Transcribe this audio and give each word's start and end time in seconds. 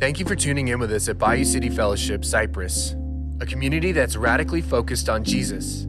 Thank 0.00 0.18
you 0.18 0.24
for 0.24 0.34
tuning 0.34 0.68
in 0.68 0.78
with 0.78 0.90
us 0.92 1.10
at 1.10 1.18
Bayou 1.18 1.44
City 1.44 1.68
Fellowship 1.68 2.24
Cypress, 2.24 2.96
a 3.38 3.44
community 3.44 3.92
that's 3.92 4.16
radically 4.16 4.62
focused 4.62 5.10
on 5.10 5.22
Jesus. 5.22 5.86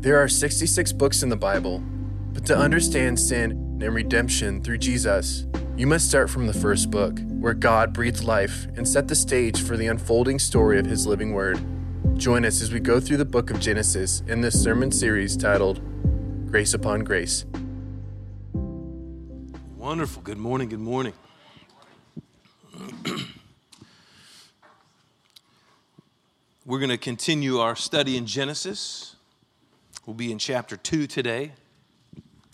There 0.00 0.16
are 0.16 0.28
66 0.28 0.94
books 0.94 1.22
in 1.22 1.28
the 1.28 1.36
Bible, 1.36 1.82
but 2.32 2.46
to 2.46 2.56
understand 2.56 3.20
sin 3.20 3.50
and 3.82 3.94
redemption 3.94 4.62
through 4.62 4.78
Jesus, 4.78 5.46
you 5.76 5.86
must 5.86 6.08
start 6.08 6.30
from 6.30 6.46
the 6.46 6.54
first 6.54 6.90
book, 6.90 7.20
where 7.38 7.52
God 7.52 7.92
breathed 7.92 8.24
life 8.24 8.66
and 8.76 8.88
set 8.88 9.08
the 9.08 9.14
stage 9.14 9.62
for 9.62 9.76
the 9.76 9.88
unfolding 9.88 10.38
story 10.38 10.78
of 10.78 10.86
His 10.86 11.06
living 11.06 11.34
Word. 11.34 11.60
Join 12.16 12.46
us 12.46 12.62
as 12.62 12.72
we 12.72 12.80
go 12.80 12.98
through 12.98 13.18
the 13.18 13.26
book 13.26 13.50
of 13.50 13.60
Genesis 13.60 14.22
in 14.26 14.40
this 14.40 14.58
sermon 14.58 14.90
series 14.90 15.36
titled 15.36 15.82
Grace 16.50 16.72
Upon 16.72 17.04
Grace. 17.04 17.44
Wonderful. 19.76 20.22
Good 20.22 20.38
morning. 20.38 20.70
Good 20.70 20.80
morning. 20.80 21.12
We're 26.68 26.80
going 26.80 26.90
to 26.90 26.98
continue 26.98 27.60
our 27.60 27.74
study 27.74 28.18
in 28.18 28.26
Genesis. 28.26 29.16
We'll 30.04 30.12
be 30.12 30.30
in 30.30 30.38
chapter 30.38 30.76
2 30.76 31.06
today. 31.06 31.52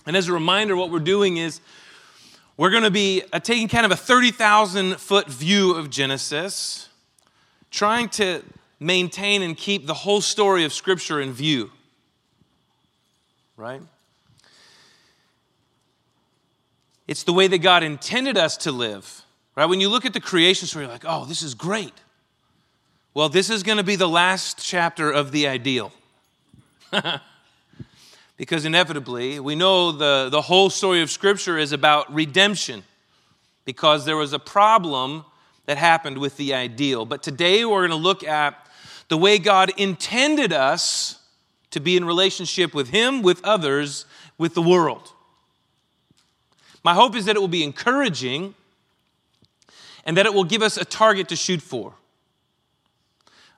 And 0.06 0.16
as 0.16 0.28
a 0.28 0.32
reminder, 0.32 0.76
what 0.76 0.92
we're 0.92 1.00
doing 1.00 1.38
is 1.38 1.60
we're 2.56 2.70
going 2.70 2.84
to 2.84 2.92
be 2.92 3.24
taking 3.42 3.66
kind 3.66 3.84
of 3.84 3.90
a 3.90 3.96
30,000 3.96 4.98
foot 5.00 5.26
view 5.26 5.74
of 5.74 5.90
Genesis, 5.90 6.88
trying 7.72 8.08
to 8.10 8.44
maintain 8.78 9.42
and 9.42 9.56
keep 9.56 9.88
the 9.88 9.94
whole 9.94 10.20
story 10.20 10.64
of 10.64 10.72
Scripture 10.72 11.20
in 11.20 11.32
view. 11.32 11.72
Right? 13.56 13.82
It's 17.08 17.24
the 17.24 17.32
way 17.32 17.48
that 17.48 17.58
God 17.58 17.82
intended 17.82 18.38
us 18.38 18.56
to 18.58 18.70
live. 18.70 19.22
Right? 19.56 19.66
When 19.66 19.80
you 19.80 19.88
look 19.88 20.04
at 20.04 20.12
the 20.12 20.20
creation 20.20 20.68
story, 20.68 20.84
you're 20.84 20.92
like, 20.92 21.04
oh, 21.04 21.24
this 21.24 21.42
is 21.42 21.54
great. 21.54 21.94
Well, 23.16 23.28
this 23.28 23.48
is 23.48 23.62
going 23.62 23.78
to 23.78 23.84
be 23.84 23.94
the 23.94 24.08
last 24.08 24.58
chapter 24.58 25.08
of 25.08 25.30
the 25.30 25.46
ideal. 25.46 25.92
because 28.36 28.64
inevitably, 28.64 29.38
we 29.38 29.54
know 29.54 29.92
the, 29.92 30.30
the 30.30 30.42
whole 30.42 30.68
story 30.68 31.00
of 31.00 31.12
Scripture 31.12 31.56
is 31.56 31.70
about 31.70 32.12
redemption, 32.12 32.82
because 33.64 34.04
there 34.04 34.16
was 34.16 34.32
a 34.32 34.40
problem 34.40 35.24
that 35.66 35.78
happened 35.78 36.18
with 36.18 36.36
the 36.38 36.54
ideal. 36.54 37.04
But 37.04 37.22
today, 37.22 37.64
we're 37.64 37.86
going 37.86 37.90
to 37.90 38.04
look 38.04 38.24
at 38.24 38.66
the 39.06 39.16
way 39.16 39.38
God 39.38 39.70
intended 39.76 40.52
us 40.52 41.20
to 41.70 41.78
be 41.78 41.96
in 41.96 42.04
relationship 42.04 42.74
with 42.74 42.88
Him, 42.88 43.22
with 43.22 43.40
others, 43.44 44.06
with 44.38 44.54
the 44.54 44.62
world. 44.62 45.12
My 46.82 46.94
hope 46.94 47.14
is 47.14 47.26
that 47.26 47.36
it 47.36 47.38
will 47.38 47.46
be 47.46 47.62
encouraging 47.62 48.56
and 50.04 50.16
that 50.16 50.26
it 50.26 50.34
will 50.34 50.42
give 50.42 50.62
us 50.62 50.76
a 50.76 50.84
target 50.84 51.28
to 51.28 51.36
shoot 51.36 51.62
for. 51.62 51.94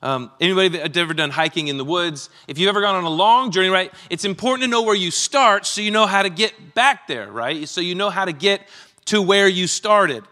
Um, 0.06 0.30
anybody 0.40 0.68
that 0.68 0.96
ever 0.96 1.14
done 1.14 1.30
hiking 1.30 1.66
in 1.66 1.78
the 1.78 1.84
woods? 1.84 2.30
If 2.46 2.58
you've 2.58 2.68
ever 2.68 2.80
gone 2.80 2.94
on 2.94 3.02
a 3.02 3.10
long 3.10 3.50
journey, 3.50 3.70
right, 3.70 3.92
it's 4.08 4.24
important 4.24 4.62
to 4.62 4.70
know 4.70 4.82
where 4.82 4.94
you 4.94 5.10
start 5.10 5.66
so 5.66 5.80
you 5.80 5.90
know 5.90 6.06
how 6.06 6.22
to 6.22 6.30
get 6.30 6.74
back 6.74 7.08
there, 7.08 7.28
right? 7.28 7.68
So 7.68 7.80
you 7.80 7.96
know 7.96 8.08
how 8.08 8.24
to 8.24 8.32
get 8.32 8.68
to 9.06 9.20
where 9.20 9.48
you 9.48 9.66
started. 9.66 10.22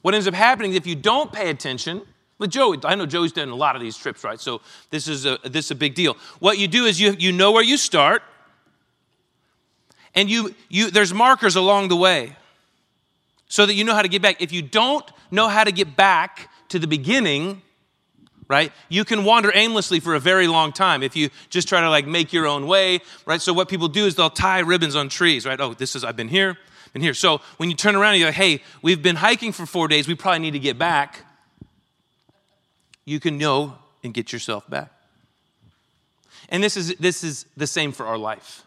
What 0.00 0.14
ends 0.14 0.26
up 0.26 0.32
happening 0.32 0.72
if 0.72 0.86
you 0.86 0.94
don't 0.94 1.30
pay 1.30 1.50
attention, 1.50 2.00
but 2.38 2.48
Joey, 2.48 2.78
I 2.84 2.94
know 2.94 3.04
Joey's 3.04 3.32
done 3.32 3.50
a 3.50 3.54
lot 3.54 3.76
of 3.76 3.82
these 3.82 3.98
trips, 3.98 4.24
right? 4.24 4.40
So 4.40 4.62
this 4.88 5.08
is 5.08 5.26
a 5.26 5.38
this 5.44 5.66
is 5.66 5.72
a 5.72 5.74
big 5.74 5.94
deal. 5.94 6.16
What 6.38 6.56
you 6.56 6.66
do 6.66 6.86
is 6.86 6.98
you 6.98 7.14
you 7.18 7.32
know 7.32 7.52
where 7.52 7.62
you 7.62 7.76
start, 7.76 8.22
and 10.14 10.30
you 10.30 10.54
you 10.70 10.90
there's 10.90 11.12
markers 11.12 11.54
along 11.54 11.88
the 11.88 11.96
way 11.96 12.34
so 13.46 13.66
that 13.66 13.74
you 13.74 13.84
know 13.84 13.94
how 13.94 14.00
to 14.00 14.08
get 14.08 14.22
back. 14.22 14.40
If 14.40 14.52
you 14.52 14.62
don't 14.62 15.04
know 15.30 15.48
how 15.48 15.64
to 15.64 15.72
get 15.72 15.96
back 15.96 16.48
to 16.70 16.78
the 16.78 16.86
beginning, 16.86 17.60
right? 18.48 18.72
You 18.88 19.04
can 19.04 19.24
wander 19.24 19.50
aimlessly 19.54 20.00
for 20.00 20.14
a 20.14 20.20
very 20.20 20.46
long 20.46 20.72
time 20.72 21.02
if 21.02 21.16
you 21.16 21.30
just 21.50 21.68
try 21.68 21.80
to 21.80 21.90
like 21.90 22.06
make 22.06 22.32
your 22.32 22.46
own 22.46 22.66
way, 22.66 23.00
right? 23.24 23.40
So 23.40 23.52
what 23.52 23.68
people 23.68 23.88
do 23.88 24.06
is 24.06 24.14
they'll 24.14 24.30
tie 24.30 24.60
ribbons 24.60 24.94
on 24.94 25.08
trees, 25.08 25.46
right? 25.46 25.60
Oh, 25.60 25.74
this 25.74 25.96
is 25.96 26.04
I've 26.04 26.16
been 26.16 26.28
here, 26.28 26.56
been 26.92 27.02
here. 27.02 27.14
So 27.14 27.40
when 27.56 27.70
you 27.70 27.76
turn 27.76 27.96
around 27.96 28.16
you're 28.16 28.28
like, 28.28 28.36
"Hey, 28.36 28.62
we've 28.82 29.02
been 29.02 29.16
hiking 29.16 29.52
for 29.52 29.66
4 29.66 29.88
days. 29.88 30.06
We 30.06 30.14
probably 30.14 30.40
need 30.40 30.52
to 30.52 30.58
get 30.58 30.78
back." 30.78 31.24
You 33.04 33.20
can 33.20 33.38
know 33.38 33.78
and 34.02 34.14
get 34.14 34.32
yourself 34.32 34.68
back. 34.68 34.92
And 36.48 36.62
this 36.62 36.76
is 36.76 36.94
this 36.96 37.24
is 37.24 37.46
the 37.56 37.66
same 37.66 37.92
for 37.92 38.06
our 38.06 38.18
life. 38.18 38.62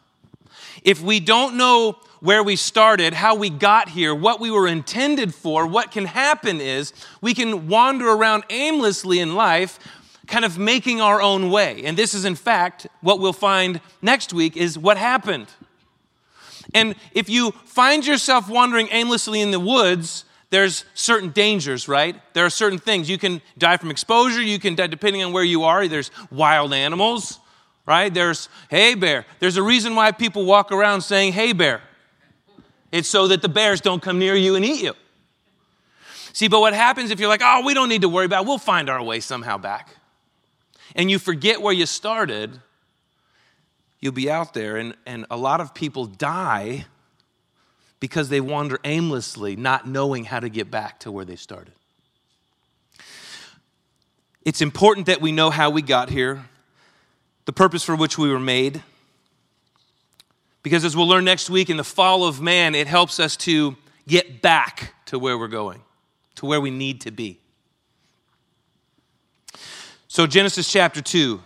If 0.84 1.02
we 1.02 1.20
don't 1.20 1.56
know 1.56 2.00
where 2.20 2.44
we 2.44 2.56
started, 2.56 3.14
how 3.14 3.36
we 3.36 3.50
got 3.50 3.90
here, 3.90 4.14
what 4.14 4.40
we 4.40 4.52
were 4.52 4.68
intended 4.68 5.34
for, 5.34 5.66
what 5.66 5.92
can 5.92 6.06
happen 6.06 6.60
is 6.60 6.94
we 7.22 7.34
can 7.34 7.68
wander 7.68 8.10
around 8.10 8.44
aimlessly 8.50 9.20
in 9.20 9.36
life, 9.36 9.80
kind 10.28 10.46
of 10.46 10.58
making 10.58 11.02
our 11.02 11.22
own 11.22 11.50
way. 11.50 11.84
And 11.86 11.98
this 11.98 12.14
is, 12.14 12.26
in 12.26 12.36
fact, 12.36 12.88
what 13.02 13.20
we'll 13.20 13.34
find 13.34 13.82
next 14.02 14.34
week 14.34 14.58
is 14.58 14.78
what 14.78 14.98
happened. 14.98 15.48
And 16.74 16.96
if 17.14 17.30
you 17.30 17.52
find 17.66 18.06
yourself 18.06 18.50
wandering 18.50 18.90
aimlessly 18.92 19.42
in 19.42 19.52
the 19.52 19.60
woods, 19.60 20.26
there's 20.52 20.86
certain 20.94 21.30
dangers, 21.30 21.88
right? 21.88 22.16
There 22.34 22.46
are 22.46 22.50
certain 22.50 22.80
things. 22.80 23.10
You 23.10 23.18
can 23.18 23.42
die 23.58 23.78
from 23.78 23.92
exposure, 23.92 24.42
you 24.42 24.60
can 24.60 24.76
die 24.76 24.88
depending 24.88 25.24
on 25.24 25.32
where 25.32 25.44
you 25.44 25.64
are. 25.64 25.88
There's 25.88 26.12
wild 26.32 26.74
animals, 26.74 27.40
right? 27.86 28.14
There's 28.14 28.50
hey 28.70 28.96
bear. 28.96 29.26
There's 29.40 29.58
a 29.58 29.64
reason 29.64 29.96
why 29.96 30.12
people 30.12 30.46
walk 30.46 30.72
around 30.72 31.02
saying 31.02 31.34
hey 31.34 31.54
bear. 31.54 31.82
It's 32.92 33.08
so 33.08 33.28
that 33.28 33.42
the 33.42 33.50
bears 33.50 33.82
don't 33.82 34.02
come 34.02 34.20
near 34.20 34.36
you 34.36 34.56
and 34.56 34.66
eat 34.66 34.82
you. 34.82 34.94
See, 36.34 36.48
but 36.48 36.60
what 36.60 36.74
happens 36.74 37.12
if 37.12 37.20
you're 37.20 37.30
like, 37.30 37.42
oh, 37.44 37.64
we 37.66 37.74
don't 37.74 37.90
need 37.90 38.02
to 38.02 38.10
worry 38.10 38.26
about 38.26 38.44
it, 38.44 38.48
we'll 38.48 38.58
find 38.58 38.90
our 38.90 39.02
way 39.02 39.20
somehow 39.20 39.58
back. 39.58 39.90
And 40.96 41.10
you 41.10 41.20
forget 41.20 41.62
where 41.62 41.74
you 41.74 41.86
started, 41.86 42.60
you'll 44.00 44.14
be 44.14 44.30
out 44.30 44.54
there, 44.54 44.78
and, 44.78 44.96
and 45.06 45.26
a 45.30 45.38
lot 45.38 45.62
of 45.62 45.74
people 45.74 46.06
die 46.06 46.86
because 48.00 48.30
they 48.30 48.42
wander 48.42 48.80
aimlessly, 48.84 49.56
not 49.56 49.88
knowing 49.88 50.24
how 50.26 50.40
to 50.40 50.50
get 50.50 50.72
back 50.72 51.00
to 51.00 51.12
where 51.12 51.26
they 51.26 51.36
started. 51.36 51.74
It's 54.46 54.62
important 54.62 55.08
that 55.08 55.22
we 55.22 55.32
know 55.32 55.50
how 55.50 55.70
we 55.70 55.82
got 55.82 56.10
here, 56.10 56.46
the 57.46 57.54
purpose 57.54 57.84
for 57.84 57.96
which 57.96 58.18
we 58.18 58.32
were 58.32 58.40
made, 58.40 58.82
because 60.70 60.86
as 60.86 60.96
we'll 60.96 61.08
learn 61.08 61.26
next 61.26 61.50
week, 61.50 61.72
in 61.72 61.78
the 61.78 61.84
fall 61.84 62.26
of 62.26 62.42
man, 62.42 62.76
it 62.76 62.86
helps 62.86 63.20
us 63.20 63.36
to 63.36 63.76
get 64.08 64.40
back 64.40 64.94
to 65.06 65.18
where 65.18 65.36
we're 65.36 65.48
going, 65.48 65.82
to 66.36 66.46
where 66.46 66.62
we 66.62 66.70
need 66.70 67.02
to 67.02 67.10
be. 67.10 67.40
So, 70.08 70.28
Genesis 70.28 70.72
chapter 70.72 71.02
2. 71.02 71.42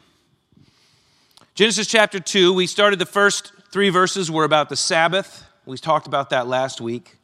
Genesis 1.55 1.87
chapter 1.87 2.19
2, 2.19 2.53
we 2.53 2.67
started 2.67 2.99
the 2.99 3.05
first 3.05 3.53
three 3.71 3.89
verses 3.89 4.29
were 4.29 4.43
about 4.43 4.67
the 4.67 4.75
Sabbath. 4.75 5.45
We 5.65 5.77
talked 5.77 6.05
about 6.05 6.31
that 6.31 6.47
last 6.47 6.81
week. 6.81 7.15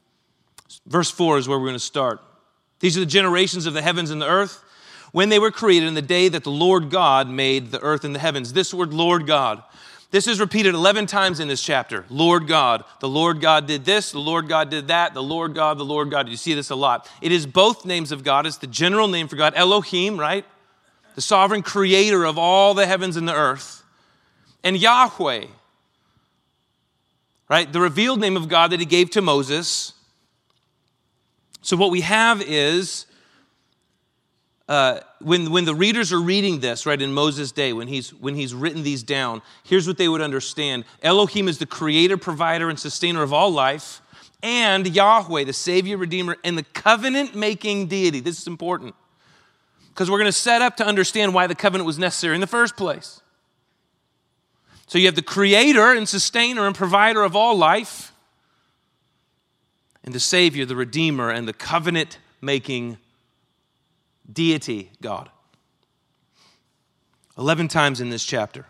Verse 0.86 1.12
4 1.12 1.40
is 1.40 1.50
where 1.50 1.60
we're 1.60 1.66
going 1.66 1.74
to 1.74 1.80
start. 1.80 2.22
These 2.80 2.96
are 2.96 3.02
the 3.02 3.08
generations 3.08 3.66
of 3.66 3.74
the 3.74 3.82
heavens 3.82 4.10
and 4.10 4.22
the 4.22 4.30
earth 4.30 4.64
when 5.12 5.28
they 5.28 5.40
were 5.40 5.52
created 5.52 5.88
in 5.90 5.96
the 5.96 6.02
day 6.02 6.30
that 6.30 6.46
the 6.46 6.50
Lord 6.50 6.92
God 6.92 7.28
made 7.28 7.72
the 7.72 7.82
earth 7.82 8.06
and 8.06 8.16
the 8.16 8.20
heavens. 8.20 8.54
This 8.54 8.74
word, 8.74 8.94
Lord 8.94 9.28
God, 9.28 9.64
this 10.12 10.28
is 10.28 10.40
repeated 10.40 10.74
11 10.74 11.06
times 11.06 11.40
in 11.40 11.48
this 11.48 11.62
chapter. 11.62 12.04
Lord 12.10 12.48
God. 12.48 12.84
The 13.00 13.08
Lord 13.08 13.42
God 13.42 13.68
did 13.68 13.86
this. 13.86 14.12
The 14.12 14.20
Lord 14.20 14.48
God 14.48 14.72
did 14.72 14.88
that. 14.88 15.14
The 15.14 15.22
Lord 15.22 15.54
God, 15.54 15.78
the 15.78 15.86
Lord 15.86 16.10
God. 16.10 16.28
You 16.28 16.36
see 16.36 16.56
this 16.56 16.72
a 16.72 16.76
lot. 16.76 17.08
It 17.22 17.32
is 17.32 17.46
both 17.46 17.86
names 17.86 18.12
of 18.12 18.24
God. 18.24 18.48
It's 18.48 18.58
the 18.58 18.68
general 18.68 19.08
name 19.08 19.28
for 19.28 19.36
God. 19.36 19.54
Elohim, 19.56 20.20
right? 20.20 20.46
The 21.14 21.22
sovereign 21.22 21.62
creator 21.62 22.26
of 22.26 22.40
all 22.40 22.74
the 22.74 22.88
heavens 22.88 23.18
and 23.18 23.28
the 23.28 23.36
earth. 23.36 23.84
And 24.64 24.76
Yahweh, 24.76 25.46
right? 27.48 27.72
The 27.72 27.80
revealed 27.80 28.20
name 28.20 28.36
of 28.36 28.50
God 28.50 28.72
that 28.72 28.80
he 28.80 28.86
gave 28.88 29.12
to 29.12 29.22
Moses. 29.22 29.94
So 31.62 31.78
what 31.78 31.92
we 31.92 32.02
have 32.02 32.42
is 32.42 33.06
uh, 34.70 35.00
when, 35.20 35.50
when 35.50 35.66
the 35.66 35.74
readers 35.74 36.14
are 36.14 36.22
reading 36.22 36.60
this, 36.60 36.86
right, 36.86 37.02
in 37.02 37.12
Moses' 37.12 37.52
day, 37.52 37.74
when 37.74 37.88
he's, 37.88 38.14
when 38.14 38.36
he's 38.36 38.54
written 38.54 38.84
these 38.84 39.02
down, 39.02 39.42
here's 39.64 39.88
what 39.88 39.98
they 39.98 40.08
would 40.08 40.22
understand 40.22 40.86
Elohim 41.02 41.48
is 41.48 41.58
the 41.58 41.66
creator, 41.66 42.18
provider, 42.18 42.70
and 42.70 42.80
sustainer 42.80 43.24
of 43.24 43.34
all 43.34 43.50
life, 43.50 44.00
and 44.44 44.88
Yahweh, 44.88 45.44
the 45.44 45.54
Savior, 45.54 45.98
Redeemer, 45.98 46.38
and 46.44 46.56
the 46.56 46.64
covenant 46.64 47.36
making 47.36 47.88
deity. 47.88 48.20
This 48.20 48.40
is 48.40 48.46
important 48.46 48.94
because 49.90 50.12
we're 50.12 50.20
going 50.20 50.28
to 50.28 50.32
set 50.32 50.62
up 50.62 50.78
to 50.78 50.86
understand 50.86 51.34
why 51.34 51.48
the 51.48 51.56
covenant 51.56 51.88
was 51.88 51.98
necessary 51.98 52.36
in 52.36 52.42
the 52.42 52.48
first 52.48 52.78
place. 52.78 53.22
So 54.86 55.00
you 55.00 55.08
have 55.08 55.16
the 55.16 55.24
creator 55.24 55.94
and 55.94 56.08
sustainer 56.08 56.68
and 56.68 56.76
provider 56.76 57.24
of 57.24 57.36
all 57.36 57.58
life, 57.58 58.14
and 60.04 60.14
the 60.14 60.20
Savior, 60.20 60.64
the 60.66 60.76
Redeemer, 60.76 61.32
and 61.32 61.48
the 61.48 61.54
covenant 61.54 62.20
making 62.40 63.00
deity 64.32 64.92
God. 65.02 65.30
11 67.38 67.68
times 67.70 68.02
in 68.02 68.10
this 68.10 68.26
chapter. 68.26 68.66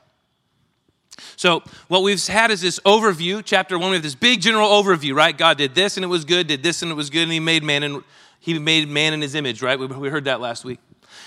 So, 1.36 1.64
what 1.88 2.04
we've 2.04 2.26
had 2.28 2.52
is 2.52 2.62
this 2.62 2.80
overview. 2.82 3.42
Chapter 3.44 3.78
one, 3.78 3.90
we 3.90 3.96
have 3.96 4.04
this 4.04 4.16
big 4.16 4.42
general 4.42 4.70
overview, 4.70 5.14
right? 5.14 5.38
God 5.38 5.58
did 5.58 5.76
this 5.76 5.98
and 5.98 6.04
it 6.04 6.08
was 6.08 6.24
good, 6.24 6.48
did 6.48 6.64
this 6.64 6.82
and 6.82 6.92
it 6.92 6.96
was 6.96 7.10
good, 7.10 7.24
and 7.24 7.32
He 7.32 7.40
made 7.40 7.64
man 7.64 7.84
and 7.84 8.04
He 8.40 8.58
made 8.58 8.88
man 8.88 9.14
in 9.14 9.22
His 9.22 9.36
image, 9.36 9.62
right? 9.62 9.78
We 9.78 10.10
heard 10.10 10.26
that 10.26 10.40
last 10.40 10.64
week. 10.64 10.80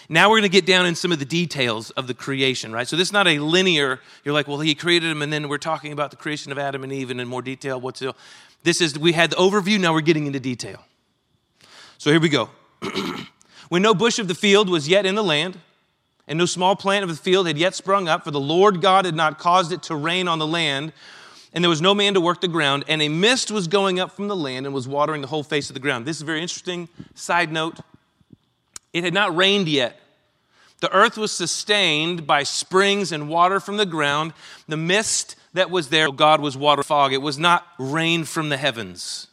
Now 0.08 0.30
we're 0.30 0.38
going 0.38 0.50
to 0.50 0.56
get 0.56 0.66
down 0.66 0.86
in 0.86 0.94
some 0.94 1.12
of 1.12 1.18
the 1.18 1.24
details 1.24 1.90
of 1.90 2.06
the 2.06 2.14
creation, 2.14 2.72
right? 2.72 2.86
So 2.86 2.96
this 2.96 3.08
is 3.08 3.12
not 3.12 3.26
a 3.26 3.38
linear, 3.38 4.00
you're 4.24 4.34
like, 4.34 4.48
well, 4.48 4.60
he 4.60 4.74
created 4.74 5.10
them, 5.10 5.22
and 5.22 5.32
then 5.32 5.48
we're 5.48 5.58
talking 5.58 5.92
about 5.92 6.10
the 6.10 6.16
creation 6.16 6.52
of 6.52 6.58
Adam 6.58 6.84
and 6.84 6.92
Eve 6.92 7.10
and 7.10 7.20
in 7.20 7.28
more 7.28 7.42
detail. 7.42 7.80
What's 7.80 8.00
the, 8.00 8.14
This 8.62 8.80
is, 8.80 8.98
we 8.98 9.12
had 9.12 9.30
the 9.30 9.36
overview, 9.36 9.80
now 9.80 9.92
we're 9.92 10.00
getting 10.00 10.26
into 10.26 10.40
detail. 10.40 10.84
So 11.98 12.10
here 12.10 12.20
we 12.20 12.28
go. 12.28 12.50
when 13.72 13.80
no 13.80 13.94
bush 13.94 14.18
of 14.18 14.28
the 14.28 14.34
field 14.34 14.68
was 14.68 14.86
yet 14.86 15.06
in 15.06 15.14
the 15.14 15.24
land, 15.24 15.58
and 16.28 16.38
no 16.38 16.44
small 16.44 16.76
plant 16.76 17.04
of 17.04 17.08
the 17.08 17.16
field 17.16 17.46
had 17.46 17.56
yet 17.56 17.74
sprung 17.74 18.06
up, 18.06 18.22
for 18.22 18.30
the 18.30 18.38
Lord 18.38 18.82
God 18.82 19.06
had 19.06 19.14
not 19.14 19.38
caused 19.38 19.72
it 19.72 19.82
to 19.84 19.96
rain 19.96 20.28
on 20.28 20.38
the 20.38 20.46
land, 20.46 20.92
and 21.54 21.64
there 21.64 21.70
was 21.70 21.80
no 21.80 21.94
man 21.94 22.12
to 22.12 22.20
work 22.20 22.42
the 22.42 22.48
ground, 22.48 22.84
and 22.86 23.00
a 23.00 23.08
mist 23.08 23.50
was 23.50 23.68
going 23.68 23.98
up 23.98 24.12
from 24.12 24.28
the 24.28 24.36
land 24.36 24.66
and 24.66 24.74
was 24.74 24.86
watering 24.86 25.22
the 25.22 25.26
whole 25.26 25.42
face 25.42 25.70
of 25.70 25.74
the 25.74 25.80
ground. 25.80 26.04
This 26.04 26.16
is 26.16 26.22
a 26.22 26.26
very 26.26 26.42
interesting. 26.42 26.86
Side 27.14 27.50
note 27.50 27.78
it 28.92 29.04
had 29.04 29.14
not 29.14 29.34
rained 29.34 29.68
yet. 29.68 29.98
The 30.80 30.94
earth 30.94 31.16
was 31.16 31.32
sustained 31.32 32.26
by 32.26 32.42
springs 32.42 33.10
and 33.10 33.26
water 33.26 33.58
from 33.58 33.78
the 33.78 33.86
ground. 33.86 34.34
The 34.68 34.76
mist 34.76 35.34
that 35.54 35.70
was 35.70 35.88
there, 35.88 36.08
oh 36.08 36.12
God 36.12 36.42
was 36.42 36.58
water 36.58 36.82
fog. 36.82 37.14
It 37.14 37.22
was 37.22 37.38
not 37.38 37.66
rain 37.78 38.24
from 38.24 38.50
the 38.50 38.58
heavens. 38.58 39.28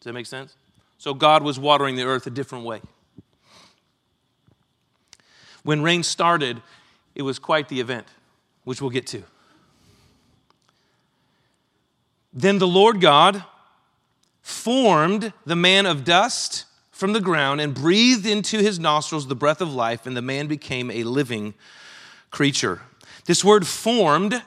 Does 0.00 0.04
that 0.04 0.12
make 0.14 0.24
sense? 0.24 0.54
So 0.96 1.12
God 1.12 1.42
was 1.42 1.58
watering 1.58 1.96
the 1.96 2.04
earth 2.04 2.26
a 2.26 2.30
different 2.30 2.64
way. 2.64 2.80
When 5.62 5.82
rain 5.82 6.02
started, 6.02 6.62
it 7.14 7.22
was 7.22 7.38
quite 7.38 7.68
the 7.68 7.80
event, 7.80 8.06
which 8.64 8.80
we'll 8.80 8.90
get 8.90 9.06
to. 9.08 9.22
Then 12.32 12.58
the 12.58 12.68
Lord 12.68 13.00
God 13.00 13.44
formed 14.42 15.32
the 15.44 15.56
man 15.56 15.86
of 15.86 16.04
dust 16.04 16.64
from 16.90 17.12
the 17.12 17.20
ground 17.20 17.60
and 17.60 17.74
breathed 17.74 18.26
into 18.26 18.58
his 18.58 18.78
nostrils 18.78 19.26
the 19.26 19.34
breath 19.34 19.60
of 19.60 19.72
life, 19.72 20.06
and 20.06 20.16
the 20.16 20.22
man 20.22 20.46
became 20.46 20.90
a 20.90 21.04
living 21.04 21.54
creature. 22.30 22.82
This 23.26 23.44
word 23.44 23.66
formed, 23.66 24.42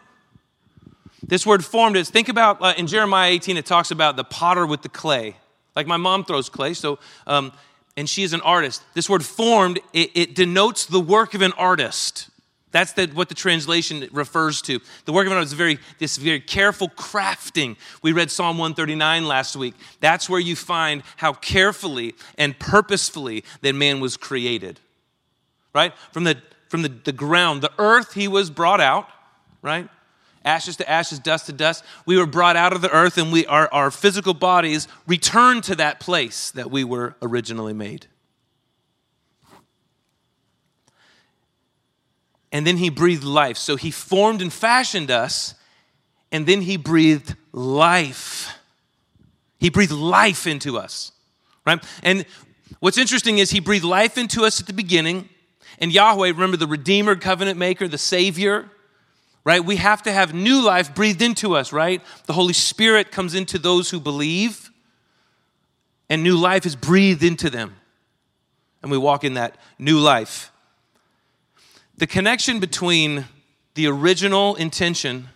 this 1.26 1.46
word 1.46 1.64
formed 1.64 1.96
is, 1.96 2.10
think 2.10 2.30
about 2.30 2.62
uh, 2.62 2.74
in 2.78 2.88
Jeremiah 2.88 3.32
18, 3.32 3.58
it 3.58 3.66
talks 3.66 3.92
about 3.92 4.16
the 4.16 4.24
potter 4.24 4.66
with 4.66 4.82
the 4.82 4.90
clay. 4.90 5.38
Like 5.76 5.88
my 5.88 5.98
mom 5.98 6.26
throws 6.26 6.50
clay, 6.50 6.74
so, 6.74 7.00
um, 7.26 7.54
and 7.98 8.10
she 8.10 8.24
is 8.24 8.34
an 8.34 8.42
artist. 8.42 8.84
This 8.94 9.10
word 9.10 9.26
formed, 9.26 9.80
it, 9.94 10.12
it 10.14 10.36
denotes 10.36 10.86
the 10.86 11.00
work 11.00 11.34
of 11.34 11.42
an 11.42 11.54
artist. 11.54 12.30
That's 12.72 12.94
the, 12.94 13.08
what 13.08 13.28
the 13.28 13.36
translation 13.36 14.08
refers 14.12 14.62
to. 14.64 14.80
The 15.06 15.12
work 15.12 15.26
of 15.26 15.34
an 15.34 15.38
artist 15.38 15.54
is 15.54 15.58
very, 15.58 15.80
this 16.00 16.18
very 16.18 16.40
careful 16.40 16.88
crafting. 16.88 17.76
We 18.02 18.14
read 18.14 18.32
Psalm 18.32 18.58
139 18.58 19.26
last 19.26 19.56
week. 19.56 19.76
That's 20.00 20.30
where 20.30 20.40
you 20.40 20.56
find 20.56 21.04
how 21.18 21.34
carefully 21.34 22.16
and 22.38 22.58
purposefully 22.58 23.44
that 23.62 23.76
man 23.76 24.00
was 24.00 24.16
created. 24.16 24.80
Right? 25.74 25.94
From 26.12 26.24
the 26.24 26.38
from 26.72 26.84
the, 26.84 26.90
the 26.90 27.12
ground, 27.12 27.62
the 27.62 27.72
earth 27.78 28.14
he 28.14 28.30
was 28.30 28.50
brought 28.50 28.80
out, 28.80 29.10
right? 29.62 29.90
Ashes 30.44 30.78
to 30.78 30.90
ashes, 30.90 31.20
dust 31.20 31.46
to 31.46 31.54
dust. 31.54 31.84
We 32.06 32.18
were 32.18 32.26
brought 32.26 32.56
out 32.56 32.74
of 32.74 32.82
the 32.82 32.90
earth 32.90 33.18
and 33.18 33.32
we 33.32 33.46
our, 33.46 33.72
our 33.72 33.92
physical 33.92 34.34
bodies 34.34 34.88
returned 35.06 35.64
to 35.66 35.76
that 35.76 36.00
place 36.00 36.52
that 36.52 36.72
we 36.72 36.84
were 36.84 37.16
originally 37.22 37.74
made. 37.74 38.08
and 42.52 42.68
then 42.68 42.78
he 42.78 42.90
breathed 42.90 43.24
life. 43.24 43.58
So 43.58 43.76
he 43.76 43.92
formed 43.92 44.42
and 44.42 44.52
fashioned 44.52 45.10
us, 45.10 45.56
and 46.32 46.46
then 46.46 46.62
he 46.62 46.78
breathed 46.78 47.36
life. 47.52 48.58
He 49.60 49.70
breathed 49.70 49.92
life 49.92 50.48
into 50.48 50.78
us, 50.78 51.12
right? 51.66 51.84
And 52.04 52.26
what's 52.80 52.98
interesting 52.98 53.38
is 53.38 53.52
he 53.52 53.60
breathed 53.60 53.86
life 53.86 54.18
into 54.18 54.44
us 54.44 54.60
at 54.60 54.68
the 54.68 54.74
beginning. 54.74 55.30
And 55.80 55.92
Yahweh, 55.92 56.28
remember 56.30 56.58
the 56.58 56.68
Redeemer, 56.68 57.16
covenant 57.16 57.58
maker, 57.58 57.88
the 57.88 57.98
Savior, 57.98 58.70
right? 59.44 59.64
We 59.64 59.78
have 59.78 60.04
to 60.04 60.12
have 60.12 60.34
new 60.34 60.62
life 60.62 60.94
breathed 60.94 61.22
into 61.22 61.56
us, 61.56 61.74
right? 61.74 62.02
The 62.28 62.34
Holy 62.34 62.54
Spirit 62.54 63.12
comes 63.12 63.34
into 63.34 63.58
those 63.58 63.90
who 63.90 64.00
believe, 64.00 64.70
and 66.10 66.24
new 66.24 66.38
life 66.38 66.66
is 66.66 66.76
breathed 66.76 67.24
into 67.24 67.50
them. 67.50 67.76
And 68.82 68.92
we 68.92 68.98
walk 68.98 69.24
in 69.24 69.36
that 69.36 69.58
new 69.80 70.00
life. 70.00 70.52
The 71.98 72.08
connection 72.08 72.60
between 72.60 73.26
the 73.76 73.88
original 73.88 74.56
intention 74.56 75.30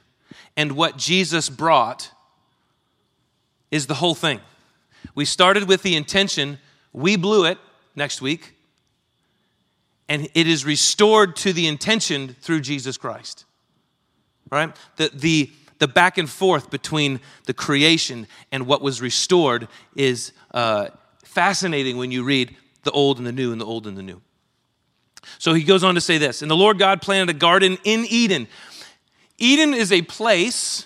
and 0.57 0.73
what 0.73 0.97
Jesus 0.97 1.49
brought 1.49 2.11
is 3.71 3.87
the 3.87 3.95
whole 3.95 4.15
thing. 4.15 4.39
We 5.13 5.25
started 5.25 5.67
with 5.67 5.83
the 5.83 5.95
intention, 5.95 6.59
we 6.91 7.15
blew 7.15 7.45
it 7.45 7.57
next 7.95 8.21
week, 8.21 8.55
and 10.07 10.27
it 10.33 10.47
is 10.47 10.65
restored 10.65 11.35
to 11.37 11.53
the 11.53 11.67
intention 11.67 12.35
through 12.41 12.61
Jesus 12.61 12.97
Christ. 12.97 13.45
Right? 14.55 14.75
The, 14.95 15.11
the, 15.13 15.51
the 15.79 15.87
back 15.87 16.17
and 16.17 16.29
forth 16.29 16.69
between 16.69 17.19
the 17.45 17.53
creation 17.53 18.27
and 18.51 18.65
what 18.65 18.81
was 18.81 19.01
restored 19.01 19.67
is 19.95 20.31
uh, 20.53 20.87
fascinating 21.23 21.97
when 21.97 22.11
you 22.11 22.23
read 22.23 22.55
the 22.83 22.91
old 22.91 23.17
and 23.17 23.27
the 23.27 23.31
new 23.31 23.51
and 23.51 23.59
the 23.59 23.65
old 23.65 23.85
and 23.85 23.97
the 23.97 24.03
new. 24.03 24.21
So 25.37 25.53
he 25.53 25.63
goes 25.63 25.83
on 25.83 25.95
to 25.95 26.01
say 26.01 26.17
this 26.17 26.41
And 26.41 26.49
the 26.49 26.55
Lord 26.55 26.79
God 26.79 27.01
planted 27.01 27.35
a 27.35 27.37
garden 27.37 27.77
in 27.83 28.05
Eden. 28.09 28.47
Eden 29.37 29.73
is 29.73 29.91
a 29.91 30.01
place 30.01 30.85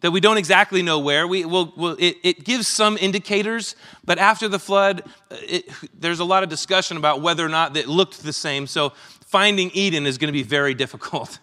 that 0.00 0.12
we 0.12 0.20
don't 0.20 0.38
exactly 0.38 0.80
know 0.80 0.98
where. 1.00 1.26
We, 1.26 1.44
will 1.44 1.72
we'll, 1.76 1.96
it, 1.98 2.16
it, 2.22 2.44
gives 2.44 2.68
some 2.68 2.96
indicators, 2.96 3.74
but 4.04 4.18
after 4.18 4.48
the 4.48 4.58
flood, 4.58 5.02
it, 5.30 5.68
there's 5.98 6.20
a 6.20 6.24
lot 6.24 6.42
of 6.42 6.48
discussion 6.48 6.96
about 6.96 7.20
whether 7.20 7.44
or 7.44 7.48
not 7.48 7.76
it 7.76 7.88
looked 7.88 8.22
the 8.22 8.32
same. 8.32 8.66
So 8.66 8.92
finding 9.26 9.70
Eden 9.74 10.06
is 10.06 10.16
going 10.16 10.28
to 10.28 10.32
be 10.32 10.44
very 10.44 10.72
difficult. 10.84 11.38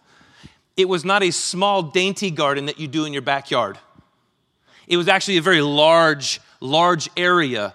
It 0.78 0.90
was 0.90 1.06
not 1.06 1.24
a 1.24 1.32
small, 1.32 1.84
dainty 1.84 2.32
garden 2.32 2.66
that 2.66 2.80
you 2.80 2.88
do 2.88 3.06
in 3.06 3.14
your 3.14 3.22
backyard. 3.22 3.78
It 4.88 4.98
was 4.98 5.08
actually 5.08 5.38
a 5.38 5.42
very 5.42 5.62
large, 5.62 6.42
large 6.60 7.10
area 7.16 7.74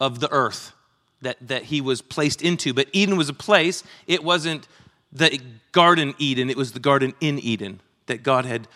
of 0.00 0.20
the 0.20 0.30
earth 0.30 0.72
that, 1.22 1.36
that 1.46 1.64
he 1.64 1.80
was 1.80 2.00
placed 2.00 2.42
into. 2.42 2.72
But 2.72 2.88
Eden 2.92 3.16
was 3.16 3.28
a 3.28 3.34
place, 3.34 3.82
it 4.06 4.22
wasn't 4.22 4.68
the 5.12 5.40
garden 5.72 6.14
Eden, 6.18 6.50
it 6.50 6.56
was 6.56 6.72
the 6.72 6.80
garden 6.80 7.14
in 7.20 7.38
Eden 7.38 7.80
that 8.06 8.22
God 8.22 8.44
had, 8.44 8.68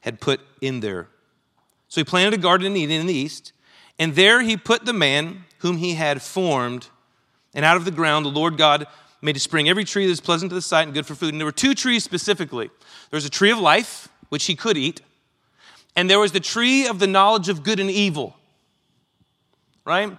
had 0.00 0.20
put 0.20 0.40
in 0.60 0.80
there. 0.80 1.08
So 1.88 2.00
he 2.00 2.04
planted 2.04 2.34
a 2.34 2.42
garden 2.42 2.66
in 2.68 2.76
Eden 2.76 3.02
in 3.02 3.06
the 3.06 3.14
east, 3.14 3.52
and 3.98 4.14
there 4.14 4.42
he 4.42 4.56
put 4.56 4.84
the 4.84 4.92
man 4.92 5.44
whom 5.58 5.76
he 5.76 5.94
had 5.94 6.22
formed. 6.22 6.88
And 7.54 7.64
out 7.64 7.76
of 7.76 7.84
the 7.84 7.90
ground, 7.90 8.26
the 8.26 8.30
Lord 8.30 8.56
God 8.56 8.86
made 9.24 9.32
to 9.32 9.40
spring 9.40 9.68
every 9.68 9.84
tree 9.84 10.06
that 10.06 10.12
is 10.12 10.20
pleasant 10.20 10.50
to 10.50 10.54
the 10.54 10.62
sight 10.62 10.82
and 10.82 10.92
good 10.94 11.06
for 11.06 11.14
food. 11.14 11.32
And 11.32 11.40
there 11.40 11.46
were 11.46 11.52
two 11.52 11.74
trees 11.74 12.04
specifically 12.04 12.70
there 13.10 13.16
was 13.16 13.24
a 13.24 13.30
tree 13.30 13.50
of 13.50 13.58
life, 13.58 14.08
which 14.28 14.44
he 14.46 14.54
could 14.54 14.76
eat, 14.76 15.00
and 15.96 16.10
there 16.10 16.20
was 16.20 16.32
the 16.32 16.40
tree 16.40 16.86
of 16.86 16.98
the 16.98 17.06
knowledge 17.06 17.48
of 17.48 17.62
good 17.62 17.80
and 17.80 17.90
evil. 17.90 18.36
Right? 19.84 20.16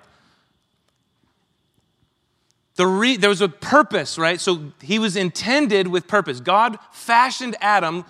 The 2.76 2.86
re- 2.86 3.18
there 3.18 3.30
was 3.30 3.42
a 3.42 3.50
purpose, 3.50 4.18
right? 4.18 4.40
So 4.40 4.72
he 4.82 5.00
was 5.00 5.16
intended 5.16 5.88
with 5.88 6.08
purpose. 6.08 6.40
God 6.40 6.78
fashioned 6.92 7.56
Adam 7.62 8.06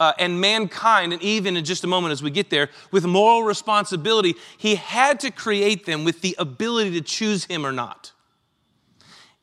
uh, 0.00 0.12
and 0.18 0.40
mankind, 0.40 1.12
and 1.12 1.22
even 1.22 1.56
in 1.56 1.64
just 1.64 1.84
a 1.84 1.86
moment 1.86 2.12
as 2.12 2.22
we 2.22 2.30
get 2.30 2.50
there, 2.50 2.70
with 2.90 3.04
moral 3.04 3.42
responsibility. 3.42 4.34
He 4.56 4.76
had 4.76 5.20
to 5.20 5.30
create 5.30 5.86
them 5.86 6.04
with 6.04 6.20
the 6.20 6.36
ability 6.38 6.92
to 6.92 7.00
choose 7.00 7.44
him 7.44 7.66
or 7.66 7.72
not. 7.72 8.12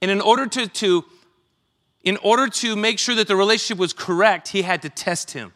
And 0.01 0.11
in 0.11 0.21
order 0.21 0.45
to, 0.47 0.67
to 0.67 1.05
in 2.05 2.17
order 2.17 2.47
to 2.47 2.75
make 2.75 2.99
sure 2.99 3.15
that 3.15 3.27
the 3.27 3.35
relationship 3.35 3.79
was 3.79 3.91
correct, 3.91 4.49
he 4.49 4.61
had 4.61 4.83
to 4.83 4.89
test 4.89 5.31
him. 5.31 5.51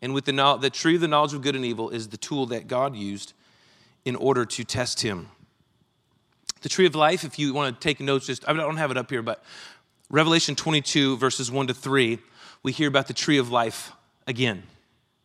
And 0.00 0.14
with 0.14 0.24
the, 0.24 0.58
the 0.60 0.70
tree 0.70 0.94
of 0.94 1.02
the 1.02 1.08
knowledge 1.08 1.34
of 1.34 1.42
good 1.42 1.54
and 1.54 1.64
evil 1.64 1.90
is 1.90 2.08
the 2.08 2.16
tool 2.16 2.46
that 2.46 2.66
God 2.66 2.96
used 2.96 3.34
in 4.04 4.16
order 4.16 4.46
to 4.46 4.64
test 4.64 5.02
him. 5.02 5.28
The 6.62 6.68
tree 6.68 6.86
of 6.86 6.94
life, 6.94 7.24
if 7.24 7.38
you 7.38 7.52
want 7.52 7.78
to 7.78 7.80
take 7.80 8.00
notes, 8.00 8.26
just 8.26 8.48
I 8.48 8.52
don't 8.54 8.78
have 8.78 8.90
it 8.90 8.96
up 8.96 9.10
here, 9.10 9.22
but 9.22 9.44
Revelation 10.08 10.54
22, 10.54 11.18
verses 11.18 11.50
1 11.50 11.66
to 11.66 11.74
3, 11.74 12.18
we 12.62 12.72
hear 12.72 12.88
about 12.88 13.06
the 13.06 13.12
tree 13.12 13.38
of 13.38 13.50
life 13.50 13.92
again, 14.26 14.62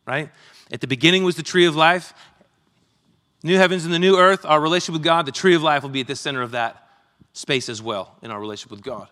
right? 0.06 0.30
At 0.70 0.80
the 0.80 0.86
beginning 0.86 1.24
was 1.24 1.36
the 1.36 1.42
tree 1.42 1.64
of 1.64 1.74
life. 1.74 2.12
New 3.42 3.56
heavens 3.56 3.84
and 3.84 3.94
the 3.94 3.98
new 3.98 4.16
earth, 4.16 4.44
our 4.44 4.60
relationship 4.60 4.94
with 4.94 5.02
God, 5.02 5.26
the 5.26 5.32
tree 5.32 5.54
of 5.54 5.62
life 5.62 5.82
will 5.82 5.90
be 5.90 6.00
at 6.00 6.06
the 6.06 6.16
center 6.16 6.42
of 6.42 6.50
that 6.50 6.83
space 7.34 7.68
as 7.68 7.82
well 7.82 8.16
in 8.22 8.30
our 8.30 8.40
relationship 8.40 8.70
with 8.70 8.82
God. 8.82 9.08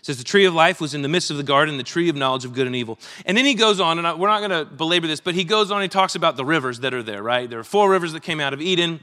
It 0.00 0.04
says 0.04 0.18
the 0.18 0.24
tree 0.24 0.44
of 0.44 0.54
life 0.54 0.80
was 0.80 0.92
in 0.94 1.02
the 1.02 1.08
midst 1.08 1.30
of 1.30 1.38
the 1.38 1.42
garden, 1.42 1.76
the 1.76 1.82
tree 1.82 2.08
of 2.08 2.16
knowledge 2.16 2.44
of 2.44 2.52
good 2.52 2.66
and 2.66 2.76
evil. 2.76 2.98
And 3.24 3.36
then 3.36 3.44
he 3.44 3.54
goes 3.54 3.80
on, 3.80 3.98
and 3.98 4.06
I, 4.06 4.14
we're 4.14 4.28
not 4.28 4.40
going 4.40 4.50
to 4.50 4.64
belabor 4.64 5.06
this, 5.06 5.20
but 5.20 5.34
he 5.34 5.44
goes 5.44 5.70
on, 5.70 5.78
and 5.78 5.84
he 5.84 5.88
talks 5.88 6.14
about 6.14 6.36
the 6.36 6.44
rivers 6.44 6.80
that 6.80 6.92
are 6.92 7.02
there, 7.02 7.22
right? 7.22 7.48
There 7.48 7.58
are 7.58 7.64
four 7.64 7.90
rivers 7.90 8.12
that 8.12 8.22
came 8.22 8.40
out 8.40 8.52
of 8.52 8.60
Eden. 8.60 9.00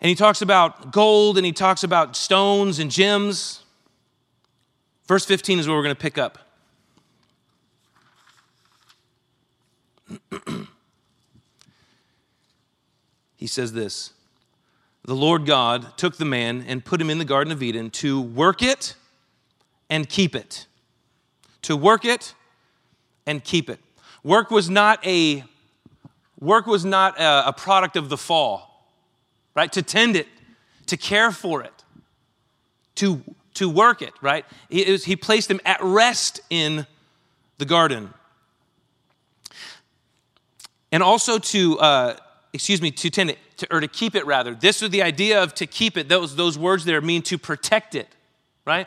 And 0.00 0.08
he 0.08 0.14
talks 0.14 0.42
about 0.42 0.92
gold 0.92 1.38
and 1.38 1.46
he 1.46 1.52
talks 1.52 1.82
about 1.82 2.14
stones 2.16 2.78
and 2.78 2.90
gems. 2.90 3.62
Verse 5.06 5.24
15 5.24 5.58
is 5.58 5.66
where 5.66 5.76
we're 5.76 5.82
going 5.82 5.96
to 5.96 6.00
pick 6.00 6.18
up. 6.18 6.38
he 13.36 13.46
says 13.46 13.72
this 13.72 14.12
The 15.06 15.14
Lord 15.14 15.46
God 15.46 15.96
took 15.96 16.16
the 16.16 16.24
man 16.24 16.64
and 16.66 16.84
put 16.84 17.00
him 17.00 17.10
in 17.10 17.18
the 17.18 17.24
Garden 17.24 17.52
of 17.52 17.62
Eden 17.62 17.90
to 17.90 18.20
work 18.20 18.60
it 18.60 18.96
and 19.88 20.08
keep 20.08 20.34
it. 20.34 20.66
To 21.62 21.76
work 21.76 22.04
it 22.04 22.34
and 23.24 23.42
keep 23.42 23.70
it. 23.70 23.78
Work 24.24 24.50
was 24.50 24.68
not 24.68 25.04
a 25.06 25.44
work 26.40 26.66
was 26.66 26.84
not 26.84 27.20
a, 27.20 27.48
a 27.48 27.52
product 27.52 27.96
of 27.96 28.08
the 28.08 28.16
fall, 28.16 28.90
right? 29.54 29.72
To 29.72 29.80
tend 29.80 30.16
it, 30.16 30.26
to 30.86 30.96
care 30.96 31.30
for 31.30 31.62
it, 31.62 31.84
to 32.96 33.22
to 33.54 33.68
work 33.68 34.02
it, 34.02 34.12
right? 34.20 34.44
He, 34.68 34.90
was, 34.90 35.04
he 35.04 35.14
placed 35.14 35.48
him 35.48 35.60
at 35.64 35.78
rest 35.82 36.40
in 36.50 36.84
the 37.58 37.64
garden. 37.64 38.12
And 40.90 41.02
also 41.02 41.38
to, 41.38 41.78
uh, 41.78 42.16
excuse 42.52 42.82
me, 42.82 42.90
to 42.90 43.08
tend 43.08 43.30
it, 43.30 43.38
to, 43.58 43.74
or 43.74 43.80
to 43.80 43.88
keep 43.88 44.14
it 44.14 44.26
rather. 44.26 44.54
This 44.54 44.80
was 44.80 44.90
the 44.90 45.02
idea 45.02 45.42
of 45.42 45.54
to 45.54 45.66
keep 45.66 45.96
it. 45.96 46.08
Those, 46.08 46.36
those 46.36 46.58
words 46.58 46.84
there 46.84 47.00
mean 47.00 47.22
to 47.22 47.38
protect 47.38 47.94
it, 47.94 48.08
right? 48.64 48.86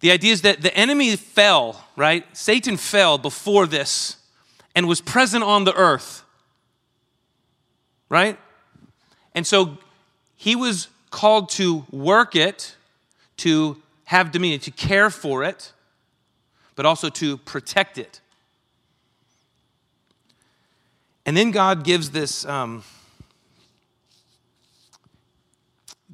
The 0.00 0.10
idea 0.10 0.32
is 0.32 0.42
that 0.42 0.62
the 0.62 0.76
enemy 0.76 1.14
fell, 1.16 1.84
right? 1.96 2.24
Satan 2.36 2.76
fell 2.76 3.18
before 3.18 3.66
this 3.66 4.16
and 4.74 4.88
was 4.88 5.00
present 5.00 5.44
on 5.44 5.64
the 5.64 5.74
earth, 5.74 6.24
right? 8.08 8.38
And 9.34 9.46
so 9.46 9.78
he 10.36 10.56
was 10.56 10.88
called 11.10 11.50
to 11.50 11.86
work 11.90 12.34
it 12.34 12.76
to 13.38 13.80
have 14.04 14.32
dominion, 14.32 14.60
to 14.60 14.70
care 14.70 15.08
for 15.08 15.44
it, 15.44 15.72
but 16.74 16.84
also 16.84 17.08
to 17.08 17.36
protect 17.38 17.98
it. 17.98 18.20
And 21.24 21.36
then 21.36 21.50
God 21.50 21.84
gives 21.84 22.10
this, 22.10 22.44
um, 22.44 22.82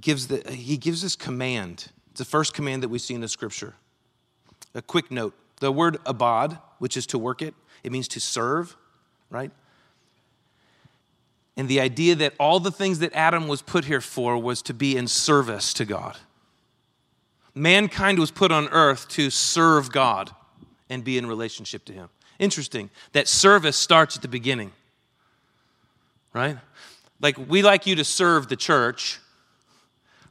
gives 0.01 0.29
the, 0.29 0.51
he 0.51 0.77
gives 0.77 1.03
this 1.03 1.17
command. 1.17 1.89
It's 2.11 2.19
the 2.19 2.25
first 2.25 2.55
command 2.55 2.83
that 2.83 2.89
we 2.89 2.99
see 2.99 3.15
in 3.15 3.21
the 3.21 3.29
scripture. 3.29 3.75
A 4.75 4.83
quick 4.83 5.11
note 5.11 5.35
the 5.61 5.73
word 5.73 5.99
abad, 6.07 6.59
which 6.79 6.97
is 6.97 7.07
to 7.09 7.19
work 7.19 7.43
it, 7.43 7.55
it 7.83 7.91
means 7.91 8.07
to 8.09 8.21
serve, 8.21 8.77
right? 9.29 9.51
And 11.57 11.69
the 11.69 11.81
idea 11.81 12.15
that 12.15 12.35
all 12.39 12.61
the 12.61 12.71
things 12.71 13.01
that 13.01 13.13
Adam 13.13 13.49
was 13.49 13.63
put 13.63 13.85
here 13.85 14.01
for 14.01 14.39
was 14.39 14.63
to 14.63 14.75
be 14.75 14.97
in 14.97 15.09
service 15.09 15.73
to 15.75 15.85
God 15.85 16.17
mankind 17.59 18.19
was 18.19 18.31
put 18.31 18.53
on 18.53 18.69
earth 18.69 19.09
to 19.09 19.31
serve 19.31 19.93
God 19.93 20.31
and 20.89 21.05
be 21.05 21.19
in 21.19 21.27
relationship 21.27 21.85
to 21.87 21.93
Him. 21.93 22.09
Interesting 22.39 22.91
that 23.13 23.29
service 23.29 23.77
starts 23.77 24.17
at 24.17 24.23
the 24.23 24.29
beginning, 24.29 24.73
right? 26.33 26.57
Like 27.21 27.37
we 27.49 27.63
like 27.63 27.87
you 27.87 27.97
to 27.97 28.05
serve 28.05 28.49
the 28.49 28.57
church, 28.57 29.21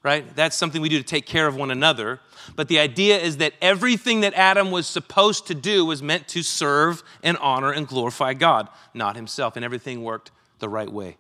right? 0.04 0.36
That's 0.36 0.56
something 0.56 0.82
we 0.82 0.90
do 0.90 0.98
to 0.98 1.04
take 1.04 1.26
care 1.26 1.48
of 1.48 1.56
one 1.56 1.72
another. 1.72 2.20
But 2.56 2.68
the 2.68 2.80
idea 2.80 3.18
is 3.18 3.38
that 3.38 3.54
everything 3.62 4.22
that 4.22 4.34
Adam 4.34 4.72
was 4.72 4.88
supposed 4.88 5.48
to 5.48 5.56
do 5.56 5.86
was 5.86 6.02
meant 6.02 6.28
to 6.30 6.44
serve 6.44 7.04
and 7.24 7.38
honor 7.38 7.72
and 7.72 7.88
glorify 7.88 8.34
God, 8.34 8.70
not 8.94 9.16
himself. 9.16 9.56
And 9.56 9.66
everything 9.66 10.04
worked 10.04 10.32
the 10.60 10.70
right 10.70 10.92
way. 10.92 11.18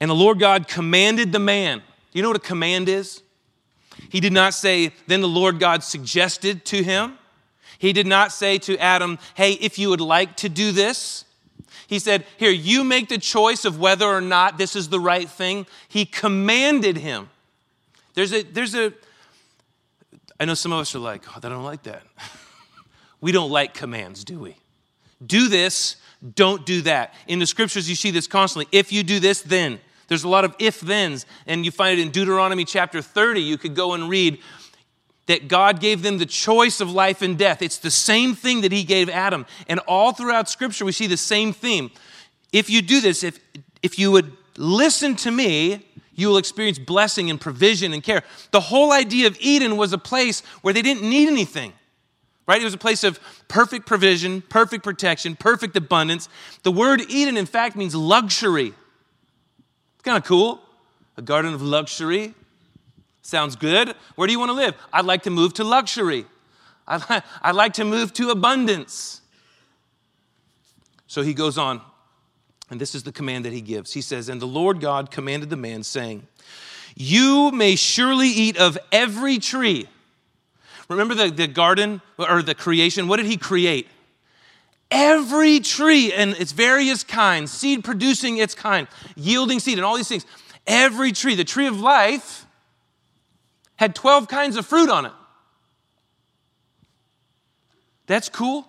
And 0.00 0.10
the 0.10 0.14
Lord 0.14 0.40
God 0.40 0.66
commanded 0.66 1.30
the 1.32 1.38
man. 1.38 1.82
You 2.12 2.22
know 2.22 2.28
what 2.28 2.36
a 2.36 2.40
command 2.40 2.88
is? 2.88 3.22
He 4.08 4.20
did 4.20 4.32
not 4.32 4.54
say, 4.54 4.92
then 5.06 5.20
the 5.20 5.28
Lord 5.28 5.60
God 5.60 5.84
suggested 5.84 6.64
to 6.66 6.82
him. 6.82 7.18
He 7.78 7.92
did 7.92 8.06
not 8.06 8.32
say 8.32 8.58
to 8.58 8.76
Adam, 8.78 9.18
hey, 9.34 9.52
if 9.52 9.78
you 9.78 9.90
would 9.90 10.00
like 10.00 10.36
to 10.38 10.48
do 10.48 10.72
this. 10.72 11.24
He 11.92 11.98
said, 11.98 12.24
here, 12.38 12.50
you 12.50 12.84
make 12.84 13.10
the 13.10 13.18
choice 13.18 13.66
of 13.66 13.78
whether 13.78 14.06
or 14.06 14.22
not 14.22 14.56
this 14.56 14.74
is 14.74 14.88
the 14.88 14.98
right 14.98 15.28
thing. 15.28 15.66
He 15.88 16.06
commanded 16.06 16.96
him. 16.96 17.28
There's 18.14 18.32
a, 18.32 18.42
there's 18.44 18.74
a, 18.74 18.94
I 20.40 20.46
know 20.46 20.54
some 20.54 20.72
of 20.72 20.78
us 20.78 20.94
are 20.94 21.00
like, 21.00 21.22
oh, 21.28 21.34
I 21.36 21.50
don't 21.50 21.64
like 21.64 21.82
that. 21.82 22.04
we 23.20 23.30
don't 23.30 23.50
like 23.50 23.74
commands, 23.74 24.24
do 24.24 24.38
we? 24.38 24.56
Do 25.26 25.48
this, 25.48 25.96
don't 26.34 26.64
do 26.64 26.80
that. 26.80 27.12
In 27.26 27.40
the 27.40 27.46
scriptures, 27.46 27.90
you 27.90 27.94
see 27.94 28.10
this 28.10 28.26
constantly. 28.26 28.68
If 28.72 28.90
you 28.90 29.02
do 29.02 29.20
this, 29.20 29.42
then. 29.42 29.78
There's 30.08 30.24
a 30.24 30.30
lot 30.30 30.46
of 30.46 30.56
if 30.58 30.76
thens, 30.76 31.26
and 31.46 31.62
you 31.62 31.70
find 31.70 32.00
it 32.00 32.02
in 32.02 32.10
Deuteronomy 32.10 32.64
chapter 32.64 33.02
30. 33.02 33.42
You 33.42 33.58
could 33.58 33.74
go 33.74 33.92
and 33.92 34.08
read 34.08 34.38
that 35.32 35.48
God 35.48 35.80
gave 35.80 36.02
them 36.02 36.18
the 36.18 36.26
choice 36.26 36.82
of 36.82 36.92
life 36.92 37.22
and 37.22 37.38
death. 37.38 37.62
It's 37.62 37.78
the 37.78 37.90
same 37.90 38.34
thing 38.34 38.60
that 38.60 38.70
He 38.70 38.84
gave 38.84 39.08
Adam. 39.08 39.46
And 39.66 39.80
all 39.88 40.12
throughout 40.12 40.50
Scripture, 40.50 40.84
we 40.84 40.92
see 40.92 41.06
the 41.06 41.16
same 41.16 41.54
theme. 41.54 41.90
If 42.52 42.68
you 42.68 42.82
do 42.82 43.00
this, 43.00 43.24
if, 43.24 43.40
if 43.82 43.98
you 43.98 44.12
would 44.12 44.30
listen 44.58 45.16
to 45.16 45.30
me, 45.30 45.86
you 46.14 46.28
will 46.28 46.36
experience 46.36 46.78
blessing 46.78 47.30
and 47.30 47.40
provision 47.40 47.94
and 47.94 48.02
care. 48.02 48.22
The 48.50 48.60
whole 48.60 48.92
idea 48.92 49.26
of 49.26 49.38
Eden 49.40 49.78
was 49.78 49.94
a 49.94 49.98
place 49.98 50.42
where 50.60 50.74
they 50.74 50.82
didn't 50.82 51.08
need 51.08 51.28
anything 51.28 51.72
right? 52.44 52.60
It 52.60 52.64
was 52.64 52.74
a 52.74 52.78
place 52.78 53.04
of 53.04 53.20
perfect 53.46 53.86
provision, 53.86 54.42
perfect 54.42 54.82
protection, 54.82 55.36
perfect 55.36 55.76
abundance. 55.76 56.28
The 56.64 56.72
word 56.72 57.00
Eden, 57.08 57.36
in 57.36 57.46
fact, 57.46 57.76
means 57.76 57.94
luxury. 57.94 58.74
It's 59.94 60.02
kind 60.02 60.18
of 60.18 60.24
cool. 60.24 60.60
A 61.16 61.22
garden 61.22 61.54
of 61.54 61.62
luxury. 61.62 62.34
Sounds 63.22 63.56
good. 63.56 63.94
Where 64.16 64.26
do 64.26 64.32
you 64.32 64.38
want 64.38 64.50
to 64.50 64.54
live? 64.54 64.74
I'd 64.92 65.04
like 65.04 65.22
to 65.22 65.30
move 65.30 65.54
to 65.54 65.64
luxury. 65.64 66.26
I'd, 66.86 67.54
like 67.54 67.74
to 67.74 67.84
move 67.84 68.12
to 68.14 68.30
abundance. 68.30 69.20
So 71.06 71.22
he 71.22 71.32
goes 71.32 71.56
on, 71.56 71.80
and 72.70 72.80
this 72.80 72.94
is 72.94 73.04
the 73.04 73.12
command 73.12 73.44
that 73.44 73.52
he 73.52 73.60
gives. 73.60 73.92
He 73.92 74.00
says, 74.00 74.28
And 74.28 74.42
the 74.42 74.46
Lord 74.46 74.80
God 74.80 75.10
commanded 75.10 75.50
the 75.50 75.56
man, 75.56 75.84
saying, 75.84 76.26
You 76.96 77.52
may 77.52 77.76
surely 77.76 78.28
eat 78.28 78.56
of 78.56 78.76
every 78.90 79.38
tree. 79.38 79.88
Remember 80.88 81.14
the, 81.14 81.30
the 81.30 81.46
garden 81.46 82.02
or 82.18 82.42
the 82.42 82.54
creation? 82.54 83.06
What 83.06 83.18
did 83.18 83.26
he 83.26 83.36
create? 83.36 83.86
every 84.92 85.58
tree 85.58 86.12
and 86.12 86.32
its 86.34 86.52
various 86.52 87.02
kinds, 87.02 87.50
seed 87.50 87.82
producing 87.82 88.36
its 88.36 88.54
kind, 88.54 88.86
yielding 89.16 89.58
seed, 89.58 89.78
and 89.78 89.84
all 89.84 89.96
these 89.96 90.08
things. 90.08 90.26
Every 90.66 91.10
tree, 91.10 91.34
the 91.34 91.44
tree 91.44 91.66
of 91.66 91.80
life, 91.80 92.46
had 93.76 93.94
12 93.94 94.28
kinds 94.28 94.56
of 94.56 94.66
fruit 94.66 94.88
on 94.88 95.06
it. 95.06 95.12
That's 98.06 98.28
cool. 98.28 98.66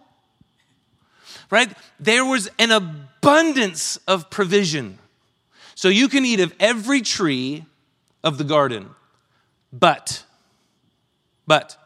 Right? 1.50 1.72
There 2.00 2.26
was 2.26 2.50
an 2.60 2.72
abundance 2.72 3.98
of 4.08 4.30
provision. 4.30 5.00
So 5.76 5.90
you 5.90 6.08
can 6.08 6.26
eat 6.26 6.40
of 6.40 6.54
every 6.60 7.02
tree 7.02 7.66
of 8.24 8.38
the 8.38 8.44
garden. 8.44 8.90
But, 9.72 10.24
but, 11.46 11.78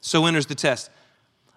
so 0.00 0.26
enters 0.26 0.46
the 0.46 0.54
test. 0.54 0.90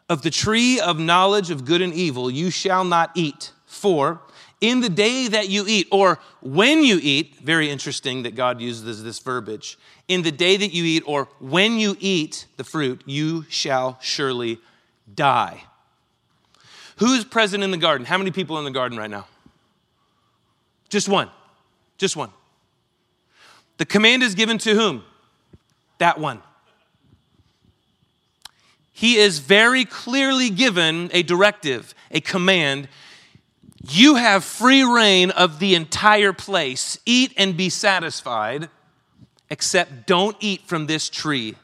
Of 0.08 0.22
the 0.22 0.30
tree 0.30 0.80
of 0.80 1.00
knowledge 1.00 1.50
of 1.50 1.66
good 1.66 1.82
and 1.82 1.94
evil 1.94 2.30
you 2.30 2.52
shall 2.52 2.84
not 2.84 3.12
eat, 3.16 3.52
for 3.66 4.22
in 4.62 4.82
the 4.82 4.90
day 4.90 5.28
that 5.28 5.50
you 5.50 5.66
eat, 5.68 5.88
or 5.92 6.20
when 6.42 6.84
you 6.84 7.00
eat, 7.02 7.38
very 7.38 7.70
interesting 7.70 8.24
that 8.24 8.36
God 8.36 8.62
uses 8.62 9.04
this 9.04 9.20
verbiage, 9.20 9.78
in 10.08 10.22
the 10.22 10.32
day 10.32 10.58
that 10.58 10.74
you 10.74 10.84
eat, 10.84 11.04
or 11.06 11.28
when 11.40 11.80
you 11.80 11.98
eat 12.00 12.46
the 12.58 12.64
fruit, 12.64 13.02
you 13.06 13.46
shall 13.50 13.98
surely 14.02 14.60
die. 15.14 15.64
Who's 16.98 17.26
present 17.26 17.64
in 17.64 17.72
the 17.72 17.78
garden? 17.78 18.06
How 18.06 18.18
many 18.18 18.32
people 18.32 18.58
in 18.60 18.66
the 18.66 18.72
garden 18.72 18.98
right 18.98 19.10
now? 19.10 19.28
Just 20.90 21.10
one. 21.10 21.30
Just 21.98 22.16
one. 22.16 22.30
The 23.78 23.86
command 23.86 24.24
is 24.24 24.36
given 24.36 24.58
to 24.60 24.74
whom? 24.76 25.04
That 25.98 26.20
one 26.20 26.42
he 28.98 29.18
is 29.18 29.40
very 29.40 29.84
clearly 29.84 30.50
given 30.50 31.10
a 31.12 31.22
directive, 31.22 31.94
a 32.12 32.22
command. 32.22 32.88
You 33.90 34.16
have 34.16 34.46
free 34.46 34.84
rein 34.84 35.32
of 35.32 35.60
the 35.60 35.76
entire 35.76 36.32
place. 36.32 36.98
Eat 37.06 37.34
and 37.36 37.58
be 37.58 37.70
satisfied, 37.70 38.70
except 39.50 40.08
don't 40.08 40.36
eat 40.40 40.62
from 40.62 40.88
this 40.88 41.10
tree. 41.10 41.56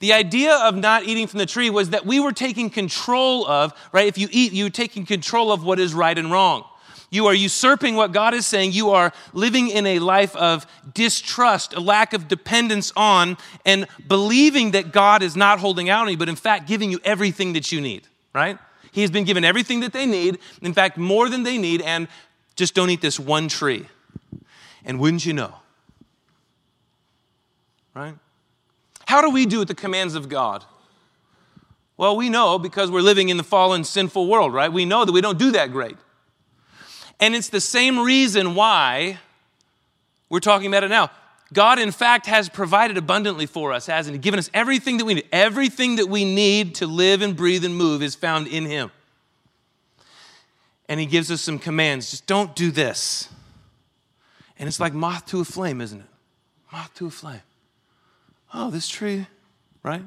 The 0.00 0.12
idea 0.12 0.54
of 0.54 0.74
not 0.74 1.04
eating 1.04 1.26
from 1.26 1.38
the 1.38 1.46
tree 1.46 1.70
was 1.70 1.90
that 1.90 2.06
we 2.06 2.20
were 2.20 2.32
taking 2.32 2.70
control 2.70 3.46
of, 3.46 3.72
right? 3.92 4.06
If 4.06 4.16
you 4.16 4.28
eat, 4.30 4.52
you're 4.52 4.70
taking 4.70 5.04
control 5.04 5.52
of 5.52 5.64
what 5.64 5.78
is 5.78 5.94
right 5.94 6.16
and 6.16 6.30
wrong. 6.30 6.64
You 7.10 7.26
are 7.26 7.34
usurping 7.34 7.94
what 7.94 8.12
God 8.12 8.34
is 8.34 8.46
saying. 8.46 8.72
You 8.72 8.90
are 8.90 9.12
living 9.32 9.68
in 9.68 9.86
a 9.86 9.98
life 10.00 10.34
of 10.34 10.66
distrust, 10.92 11.72
a 11.74 11.80
lack 11.80 12.12
of 12.12 12.26
dependence 12.26 12.92
on, 12.96 13.36
and 13.64 13.86
believing 14.08 14.72
that 14.72 14.92
God 14.92 15.22
is 15.22 15.36
not 15.36 15.60
holding 15.60 15.88
out 15.88 16.06
on 16.06 16.10
you, 16.10 16.16
but 16.16 16.28
in 16.28 16.36
fact 16.36 16.66
giving 16.66 16.90
you 16.90 16.98
everything 17.04 17.52
that 17.52 17.70
you 17.70 17.80
need, 17.80 18.08
right? 18.34 18.58
He 18.90 19.02
has 19.02 19.10
been 19.10 19.24
given 19.24 19.44
everything 19.44 19.80
that 19.80 19.92
they 19.92 20.06
need, 20.06 20.38
in 20.62 20.72
fact, 20.72 20.96
more 20.98 21.28
than 21.28 21.42
they 21.42 21.58
need, 21.58 21.80
and 21.82 22.08
just 22.56 22.74
don't 22.74 22.90
eat 22.90 23.02
this 23.02 23.20
one 23.20 23.48
tree. 23.48 23.86
And 24.84 24.98
wouldn't 24.98 25.24
you 25.26 25.32
know? 25.32 25.54
Right? 27.96 28.14
How 29.06 29.22
do 29.22 29.30
we 29.30 29.46
do 29.46 29.60
with 29.60 29.68
the 29.68 29.74
commands 29.74 30.14
of 30.14 30.28
God? 30.28 30.62
Well, 31.96 32.14
we 32.14 32.28
know 32.28 32.58
because 32.58 32.90
we're 32.90 33.00
living 33.00 33.30
in 33.30 33.38
the 33.38 33.42
fallen, 33.42 33.84
sinful 33.84 34.28
world, 34.28 34.52
right? 34.52 34.70
We 34.70 34.84
know 34.84 35.06
that 35.06 35.12
we 35.12 35.22
don't 35.22 35.38
do 35.38 35.52
that 35.52 35.72
great. 35.72 35.96
And 37.20 37.34
it's 37.34 37.48
the 37.48 37.60
same 37.60 37.98
reason 37.98 38.54
why 38.54 39.18
we're 40.28 40.40
talking 40.40 40.66
about 40.66 40.84
it 40.84 40.88
now. 40.88 41.10
God, 41.54 41.78
in 41.78 41.90
fact, 41.90 42.26
has 42.26 42.50
provided 42.50 42.98
abundantly 42.98 43.46
for 43.46 43.72
us, 43.72 43.86
hasn't 43.86 44.14
He? 44.14 44.18
Given 44.18 44.38
us 44.38 44.50
everything 44.52 44.98
that 44.98 45.06
we 45.06 45.14
need. 45.14 45.28
Everything 45.32 45.96
that 45.96 46.08
we 46.08 46.26
need 46.26 46.74
to 46.74 46.86
live 46.86 47.22
and 47.22 47.34
breathe 47.34 47.64
and 47.64 47.74
move 47.74 48.02
is 48.02 48.14
found 48.14 48.46
in 48.46 48.66
Him. 48.66 48.90
And 50.86 51.00
He 51.00 51.06
gives 51.06 51.30
us 51.30 51.40
some 51.40 51.58
commands. 51.58 52.10
Just 52.10 52.26
don't 52.26 52.54
do 52.54 52.70
this. 52.70 53.30
And 54.58 54.68
it's 54.68 54.80
like 54.80 54.92
moth 54.92 55.24
to 55.26 55.40
a 55.40 55.44
flame, 55.46 55.80
isn't 55.80 56.00
it? 56.00 56.06
Moth 56.70 56.92
to 56.96 57.06
a 57.06 57.10
flame. 57.10 57.40
Oh, 58.54 58.70
this 58.70 58.88
tree, 58.88 59.26
right? 59.82 60.02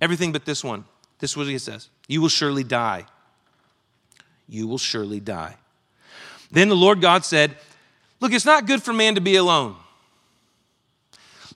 Everything 0.00 0.32
but 0.32 0.44
this 0.44 0.62
one. 0.62 0.84
This 1.18 1.32
is 1.32 1.36
what 1.36 1.46
He 1.46 1.58
says 1.58 1.88
You 2.08 2.20
will 2.20 2.28
surely 2.28 2.64
die. 2.64 3.06
You 4.48 4.68
will 4.68 4.78
surely 4.78 5.20
die. 5.20 5.56
Then 6.50 6.68
the 6.68 6.76
Lord 6.76 7.00
God 7.00 7.24
said, 7.24 7.56
Look, 8.20 8.32
it's 8.32 8.44
not 8.44 8.66
good 8.66 8.82
for 8.82 8.92
man 8.92 9.14
to 9.16 9.20
be 9.20 9.36
alone. 9.36 9.76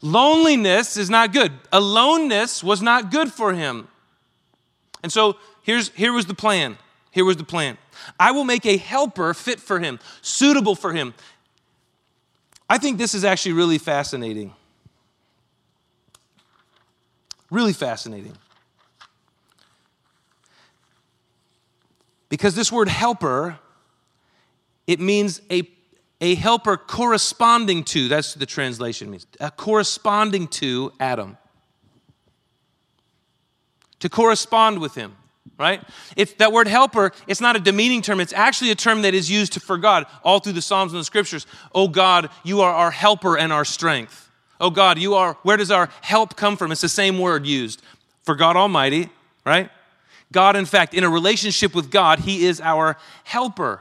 Loneliness 0.02 0.96
is 0.96 1.10
not 1.10 1.32
good. 1.32 1.52
Aloneness 1.72 2.64
was 2.64 2.80
not 2.80 3.10
good 3.10 3.32
for 3.32 3.52
him. 3.52 3.88
And 5.02 5.12
so 5.12 5.36
here's, 5.62 5.90
here 5.90 6.12
was 6.12 6.26
the 6.26 6.34
plan. 6.34 6.78
Here 7.10 7.24
was 7.24 7.36
the 7.36 7.44
plan. 7.44 7.76
I 8.18 8.30
will 8.30 8.44
make 8.44 8.64
a 8.66 8.76
helper 8.76 9.34
fit 9.34 9.60
for 9.60 9.78
him, 9.78 9.98
suitable 10.22 10.74
for 10.74 10.92
him. 10.92 11.12
I 12.68 12.78
think 12.78 12.98
this 12.98 13.14
is 13.14 13.24
actually 13.24 13.52
really 13.52 13.78
fascinating. 13.78 14.54
Really 17.50 17.72
fascinating. 17.72 18.36
Because 22.28 22.54
this 22.54 22.70
word 22.70 22.88
helper, 22.88 23.58
it 24.86 25.00
means 25.00 25.40
a 25.50 25.68
a 26.20 26.34
helper 26.34 26.76
corresponding 26.76 27.82
to, 27.82 28.08
that's 28.08 28.34
the 28.34 28.46
translation 28.46 29.10
means, 29.10 29.26
a 29.40 29.50
corresponding 29.50 30.46
to 30.48 30.92
Adam. 31.00 31.38
To 34.00 34.08
correspond 34.08 34.80
with 34.80 34.94
him, 34.94 35.16
right? 35.58 35.82
It's 36.16 36.34
that 36.34 36.52
word 36.52 36.68
helper, 36.68 37.12
it's 37.26 37.40
not 37.40 37.56
a 37.56 37.60
demeaning 37.60 38.02
term, 38.02 38.20
it's 38.20 38.32
actually 38.32 38.70
a 38.70 38.74
term 38.74 39.02
that 39.02 39.14
is 39.14 39.30
used 39.30 39.62
for 39.62 39.78
God 39.78 40.06
all 40.22 40.40
through 40.40 40.52
the 40.52 40.62
Psalms 40.62 40.92
and 40.92 41.00
the 41.00 41.04
scriptures. 41.04 41.46
Oh 41.74 41.88
God, 41.88 42.28
you 42.44 42.60
are 42.60 42.72
our 42.72 42.90
helper 42.90 43.38
and 43.38 43.52
our 43.52 43.64
strength. 43.64 44.29
Oh 44.60 44.70
God, 44.70 44.98
you 44.98 45.14
are, 45.14 45.38
where 45.42 45.56
does 45.56 45.70
our 45.70 45.88
help 46.02 46.36
come 46.36 46.56
from? 46.56 46.70
It's 46.70 46.82
the 46.82 46.88
same 46.88 47.18
word 47.18 47.46
used 47.46 47.82
for 48.22 48.34
God 48.34 48.56
Almighty, 48.56 49.08
right? 49.44 49.70
God, 50.30 50.54
in 50.54 50.66
fact, 50.66 50.94
in 50.94 51.02
a 51.02 51.08
relationship 51.08 51.74
with 51.74 51.90
God, 51.90 52.20
He 52.20 52.46
is 52.46 52.60
our 52.60 52.96
helper. 53.24 53.80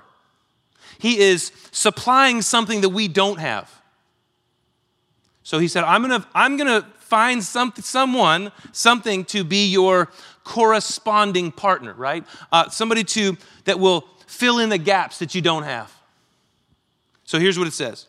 He 0.97 1.19
is 1.19 1.51
supplying 1.71 2.41
something 2.41 2.81
that 2.81 2.89
we 2.89 3.07
don't 3.07 3.39
have. 3.39 3.71
So 5.43 5.57
he 5.57 5.67
said, 5.67 5.83
I'm 5.83 6.07
going 6.07 6.21
to 6.21 6.27
I'm 6.35 6.57
to 6.59 6.85
find 6.99 7.43
some, 7.43 7.73
someone, 7.77 8.51
something 8.71 9.25
to 9.25 9.43
be 9.43 9.65
your 9.67 10.09
corresponding 10.43 11.51
partner, 11.51 11.93
right? 11.93 12.23
Uh, 12.51 12.69
somebody 12.69 13.03
to 13.03 13.35
that 13.63 13.79
will 13.79 14.07
fill 14.27 14.59
in 14.59 14.69
the 14.69 14.77
gaps 14.77 15.19
that 15.19 15.33
you 15.33 15.41
don't 15.41 15.63
have. 15.63 15.91
So 17.23 17.39
here's 17.39 17.57
what 17.57 17.67
it 17.67 17.73
says 17.73 18.08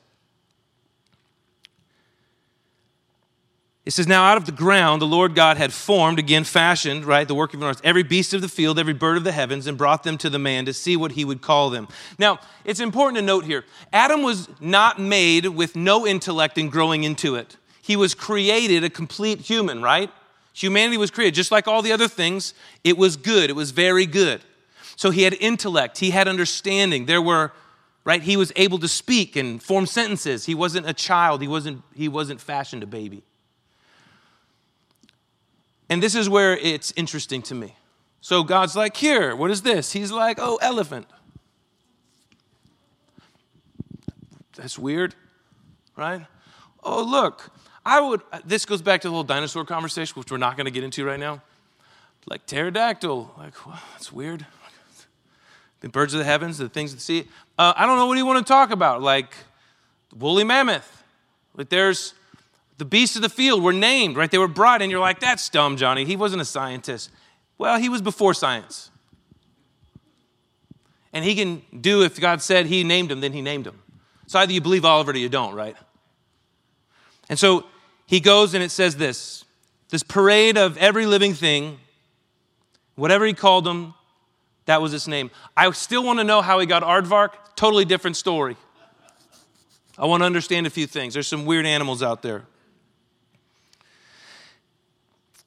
It 3.90 3.94
says, 3.94 4.06
Now 4.06 4.22
out 4.22 4.36
of 4.36 4.46
the 4.46 4.52
ground 4.52 5.02
the 5.02 5.06
Lord 5.06 5.34
God 5.34 5.56
had 5.56 5.72
formed, 5.72 6.20
again 6.20 6.44
fashioned, 6.44 7.04
right, 7.04 7.26
the 7.26 7.34
work 7.34 7.54
of 7.54 7.60
an 7.60 7.74
every 7.82 8.04
beast 8.04 8.32
of 8.32 8.40
the 8.40 8.46
field, 8.48 8.78
every 8.78 8.94
bird 8.94 9.16
of 9.16 9.24
the 9.24 9.32
heavens, 9.32 9.66
and 9.66 9.76
brought 9.76 10.04
them 10.04 10.16
to 10.18 10.30
the 10.30 10.38
man 10.38 10.64
to 10.66 10.72
see 10.72 10.96
what 10.96 11.10
he 11.10 11.24
would 11.24 11.42
call 11.42 11.70
them. 11.70 11.88
Now, 12.16 12.38
it's 12.64 12.78
important 12.78 13.16
to 13.16 13.22
note 13.22 13.46
here 13.46 13.64
Adam 13.92 14.22
was 14.22 14.48
not 14.60 15.00
made 15.00 15.44
with 15.44 15.74
no 15.74 16.06
intellect 16.06 16.56
and 16.56 16.70
growing 16.70 17.02
into 17.02 17.34
it. 17.34 17.56
He 17.82 17.96
was 17.96 18.14
created 18.14 18.84
a 18.84 18.90
complete 18.90 19.40
human, 19.40 19.82
right? 19.82 20.08
Humanity 20.52 20.96
was 20.96 21.10
created 21.10 21.34
just 21.34 21.50
like 21.50 21.66
all 21.66 21.82
the 21.82 21.90
other 21.90 22.06
things. 22.06 22.54
It 22.84 22.96
was 22.96 23.16
good, 23.16 23.50
it 23.50 23.54
was 23.54 23.72
very 23.72 24.06
good. 24.06 24.40
So 24.94 25.10
he 25.10 25.24
had 25.24 25.34
intellect, 25.40 25.98
he 25.98 26.10
had 26.10 26.28
understanding. 26.28 27.06
There 27.06 27.20
were 27.20 27.50
right 28.04 28.22
he 28.22 28.36
was 28.36 28.52
able 28.54 28.78
to 28.78 28.88
speak 28.88 29.34
and 29.34 29.60
form 29.60 29.84
sentences 29.84 30.46
he 30.46 30.54
wasn't 30.54 30.88
a 30.88 30.94
child 30.94 31.42
he 31.42 31.48
wasn't 31.48 31.82
he 31.92 32.08
wasn't 32.08 32.40
fashioned 32.40 32.82
a 32.82 32.86
baby 32.86 33.22
and 35.90 36.02
this 36.02 36.14
is 36.14 36.28
where 36.28 36.56
it's 36.56 36.92
interesting 36.96 37.42
to 37.42 37.54
me. 37.54 37.74
So 38.22 38.44
God's 38.44 38.76
like, 38.76 38.96
Here, 38.96 39.36
what 39.36 39.50
is 39.50 39.62
this? 39.62 39.92
He's 39.92 40.10
like, 40.10 40.38
Oh, 40.40 40.58
elephant. 40.62 41.06
That's 44.56 44.78
weird, 44.78 45.14
right? 45.96 46.26
Oh, 46.82 47.02
look, 47.02 47.50
I 47.84 48.00
would, 48.00 48.20
this 48.44 48.64
goes 48.66 48.82
back 48.82 49.00
to 49.02 49.08
the 49.08 49.14
whole 49.14 49.24
dinosaur 49.24 49.64
conversation, 49.64 50.14
which 50.16 50.30
we're 50.30 50.38
not 50.38 50.56
going 50.56 50.66
to 50.66 50.70
get 50.70 50.84
into 50.84 51.04
right 51.04 51.18
now. 51.18 51.42
Like 52.26 52.46
pterodactyl, 52.46 53.34
like, 53.38 53.66
well, 53.66 53.80
that's 53.92 54.12
weird. 54.12 54.46
The 55.80 55.88
birds 55.88 56.12
of 56.12 56.18
the 56.18 56.24
heavens, 56.24 56.58
the 56.58 56.68
things 56.68 56.92
of 56.92 56.98
the 56.98 57.02
sea. 57.02 57.24
Uh, 57.58 57.72
I 57.74 57.86
don't 57.86 57.96
know 57.96 58.04
what 58.06 58.14
do 58.14 58.18
you 58.18 58.26
want 58.26 58.46
to 58.46 58.50
talk 58.50 58.70
about, 58.70 59.00
like 59.00 59.34
woolly 60.14 60.44
mammoth. 60.44 61.02
Like 61.56 61.70
there's 61.70 62.12
the 62.80 62.86
beasts 62.86 63.14
of 63.14 63.20
the 63.20 63.28
field 63.28 63.62
were 63.62 63.74
named, 63.74 64.16
right? 64.16 64.30
They 64.30 64.38
were 64.38 64.48
brought, 64.48 64.80
and 64.80 64.90
you're 64.90 65.00
like, 65.00 65.20
that's 65.20 65.50
dumb, 65.50 65.76
Johnny. 65.76 66.06
He 66.06 66.16
wasn't 66.16 66.40
a 66.40 66.46
scientist. 66.46 67.10
Well, 67.58 67.78
he 67.78 67.90
was 67.90 68.00
before 68.00 68.32
science. 68.32 68.90
And 71.12 71.22
he 71.22 71.34
can 71.34 71.62
do, 71.78 72.02
if 72.02 72.18
God 72.18 72.40
said 72.40 72.64
he 72.64 72.82
named 72.82 73.12
him, 73.12 73.20
then 73.20 73.34
he 73.34 73.42
named 73.42 73.66
him. 73.66 73.82
So 74.28 74.38
either 74.38 74.54
you 74.54 74.62
believe 74.62 74.86
Oliver 74.86 75.12
or 75.12 75.16
you 75.16 75.28
don't, 75.28 75.54
right? 75.54 75.76
And 77.28 77.38
so 77.38 77.66
he 78.06 78.18
goes 78.18 78.54
and 78.54 78.64
it 78.64 78.70
says 78.70 78.96
this 78.96 79.44
this 79.90 80.02
parade 80.02 80.56
of 80.56 80.78
every 80.78 81.04
living 81.04 81.34
thing, 81.34 81.80
whatever 82.94 83.26
he 83.26 83.34
called 83.34 83.64
them, 83.64 83.92
that 84.64 84.80
was 84.80 84.94
its 84.94 85.06
name. 85.06 85.30
I 85.54 85.70
still 85.72 86.02
want 86.02 86.18
to 86.20 86.24
know 86.24 86.40
how 86.40 86.60
he 86.60 86.66
got 86.66 86.82
aardvark. 86.82 87.32
Totally 87.56 87.84
different 87.84 88.16
story. 88.16 88.56
I 89.98 90.06
want 90.06 90.22
to 90.22 90.24
understand 90.24 90.66
a 90.66 90.70
few 90.70 90.86
things. 90.86 91.12
There's 91.12 91.28
some 91.28 91.44
weird 91.44 91.66
animals 91.66 92.02
out 92.02 92.22
there. 92.22 92.44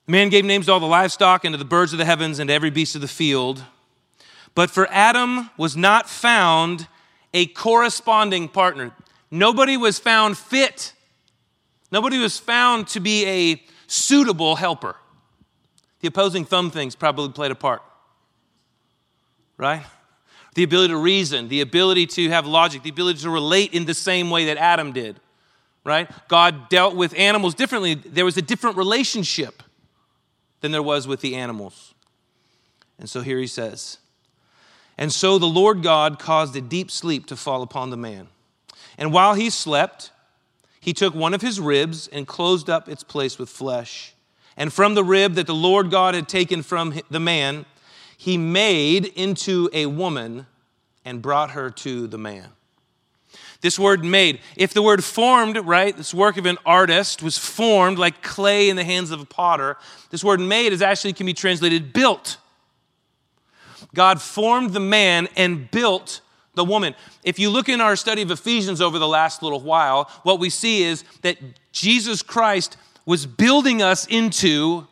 Man 0.06 0.30
gave 0.30 0.44
names 0.44 0.66
to 0.66 0.74
all 0.74 0.80
the 0.82 0.86
livestock 0.86 1.46
and 1.46 1.54
to 1.54 1.58
the 1.58 1.66
birds 1.66 1.94
of 1.94 2.00
the 2.00 2.06
heavens 2.06 2.40
and 2.40 2.50
to 2.50 2.54
every 2.54 2.70
beast 2.70 2.96
of 2.96 3.02
the 3.02 3.08
field. 3.08 3.64
But 4.54 4.70
for 4.70 4.88
Adam 4.92 5.50
was 5.58 5.78
not 5.78 6.10
found 6.10 6.88
a 7.34 7.46
corresponding 7.48 8.50
partner. 8.50 8.92
Nobody 9.32 9.78
was 9.78 10.00
found 10.00 10.38
fit. 10.38 10.94
Nobody 11.92 12.18
was 12.18 12.38
found 12.38 12.88
to 12.90 13.00
be 13.00 13.26
a 13.26 13.64
suitable 13.88 14.58
helper. 14.58 14.96
The 16.02 16.10
opposing 16.10 16.44
thumb 16.44 16.70
things 16.70 16.96
probably 16.96 17.30
played 17.30 17.52
a 17.52 17.56
part. 17.56 17.82
Right? 19.58 19.84
The 20.56 20.64
ability 20.64 20.90
to 20.90 20.98
reason, 20.98 21.48
the 21.48 21.62
ability 21.62 22.08
to 22.08 22.30
have 22.30 22.46
logic, 22.46 22.84
the 22.84 22.90
ability 22.90 23.22
to 23.22 23.30
relate 23.30 23.74
in 23.74 23.86
the 23.86 23.94
same 23.94 24.30
way 24.30 24.46
that 24.46 24.58
Adam 24.58 24.92
did. 24.92 25.20
Right? 25.86 26.12
God 26.28 26.70
dealt 26.70 26.96
with 26.96 27.18
animals 27.18 27.56
differently. 27.56 27.96
There 27.96 28.26
was 28.26 28.38
a 28.38 28.42
different 28.42 28.78
relationship 28.78 29.64
than 30.64 30.72
there 30.72 30.82
was 30.82 31.10
with 31.10 31.20
the 31.20 31.36
animals. 31.36 31.94
And 32.98 33.10
so 33.10 33.20
here 33.20 33.38
he 33.38 33.48
says, 33.48 33.98
And 34.98 35.12
so 35.12 35.38
the 35.38 35.46
Lord 35.46 35.84
God 35.84 36.18
caused 36.18 36.56
a 36.56 36.62
deep 36.62 36.90
sleep 36.90 37.26
to 37.28 37.36
fall 37.36 37.64
upon 37.64 37.90
the 37.90 37.98
man. 37.98 38.30
And 38.98 39.12
while 39.12 39.34
he 39.34 39.50
slept, 39.50 40.12
he 40.80 40.94
took 40.94 41.14
one 41.14 41.34
of 41.34 41.42
his 41.42 41.60
ribs 41.60 42.08
and 42.08 42.26
closed 42.26 42.70
up 42.70 42.88
its 42.88 43.04
place 43.04 43.38
with 43.38 43.50
flesh. 43.50 44.14
And 44.56 44.72
from 44.72 44.94
the 44.94 45.04
rib 45.04 45.34
that 45.34 45.48
the 45.48 45.54
Lord 45.54 45.92
God 45.92 46.16
had 46.16 46.30
taken 46.30 46.64
from 46.64 46.98
the 47.10 47.20
man, 47.20 47.66
he 48.18 48.38
made 48.38 49.06
into 49.06 49.70
a 49.74 49.88
woman 49.88 50.46
and 51.04 51.22
brought 51.22 51.52
her 51.52 51.72
to 51.72 52.08
the 52.08 52.18
man. 52.18 52.48
This 53.64 53.80
word 53.80 54.04
made. 54.04 54.42
If 54.58 54.74
the 54.74 54.82
word 54.82 55.06
formed, 55.06 55.56
right, 55.56 55.96
this 55.96 56.14
work 56.14 56.36
of 56.36 56.46
an 56.46 56.58
artist 56.66 57.24
was 57.24 57.38
formed 57.38 57.98
like 57.98 58.22
clay 58.22 58.70
in 58.70 58.76
the 58.76 58.84
hands 58.84 59.10
of 59.10 59.22
a 59.22 59.26
potter, 59.26 59.78
this 60.10 60.22
word 60.22 60.42
made 60.42 60.74
is 60.74 60.82
actually 60.82 61.14
can 61.14 61.26
be 61.26 61.34
translated 61.34 61.94
built. 61.94 62.38
God 63.96 64.22
formed 64.22 64.74
the 64.74 64.82
man 64.82 65.30
and 65.38 65.72
built 65.72 66.20
the 66.56 66.66
woman. 66.66 66.94
If 67.24 67.40
you 67.40 67.50
look 67.50 67.70
in 67.70 67.80
our 67.80 67.96
study 67.96 68.22
of 68.22 68.32
Ephesians 68.32 68.82
over 68.82 69.00
the 69.00 69.08
last 69.08 69.42
little 69.42 69.62
while, 69.62 70.12
what 70.24 70.42
we 70.42 70.50
see 70.50 70.84
is 70.84 71.06
that 71.22 71.38
Jesus 71.72 72.22
Christ 72.22 72.76
was 73.06 73.26
building 73.26 73.82
us 73.82 74.06
into 74.08 74.88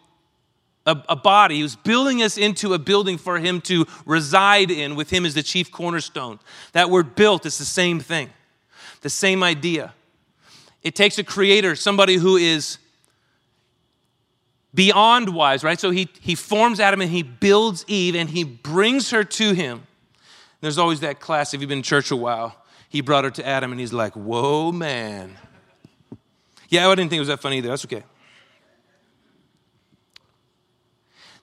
a, 0.86 0.96
a, 1.10 1.16
body. 1.18 1.58
He 1.58 1.64
was 1.64 1.76
building 1.76 2.24
us 2.24 2.38
into 2.38 2.74
a 2.74 2.80
building 2.80 3.18
for 3.18 3.38
him 3.38 3.60
to 3.62 3.86
reside 4.06 4.72
in, 4.72 4.96
with 4.96 5.10
him 5.10 5.26
as 5.26 5.34
the 5.34 5.44
chief 5.44 5.72
cornerstone. 5.72 6.40
That 6.72 6.90
word 6.90 7.16
built 7.16 7.46
is 7.46 7.58
the 7.58 7.66
same 7.66 8.00
thing 8.00 8.30
the 9.02 9.10
same 9.10 9.44
idea. 9.44 9.94
It 10.84 10.96
takes 10.96 11.18
a 11.18 11.24
creator, 11.24 11.76
somebody 11.76 12.16
who 12.16 12.38
is 12.38 12.78
beyond 14.74 15.30
wise, 15.30 15.64
right? 15.64 15.80
So 15.80 15.92
he, 15.92 16.10
he 16.22 16.36
forms 16.36 16.80
Adam 16.80 17.02
and 17.02 17.12
he 17.12 17.24
builds 17.24 17.86
Eve 17.88 18.16
and 18.16 18.30
he 18.30 18.44
brings 18.44 19.12
her 19.12 19.24
to 19.24 19.54
him. 19.54 19.84
There's 20.62 20.78
always 20.78 21.02
that 21.02 21.20
class, 21.20 21.54
if 21.54 21.62
you've 21.62 21.70
been 21.70 21.80
in 21.80 21.84
church 21.84 22.12
a 22.12 22.16
while, 22.16 22.56
he 22.88 23.02
brought 23.02 23.24
her 23.24 23.32
to 23.32 23.46
Adam 23.46 23.72
and 23.72 23.80
he's 23.80 23.94
like, 23.94 24.14
whoa, 24.14 24.72
man. 24.72 25.38
Yeah, 26.70 26.88
I 26.88 26.96
didn't 26.96 27.10
think 27.10 27.18
it 27.18 27.22
was 27.22 27.28
that 27.28 27.42
funny 27.42 27.58
either. 27.58 27.70
That's 27.70 27.86
okay. 27.86 28.04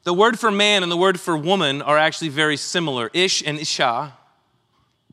The 0.05 0.15
word 0.15 0.39
for 0.39 0.51
man 0.51 0.83
and 0.83 0.91
the 0.91 0.97
word 0.97 1.21
for 1.21 1.37
woman 1.37 1.83
are 1.83 1.99
actually 1.99 2.31
very 2.31 2.57
similar. 2.57 3.11
Ish 3.13 3.43
and 3.45 3.59
Isha, 3.59 4.17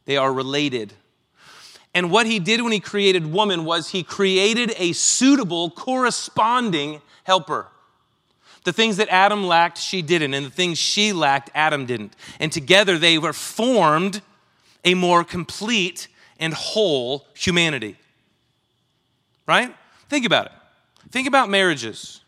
they 0.06 0.16
are 0.16 0.32
related. 0.32 0.94
And 1.96 2.12
what 2.12 2.28
he 2.28 2.40
did 2.40 2.62
when 2.62 2.74
he 2.74 2.82
created 2.82 3.32
woman 3.32 3.64
was 3.64 3.90
he 3.90 4.04
created 4.04 4.74
a 4.78 4.92
suitable, 4.92 5.70
corresponding 5.72 7.02
helper. 7.24 7.68
The 8.66 8.74
things 8.74 8.98
that 8.98 9.08
Adam 9.08 9.46
lacked, 9.48 9.78
she 9.78 10.02
didn't. 10.02 10.34
And 10.34 10.46
the 10.46 10.52
things 10.52 10.78
she 10.78 11.14
lacked, 11.14 11.52
Adam 11.56 11.86
didn't. 11.86 12.14
And 12.38 12.52
together 12.52 12.98
they 12.98 13.18
were 13.18 13.32
formed 13.32 14.22
a 14.84 14.94
more 14.94 15.24
complete 15.24 16.10
and 16.38 16.54
whole 16.54 17.28
humanity. 17.34 17.96
Right? 19.48 19.74
Think 20.10 20.26
about 20.26 20.48
it. 20.48 20.52
Think 21.12 21.30
about 21.30 21.50
marriages. 21.50 22.25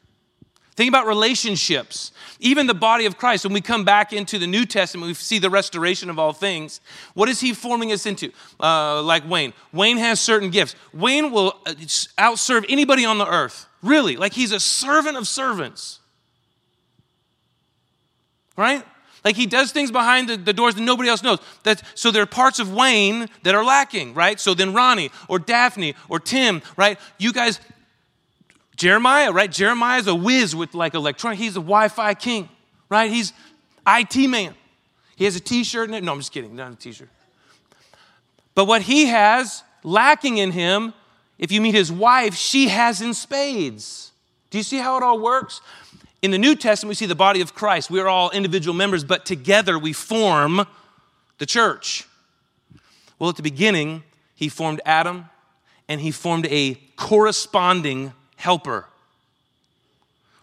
Think 0.77 0.87
about 0.87 1.07
relationships. 1.07 2.13
Even 2.39 2.67
the 2.67 2.73
body 2.73 3.05
of 3.05 3.17
Christ, 3.17 3.43
when 3.43 3.53
we 3.53 3.61
come 3.61 3.83
back 3.83 4.13
into 4.13 4.39
the 4.39 4.47
New 4.47 4.65
Testament, 4.65 5.07
we 5.07 5.13
see 5.15 5.39
the 5.39 5.49
restoration 5.49 6.09
of 6.09 6.17
all 6.17 6.31
things. 6.31 6.79
What 7.15 7.27
is 7.27 7.41
he 7.41 7.53
forming 7.53 7.91
us 7.91 8.05
into? 8.05 8.31
Uh, 8.59 9.01
like 9.01 9.27
Wayne. 9.27 9.53
Wayne 9.73 9.97
has 9.97 10.21
certain 10.21 10.49
gifts. 10.49 10.75
Wayne 10.93 11.31
will 11.31 11.59
uh, 11.65 11.73
outserve 12.17 12.65
anybody 12.69 13.03
on 13.03 13.17
the 13.17 13.27
earth. 13.27 13.65
Really. 13.83 14.15
Like 14.15 14.31
he's 14.31 14.53
a 14.53 14.59
servant 14.59 15.17
of 15.17 15.27
servants 15.27 15.99
right? 18.57 18.83
Like 19.23 19.35
he 19.35 19.45
does 19.45 19.71
things 19.71 19.91
behind 19.91 20.27
the, 20.27 20.37
the, 20.37 20.53
doors 20.53 20.75
that 20.75 20.81
nobody 20.81 21.09
else 21.09 21.23
knows. 21.23 21.39
That, 21.63 21.81
so 21.95 22.11
there 22.11 22.23
are 22.23 22.27
parts 22.27 22.59
of 22.59 22.73
Wayne 22.73 23.27
that 23.43 23.55
are 23.55 23.63
lacking, 23.63 24.13
right? 24.13 24.39
So 24.39 24.53
then 24.53 24.73
Ronnie 24.73 25.11
or 25.29 25.39
Daphne 25.39 25.95
or 26.09 26.19
Tim, 26.19 26.61
right? 26.75 26.99
You 27.17 27.31
guys, 27.31 27.59
Jeremiah, 28.77 29.31
right? 29.31 29.51
Jeremiah's 29.51 30.07
a 30.07 30.15
whiz 30.15 30.55
with 30.55 30.73
like 30.73 30.93
electronic. 30.93 31.39
He's 31.39 31.53
a 31.53 31.59
Wi-Fi 31.59 32.13
king, 32.13 32.47
right? 32.89 33.11
He's 33.11 33.33
IT 33.87 34.15
man. 34.29 34.53
He 35.15 35.25
has 35.25 35.35
a 35.35 35.39
T-shirt. 35.39 35.89
And 35.89 35.95
it. 35.95 36.03
No, 36.03 36.13
I'm 36.13 36.19
just 36.19 36.31
kidding. 36.31 36.55
Not 36.55 36.71
a 36.71 36.75
T-shirt. 36.75 37.09
But 38.53 38.65
what 38.65 38.83
he 38.83 39.07
has 39.07 39.63
lacking 39.83 40.37
in 40.37 40.51
him, 40.51 40.93
if 41.39 41.51
you 41.51 41.59
meet 41.59 41.73
his 41.73 41.91
wife, 41.91 42.35
she 42.35 42.67
has 42.69 43.01
in 43.01 43.13
spades. 43.13 44.11
Do 44.51 44.59
you 44.59 44.63
see 44.63 44.77
how 44.77 44.97
it 44.97 45.03
all 45.03 45.19
works? 45.19 45.59
In 46.21 46.31
the 46.31 46.37
New 46.37 46.55
Testament, 46.55 46.89
we 46.89 46.95
see 46.95 47.05
the 47.07 47.15
body 47.15 47.41
of 47.41 47.55
Christ. 47.55 47.89
We 47.89 47.99
are 47.99 48.07
all 48.07 48.29
individual 48.29 48.75
members, 48.75 49.03
but 49.03 49.25
together 49.25 49.77
we 49.77 49.93
form 49.93 50.65
the 51.39 51.45
church. 51.45 52.07
Well, 53.17 53.29
at 53.29 53.35
the 53.35 53.43
beginning, 53.43 54.03
he 54.35 54.49
formed 54.49 54.81
Adam 54.85 55.29
and 55.87 56.01
he 56.01 56.11
formed 56.11 56.45
a 56.47 56.75
corresponding 56.95 58.13
helper. 58.37 58.85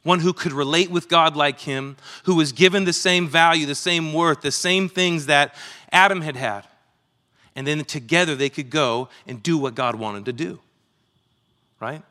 One 0.03 0.21
who 0.21 0.35
could 0.35 0.53
relate 0.53 0.91
with 0.91 1.09
God 1.09 1.35
like 1.35 1.61
him, 1.61 1.97
who 2.25 2.35
was 2.35 2.53
given 2.53 2.85
the 2.85 2.93
same 2.93 3.27
value, 3.27 3.65
the 3.65 3.75
same 3.75 4.13
worth, 4.13 4.43
the 4.43 4.53
same 4.53 4.89
things 4.89 5.27
that 5.27 5.55
Adam 5.91 6.21
had 6.21 6.37
had. 6.37 6.67
And 7.57 7.67
then 7.67 7.83
together 7.85 8.35
they 8.35 8.51
could 8.51 8.69
go 8.69 9.09
and 9.27 9.43
do 9.43 9.57
what 9.57 9.75
God 9.75 9.95
wanted 9.95 10.27
to 10.27 10.33
do. 10.35 10.61
Right? 11.81 12.03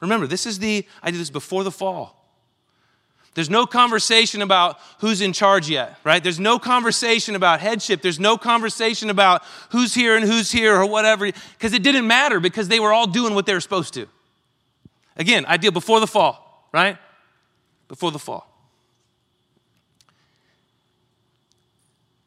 Remember, 0.00 0.28
this 0.28 0.46
is 0.46 0.60
the, 0.60 0.86
I 1.02 1.10
did 1.10 1.18
this 1.18 1.30
before 1.30 1.64
the 1.64 1.70
fall. 1.72 2.18
There's 3.34 3.50
no 3.50 3.64
conversation 3.66 4.42
about 4.42 4.78
who's 4.98 5.22
in 5.22 5.32
charge 5.32 5.70
yet, 5.70 5.96
right? 6.04 6.22
There's 6.22 6.38
no 6.38 6.58
conversation 6.58 7.34
about 7.34 7.60
headship. 7.60 8.02
There's 8.02 8.20
no 8.20 8.36
conversation 8.36 9.08
about 9.08 9.42
who's 9.70 9.94
here 9.94 10.16
and 10.16 10.24
who's 10.26 10.52
here 10.52 10.76
or 10.76 10.86
whatever, 10.86 11.26
because 11.26 11.72
it 11.72 11.82
didn't 11.82 12.06
matter 12.06 12.40
because 12.40 12.68
they 12.68 12.78
were 12.78 12.92
all 12.92 13.06
doing 13.06 13.34
what 13.34 13.46
they 13.46 13.54
were 13.54 13.60
supposed 13.60 13.94
to. 13.94 14.06
Again, 15.16 15.46
ideal 15.46 15.72
before 15.72 16.00
the 16.00 16.06
fall, 16.06 16.68
right? 16.72 16.96
Before 17.88 18.10
the 18.10 18.18
fall. 18.18 18.48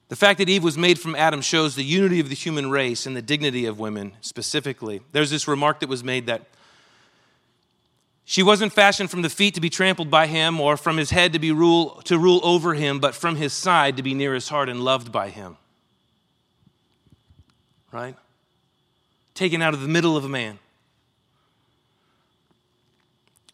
The 0.08 0.16
fact 0.16 0.38
that 0.38 0.50
Eve 0.50 0.64
was 0.64 0.78
made 0.78 1.00
from 1.00 1.16
Adam 1.16 1.42
shows 1.42 1.76
the 1.76 1.84
unity 1.84 2.20
of 2.20 2.30
the 2.30 2.36
human 2.36 2.70
race 2.70 3.06
and 3.06 3.18
the 3.18 3.22
dignity 3.22 3.66
of 3.66 3.80
women 3.80 4.14
specifically. 4.22 5.02
There's 5.12 5.32
this 5.32 5.48
remark 5.48 5.80
that 5.80 5.90
was 5.90 6.04
made 6.04 6.28
that 6.28 6.46
she 8.24 8.42
wasn't 8.42 8.74
fashioned 8.74 9.12
from 9.12 9.22
the 9.22 9.30
feet 9.30 9.54
to 9.54 9.62
be 9.62 9.70
trampled 9.70 10.10
by 10.10 10.28
him 10.28 10.60
or 10.60 10.78
from 10.78 10.98
his 10.98 11.12
head 11.12 11.34
to 11.34 11.40
be 11.40 11.52
rule 11.52 12.02
to 12.06 12.18
rule 12.18 12.40
over 12.44 12.74
him, 12.74 13.00
but 13.00 13.14
from 13.14 13.36
his 13.36 13.54
side 13.54 13.98
to 13.98 14.04
be 14.04 14.14
near 14.14 14.34
his 14.34 14.50
heart 14.50 14.68
and 14.68 14.80
loved 14.82 15.12
by 15.12 15.30
him. 15.30 15.58
Right? 17.92 18.16
Taken 19.36 19.62
out 19.62 19.74
of 19.74 19.82
the 19.82 19.88
middle 19.88 20.18
of 20.18 20.26
a 20.26 20.30
man. 20.30 20.60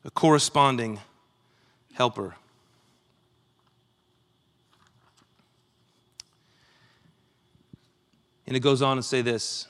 A 0.03 0.11
corresponding 0.11 0.99
helper. 1.93 2.35
And 8.47 8.57
it 8.57 8.59
goes 8.59 8.81
on 8.81 8.97
to 8.97 9.03
say 9.03 9.21
this 9.21 9.67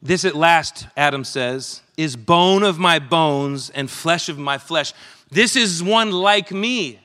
this 0.00 0.24
at 0.24 0.36
last, 0.36 0.86
Adam 0.96 1.24
says, 1.24 1.82
is 1.96 2.14
bone 2.14 2.62
of 2.62 2.78
my 2.78 2.98
bones 2.98 3.70
and 3.70 3.90
flesh 3.90 4.28
of 4.28 4.38
my 4.38 4.58
flesh. 4.58 4.92
This 5.30 5.56
is 5.56 5.82
one 5.82 6.12
like 6.12 6.52
me. 6.52 7.00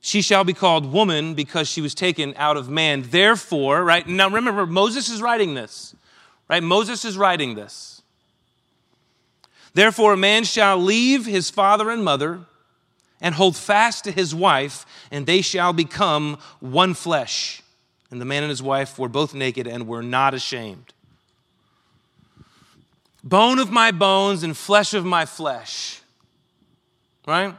She 0.00 0.22
shall 0.22 0.42
be 0.42 0.54
called 0.54 0.90
woman 0.90 1.34
because 1.34 1.68
she 1.68 1.80
was 1.80 1.94
taken 1.94 2.34
out 2.36 2.56
of 2.56 2.68
man. 2.68 3.04
Therefore, 3.08 3.84
right 3.84 4.06
now 4.06 4.28
remember, 4.28 4.66
Moses 4.66 5.08
is 5.08 5.22
writing 5.22 5.54
this, 5.54 5.94
right? 6.48 6.62
Moses 6.62 7.04
is 7.04 7.16
writing 7.16 7.54
this. 7.54 8.02
Therefore, 9.74 10.14
a 10.14 10.16
man 10.16 10.44
shall 10.44 10.78
leave 10.78 11.26
his 11.26 11.50
father 11.50 11.90
and 11.90 12.04
mother 12.04 12.40
and 13.20 13.34
hold 13.34 13.56
fast 13.56 14.04
to 14.04 14.12
his 14.12 14.34
wife, 14.34 14.86
and 15.10 15.26
they 15.26 15.40
shall 15.40 15.72
become 15.72 16.38
one 16.60 16.94
flesh. 16.94 17.62
And 18.10 18.20
the 18.20 18.24
man 18.24 18.42
and 18.42 18.50
his 18.50 18.62
wife 18.62 18.98
were 18.98 19.08
both 19.08 19.34
naked 19.34 19.66
and 19.66 19.86
were 19.86 20.02
not 20.02 20.34
ashamed. 20.34 20.92
Bone 23.22 23.58
of 23.58 23.70
my 23.70 23.90
bones 23.90 24.42
and 24.42 24.56
flesh 24.56 24.94
of 24.94 25.04
my 25.04 25.26
flesh. 25.26 26.00
Right? 27.26 27.54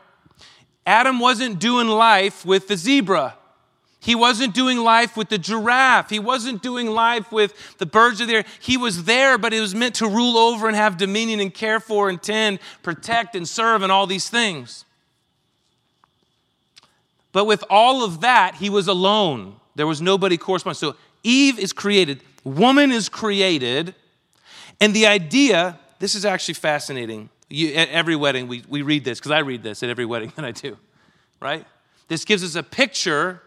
Adam 0.86 1.20
wasn't 1.20 1.60
doing 1.60 1.88
life 1.88 2.46
with 2.46 2.68
the 2.68 2.76
zebra. 2.76 3.36
He 4.02 4.16
wasn't 4.16 4.54
doing 4.54 4.78
life 4.78 5.18
with 5.18 5.28
the 5.28 5.38
giraffe. 5.38 6.10
He 6.10 6.20
wasn't 6.20 6.62
doing 6.62 6.88
life 6.88 7.32
with 7.32 7.78
the 7.80 7.86
birds 7.86 8.22
of 8.22 8.28
the 8.28 8.36
air. 8.36 8.46
He 8.62 8.78
was 8.78 9.04
there, 9.04 9.38
but 9.38 9.54
it 9.54 9.60
was 9.60 9.76
meant 9.76 9.96
to 9.96 10.08
rule 10.08 10.38
over 10.38 10.68
and 10.68 10.76
have 10.76 10.98
dominion 10.98 11.42
and 11.42 11.54
care 11.54 11.82
for 11.82 12.10
and 12.10 12.22
tend, 12.22 12.60
protect 12.82 13.36
and 13.36 13.48
serve 13.48 13.82
and 13.82 13.92
all 13.92 14.08
these 14.08 14.30
things. 14.30 14.86
But 17.34 17.46
with 17.46 17.64
all 17.70 18.04
of 18.04 18.22
that, 18.22 18.56
he 18.56 18.70
was 18.70 18.88
alone. 18.88 19.58
There 19.76 19.86
was 19.86 20.02
nobody 20.02 20.38
corresponding. 20.38 20.78
So 20.78 20.96
Eve 21.24 21.60
is 21.60 21.74
created, 21.74 22.22
woman 22.46 22.92
is 22.92 23.10
created, 23.10 23.94
and 24.80 24.96
the 24.96 25.08
idea, 25.08 25.78
this 26.00 26.16
is 26.16 26.24
actually 26.24 26.54
fascinating. 26.54 27.30
You, 27.50 27.74
at 27.74 27.90
every 27.90 28.16
wedding, 28.16 28.48
we, 28.48 28.64
we 28.70 28.82
read 28.82 29.04
this, 29.04 29.20
because 29.20 29.32
I 29.32 29.40
read 29.40 29.62
this 29.62 29.84
at 29.84 29.90
every 29.90 30.06
wedding 30.06 30.32
that 30.38 30.46
I 30.46 30.52
do, 30.52 30.78
right? 31.42 31.66
This 32.08 32.24
gives 32.24 32.44
us 32.44 32.56
a 32.56 32.64
picture 32.64 33.42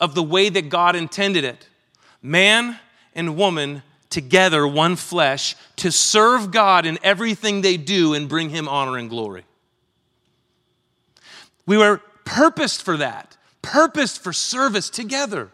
of 0.00 0.14
the 0.14 0.22
way 0.22 0.48
that 0.48 0.68
God 0.68 0.96
intended 0.96 1.44
it. 1.44 1.68
Man 2.22 2.78
and 3.14 3.36
woman 3.36 3.82
together, 4.10 4.66
one 4.66 4.96
flesh, 4.96 5.56
to 5.76 5.90
serve 5.90 6.50
God 6.50 6.86
in 6.86 6.98
everything 7.02 7.60
they 7.60 7.76
do 7.76 8.14
and 8.14 8.28
bring 8.28 8.50
Him 8.50 8.68
honor 8.68 8.96
and 8.96 9.10
glory. 9.10 9.44
We 11.66 11.78
were 11.78 12.00
purposed 12.24 12.82
for 12.82 12.96
that, 12.96 13.36
purposed 13.62 14.22
for 14.22 14.32
service 14.32 14.90
together 14.90 15.50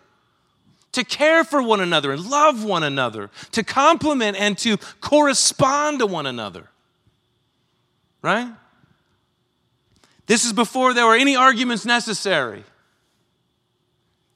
to 0.92 1.04
care 1.04 1.44
for 1.44 1.62
one 1.62 1.80
another 1.80 2.12
and 2.12 2.28
love 2.28 2.64
one 2.64 2.82
another, 2.82 3.30
to 3.52 3.62
complement 3.62 4.36
and 4.36 4.58
to 4.58 4.76
correspond 5.00 6.00
to 6.00 6.06
one 6.06 6.26
another. 6.26 6.68
Right? 8.22 8.50
This 10.26 10.44
is 10.44 10.52
before 10.52 10.94
there 10.94 11.06
were 11.06 11.16
any 11.16 11.36
arguments 11.36 11.84
necessary. 11.84 12.64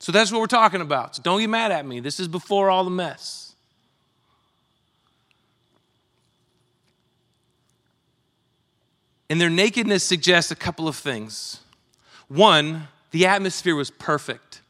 So 0.04 0.12
that's 0.12 0.30
what 0.30 0.38
we're 0.42 0.48
talking 0.48 0.82
about. 0.82 1.16
So 1.16 1.22
don't 1.22 1.40
get 1.40 1.48
mad 1.48 1.72
at 1.72 1.86
me. 1.86 1.98
This 1.98 2.20
is 2.20 2.28
before 2.28 2.68
all 2.68 2.84
the 2.84 2.90
mess. 2.90 3.54
And 9.30 9.40
their 9.40 9.48
nakedness 9.48 10.04
suggests 10.04 10.50
a 10.50 10.56
couple 10.56 10.88
of 10.88 10.94
things. 10.94 11.60
One, 12.28 12.88
the 13.12 13.24
atmosphere 13.24 13.74
was 13.74 13.90
perfect. 13.90 14.60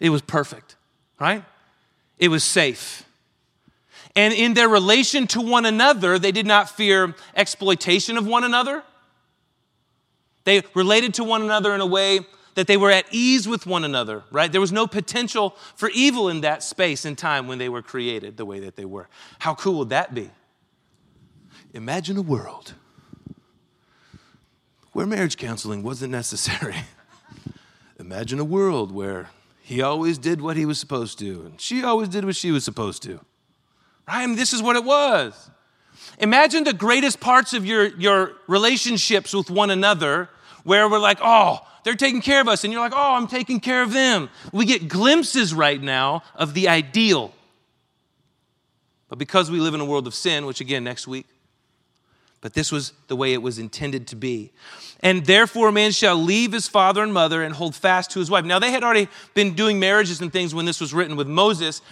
It 0.00 0.08
was 0.08 0.22
perfect, 0.22 0.76
right? 1.20 1.44
It 2.18 2.28
was 2.28 2.44
safe. 2.44 3.04
And 4.16 4.32
in 4.32 4.54
their 4.54 4.70
relation 4.70 5.26
to 5.26 5.42
one 5.42 5.66
another, 5.66 6.18
they 6.18 6.32
did 6.32 6.46
not 6.46 6.70
fear 6.70 7.14
exploitation 7.36 8.16
of 8.16 8.26
one 8.26 8.44
another. 8.44 8.82
They 10.44 10.62
related 10.72 11.12
to 11.14 11.24
one 11.24 11.42
another 11.42 11.74
in 11.74 11.82
a 11.82 11.86
way 11.86 12.20
that 12.54 12.66
they 12.66 12.76
were 12.76 12.90
at 12.90 13.06
ease 13.10 13.48
with 13.48 13.66
one 13.66 13.84
another, 13.84 14.22
right? 14.30 14.50
There 14.50 14.60
was 14.60 14.72
no 14.72 14.86
potential 14.86 15.56
for 15.74 15.90
evil 15.90 16.28
in 16.28 16.42
that 16.42 16.62
space 16.62 17.04
and 17.04 17.16
time 17.16 17.48
when 17.48 17.58
they 17.58 17.68
were 17.68 17.82
created 17.82 18.36
the 18.36 18.44
way 18.44 18.60
that 18.60 18.76
they 18.76 18.84
were. 18.84 19.08
How 19.38 19.54
cool 19.54 19.78
would 19.78 19.90
that 19.90 20.14
be? 20.14 20.30
Imagine 21.72 22.16
a 22.18 22.22
world 22.22 22.74
where 24.92 25.06
marriage 25.06 25.38
counseling 25.38 25.82
wasn't 25.82 26.12
necessary. 26.12 26.76
Imagine 27.98 28.38
a 28.38 28.44
world 28.44 28.92
where 28.92 29.30
he 29.62 29.80
always 29.80 30.18
did 30.18 30.40
what 30.40 30.56
he 30.56 30.66
was 30.66 30.78
supposed 30.78 31.18
to 31.20 31.42
and 31.46 31.60
she 31.60 31.82
always 31.82 32.08
did 32.08 32.24
what 32.24 32.36
she 32.36 32.50
was 32.50 32.64
supposed 32.64 33.02
to. 33.04 33.20
Right? 34.06 34.36
This 34.36 34.52
is 34.52 34.62
what 34.62 34.76
it 34.76 34.84
was. 34.84 35.50
Imagine 36.18 36.64
the 36.64 36.72
greatest 36.72 37.20
parts 37.20 37.52
of 37.54 37.64
your, 37.64 37.86
your 37.96 38.32
relationships 38.46 39.32
with 39.32 39.50
one 39.50 39.70
another 39.70 40.28
where 40.64 40.88
we're 40.88 40.98
like, 40.98 41.18
oh, 41.22 41.60
they're 41.84 41.94
taking 41.94 42.20
care 42.20 42.40
of 42.40 42.48
us. 42.48 42.64
And 42.64 42.72
you're 42.72 42.82
like, 42.82 42.92
oh, 42.94 43.14
I'm 43.14 43.26
taking 43.26 43.60
care 43.60 43.82
of 43.82 43.92
them. 43.92 44.28
We 44.52 44.64
get 44.64 44.88
glimpses 44.88 45.52
right 45.52 45.80
now 45.80 46.22
of 46.34 46.54
the 46.54 46.68
ideal. 46.68 47.32
But 49.08 49.18
because 49.18 49.50
we 49.50 49.60
live 49.60 49.74
in 49.74 49.80
a 49.80 49.84
world 49.84 50.06
of 50.06 50.14
sin, 50.14 50.46
which 50.46 50.60
again, 50.60 50.84
next 50.84 51.06
week, 51.06 51.26
but 52.40 52.54
this 52.54 52.72
was 52.72 52.92
the 53.08 53.16
way 53.16 53.32
it 53.32 53.42
was 53.42 53.58
intended 53.58 54.06
to 54.08 54.16
be. 54.16 54.52
And 55.00 55.26
therefore, 55.26 55.68
a 55.68 55.72
man 55.72 55.92
shall 55.92 56.16
leave 56.16 56.52
his 56.52 56.68
father 56.68 57.02
and 57.02 57.12
mother 57.12 57.42
and 57.42 57.54
hold 57.54 57.74
fast 57.74 58.10
to 58.12 58.18
his 58.18 58.30
wife. 58.30 58.44
Now, 58.44 58.58
they 58.58 58.70
had 58.70 58.82
already 58.82 59.08
been 59.34 59.54
doing 59.54 59.78
marriages 59.78 60.20
and 60.20 60.32
things 60.32 60.54
when 60.54 60.64
this 60.64 60.80
was 60.80 60.92
written 60.92 61.16
with 61.16 61.28
Moses. 61.28 61.82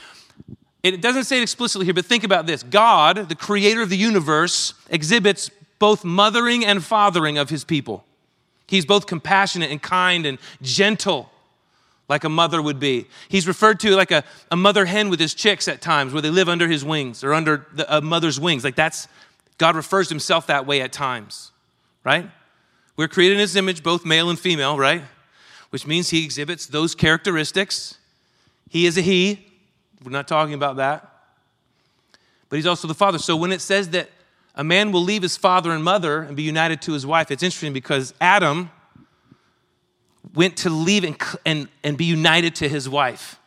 It 0.83 1.01
doesn't 1.03 1.25
say 1.25 1.39
it 1.39 1.43
explicitly 1.43 1.85
here, 1.85 1.95
but 1.95 2.07
think 2.07 2.25
about 2.25 2.47
this 2.47 2.63
God, 2.63 3.29
the 3.29 3.35
creator 3.35 3.83
of 3.83 3.91
the 3.91 3.97
universe, 3.97 4.75
exhibits 4.89 5.51
both 5.79 6.05
mothering 6.05 6.65
and 6.65 6.85
fathering 6.85 7.39
of 7.39 7.51
his 7.51 7.65
people. 7.65 8.05
He's 8.71 8.87
both 8.87 9.09
compassionate 9.09 9.73
and 9.73 9.83
kind 9.83 10.25
and 10.25 10.39
gentle, 10.63 11.29
like 12.09 12.23
a 12.23 12.29
mother 12.29 12.63
would 12.63 12.79
be. 12.79 13.09
He's 13.29 13.49
referred 13.49 13.81
to 13.81 13.97
like 13.97 14.13
a, 14.13 14.23
a 14.49 14.55
mother 14.57 14.85
hen 14.85 15.11
with 15.11 15.19
his 15.19 15.35
chicks 15.35 15.67
at 15.67 15.81
times, 15.81 16.13
where 16.13 16.23
they 16.23 16.31
live 16.31 16.49
under 16.49 16.69
his 16.69 16.85
wings 16.85 17.25
or 17.25 17.35
under 17.35 17.67
the, 17.73 17.97
a 17.97 18.01
mother's 18.01 18.39
wings. 18.39 18.63
Like 18.63 18.77
that's, 18.77 19.09
God 19.59 19.75
refers 19.75 20.07
to 20.07 20.15
himself 20.15 20.47
that 20.47 20.67
way 20.67 20.83
at 20.83 20.93
times, 20.93 21.51
right? 22.05 22.31
We're 22.97 23.09
created 23.09 23.35
in 23.35 23.41
his 23.41 23.57
image, 23.57 23.83
both 23.83 24.05
male 24.05 24.31
and 24.31 24.39
female, 24.39 24.79
right? 24.79 25.03
Which 25.71 25.85
means 25.85 26.11
he 26.11 26.25
exhibits 26.25 26.67
those 26.67 26.95
characteristics. 26.95 27.99
He 28.69 28.87
is 28.87 28.97
a 28.97 29.01
he. 29.01 29.49
We're 30.05 30.13
not 30.13 30.29
talking 30.29 30.55
about 30.55 30.77
that. 30.77 31.13
But 32.49 32.57
he's 32.57 32.67
also 32.67 32.87
the 32.87 32.95
father. 32.95 33.19
So 33.19 33.35
when 33.35 33.51
it 33.51 33.61
says 33.61 33.89
that 33.89 34.11
a 34.61 34.65
man 34.65 34.93
will 34.93 35.03
leave 35.03 35.23
his 35.23 35.39
father 35.39 35.71
and 35.71 35.83
mother 35.83 36.21
and 36.21 36.37
be 36.37 36.43
united 36.43 36.83
to 36.83 36.93
his 36.93 37.07
wife. 37.07 37.31
It's 37.31 37.43
interesting 37.43 37.73
because 37.73 38.13
Adam 38.21 38.71
went 40.35 40.59
to 40.59 40.69
leave 40.69 41.03
and, 41.03 41.17
and, 41.47 41.69
and 41.83 41.97
be 41.97 42.05
united 42.05 42.57
to 42.57 42.69
his 42.69 42.87
wife. 42.87 43.39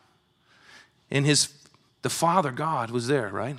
And 1.12 1.24
his, 1.24 1.54
the 2.02 2.10
Father, 2.10 2.50
God, 2.50 2.90
was 2.90 3.06
there, 3.06 3.28
right? 3.28 3.56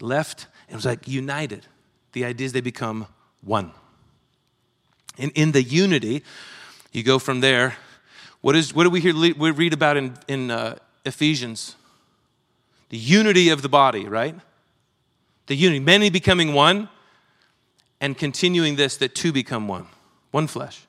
Left 0.00 0.46
and 0.68 0.76
was 0.76 0.86
like 0.86 1.06
united. 1.06 1.66
The 2.12 2.24
idea 2.24 2.46
is 2.46 2.54
they 2.54 2.62
become 2.62 3.06
one. 3.42 3.72
And 5.18 5.32
in 5.34 5.52
the 5.52 5.62
unity, 5.62 6.24
you 6.92 7.02
go 7.02 7.18
from 7.18 7.40
there. 7.40 7.76
What, 8.40 8.56
is, 8.56 8.72
what 8.72 8.84
do 8.84 8.90
we, 8.90 9.02
hear, 9.02 9.14
we 9.14 9.50
read 9.50 9.74
about 9.74 9.98
in, 9.98 10.14
in 10.28 10.50
uh, 10.50 10.76
Ephesians? 11.04 11.76
The 12.88 12.96
unity 12.96 13.50
of 13.50 13.60
the 13.60 13.68
body, 13.68 14.06
right? 14.06 14.34
The 15.50 15.56
unity, 15.56 15.80
many 15.80 16.10
becoming 16.10 16.52
one, 16.52 16.88
and 18.00 18.16
continuing 18.16 18.76
this 18.76 18.96
that 18.98 19.16
two 19.16 19.32
become 19.32 19.66
one, 19.66 19.84
one 20.30 20.46
flesh, 20.46 20.86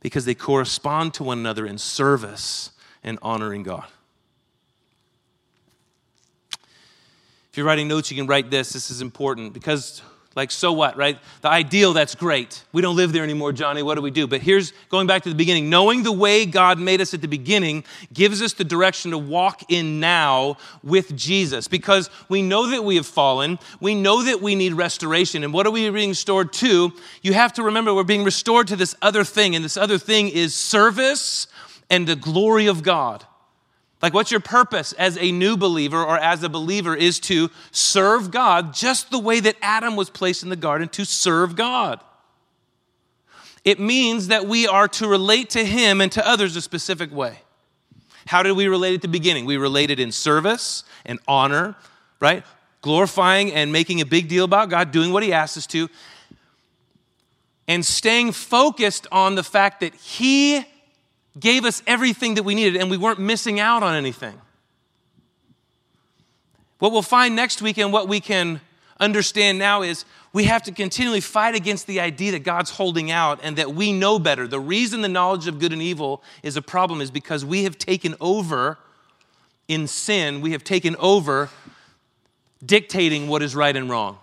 because 0.00 0.24
they 0.24 0.34
correspond 0.34 1.12
to 1.12 1.22
one 1.22 1.38
another 1.38 1.66
in 1.66 1.76
service 1.76 2.70
and 3.04 3.18
honoring 3.20 3.62
God. 3.62 3.84
If 7.50 7.58
you're 7.58 7.66
writing 7.66 7.88
notes, 7.88 8.10
you 8.10 8.16
can 8.16 8.26
write 8.26 8.50
this. 8.50 8.72
This 8.72 8.90
is 8.90 9.02
important 9.02 9.52
because 9.52 10.00
like, 10.38 10.50
so 10.50 10.72
what, 10.72 10.96
right? 10.96 11.18
The 11.42 11.48
ideal, 11.48 11.92
that's 11.92 12.14
great. 12.14 12.64
We 12.72 12.80
don't 12.80 12.96
live 12.96 13.12
there 13.12 13.24
anymore, 13.24 13.52
Johnny. 13.52 13.82
What 13.82 13.96
do 13.96 14.02
we 14.02 14.10
do? 14.10 14.26
But 14.26 14.40
here's 14.40 14.72
going 14.88 15.06
back 15.06 15.24
to 15.24 15.28
the 15.28 15.34
beginning. 15.34 15.68
Knowing 15.68 16.04
the 16.04 16.12
way 16.12 16.46
God 16.46 16.78
made 16.78 17.00
us 17.00 17.12
at 17.12 17.20
the 17.20 17.28
beginning 17.28 17.84
gives 18.12 18.40
us 18.40 18.52
the 18.52 18.64
direction 18.64 19.10
to 19.10 19.18
walk 19.18 19.70
in 19.70 20.00
now 20.00 20.56
with 20.82 21.14
Jesus 21.16 21.68
because 21.68 22.08
we 22.28 22.40
know 22.40 22.68
that 22.70 22.84
we 22.84 22.96
have 22.96 23.06
fallen. 23.06 23.58
We 23.80 23.94
know 23.94 24.22
that 24.22 24.40
we 24.40 24.54
need 24.54 24.74
restoration. 24.74 25.44
And 25.44 25.52
what 25.52 25.66
are 25.66 25.70
we 25.70 25.90
being 25.90 26.10
restored 26.10 26.52
to? 26.54 26.92
You 27.20 27.32
have 27.32 27.52
to 27.54 27.62
remember 27.64 27.92
we're 27.92 28.04
being 28.04 28.24
restored 28.24 28.68
to 28.68 28.76
this 28.76 28.94
other 29.02 29.24
thing, 29.24 29.56
and 29.56 29.64
this 29.64 29.76
other 29.76 29.98
thing 29.98 30.28
is 30.28 30.54
service 30.54 31.48
and 31.90 32.06
the 32.06 32.16
glory 32.16 32.66
of 32.66 32.82
God. 32.82 33.24
Like, 34.00 34.14
what's 34.14 34.30
your 34.30 34.40
purpose 34.40 34.92
as 34.92 35.18
a 35.18 35.32
new 35.32 35.56
believer 35.56 36.02
or 36.02 36.18
as 36.18 36.42
a 36.42 36.48
believer 36.48 36.94
is 36.94 37.18
to 37.20 37.50
serve 37.72 38.30
God 38.30 38.72
just 38.72 39.10
the 39.10 39.18
way 39.18 39.40
that 39.40 39.56
Adam 39.60 39.96
was 39.96 40.08
placed 40.08 40.44
in 40.44 40.50
the 40.50 40.56
garden 40.56 40.88
to 40.90 41.04
serve 41.04 41.56
God. 41.56 42.00
It 43.64 43.80
means 43.80 44.28
that 44.28 44.46
we 44.46 44.68
are 44.68 44.86
to 44.88 45.08
relate 45.08 45.50
to 45.50 45.64
Him 45.64 46.00
and 46.00 46.12
to 46.12 46.26
others 46.26 46.54
a 46.54 46.62
specific 46.62 47.12
way. 47.12 47.40
How 48.26 48.42
did 48.42 48.52
we 48.52 48.68
relate 48.68 48.94
at 48.94 49.02
the 49.02 49.08
beginning? 49.08 49.46
We 49.46 49.56
related 49.56 49.98
in 49.98 50.12
service 50.12 50.84
and 51.04 51.18
honor, 51.26 51.74
right? 52.20 52.44
Glorifying 52.82 53.52
and 53.52 53.72
making 53.72 54.00
a 54.00 54.06
big 54.06 54.28
deal 54.28 54.44
about 54.44 54.70
God, 54.70 54.92
doing 54.92 55.12
what 55.12 55.24
He 55.24 55.32
asked 55.32 55.56
us 55.56 55.66
to, 55.68 55.88
and 57.66 57.84
staying 57.84 58.32
focused 58.32 59.08
on 59.10 59.34
the 59.34 59.42
fact 59.42 59.80
that 59.80 59.94
He 59.94 60.64
gave 61.38 61.64
us 61.64 61.82
everything 61.86 62.34
that 62.34 62.42
we 62.42 62.54
needed 62.54 62.80
and 62.80 62.90
we 62.90 62.96
weren't 62.96 63.18
missing 63.18 63.60
out 63.60 63.82
on 63.82 63.94
anything. 63.94 64.40
What 66.78 66.92
we'll 66.92 67.02
find 67.02 67.34
next 67.34 67.60
week 67.60 67.78
and 67.78 67.92
what 67.92 68.08
we 68.08 68.20
can 68.20 68.60
understand 69.00 69.58
now 69.58 69.82
is 69.82 70.04
we 70.32 70.44
have 70.44 70.62
to 70.64 70.72
continually 70.72 71.20
fight 71.20 71.54
against 71.54 71.86
the 71.86 72.00
idea 72.00 72.32
that 72.32 72.44
God's 72.44 72.70
holding 72.70 73.10
out 73.10 73.40
and 73.42 73.56
that 73.56 73.74
we 73.74 73.92
know 73.92 74.18
better. 74.18 74.46
The 74.46 74.60
reason 74.60 75.00
the 75.00 75.08
knowledge 75.08 75.46
of 75.46 75.58
good 75.58 75.72
and 75.72 75.82
evil 75.82 76.22
is 76.42 76.56
a 76.56 76.62
problem 76.62 77.00
is 77.00 77.10
because 77.10 77.44
we 77.44 77.64
have 77.64 77.78
taken 77.78 78.14
over 78.20 78.78
in 79.66 79.86
sin, 79.86 80.40
we 80.40 80.52
have 80.52 80.64
taken 80.64 80.96
over 80.96 81.50
dictating 82.64 83.28
what 83.28 83.42
is 83.42 83.54
right 83.54 83.76
and 83.76 83.90
wrong. 83.90 84.18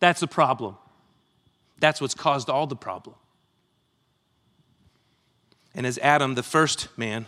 That's 0.00 0.22
a 0.22 0.26
problem. 0.26 0.76
That's 1.78 2.00
what's 2.00 2.14
caused 2.14 2.48
all 2.48 2.66
the 2.66 2.76
problem. 2.76 3.16
And 5.74 5.86
as 5.86 5.98
Adam, 5.98 6.34
the 6.34 6.42
first 6.42 6.88
man, 6.96 7.26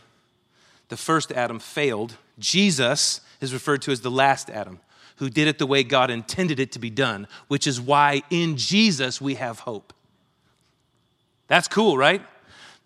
the 0.89 0.97
first 0.97 1.33
Adam 1.33 1.59
failed, 1.59 2.17
Jesus 2.39 3.21
is 3.41 3.53
referred 3.53 3.83
to 3.83 3.91
as 3.91 4.03
the 4.03 4.11
last 4.11 4.51
Adam, 4.51 4.81
who 5.17 5.29
did 5.29 5.49
it 5.49 5.59
the 5.59 5.67
way 5.67 5.83
God 5.83 6.11
intended 6.11 6.61
it 6.61 6.73
to 6.73 6.79
be 6.79 6.91
done, 6.91 7.27
which 7.49 7.67
is 7.67 7.81
why 7.81 8.23
in 8.31 8.57
Jesus 8.57 9.21
we 9.21 9.35
have 9.35 9.61
hope. 9.61 9.93
That's 11.49 11.69
cool, 11.69 11.97
right? 11.97 12.23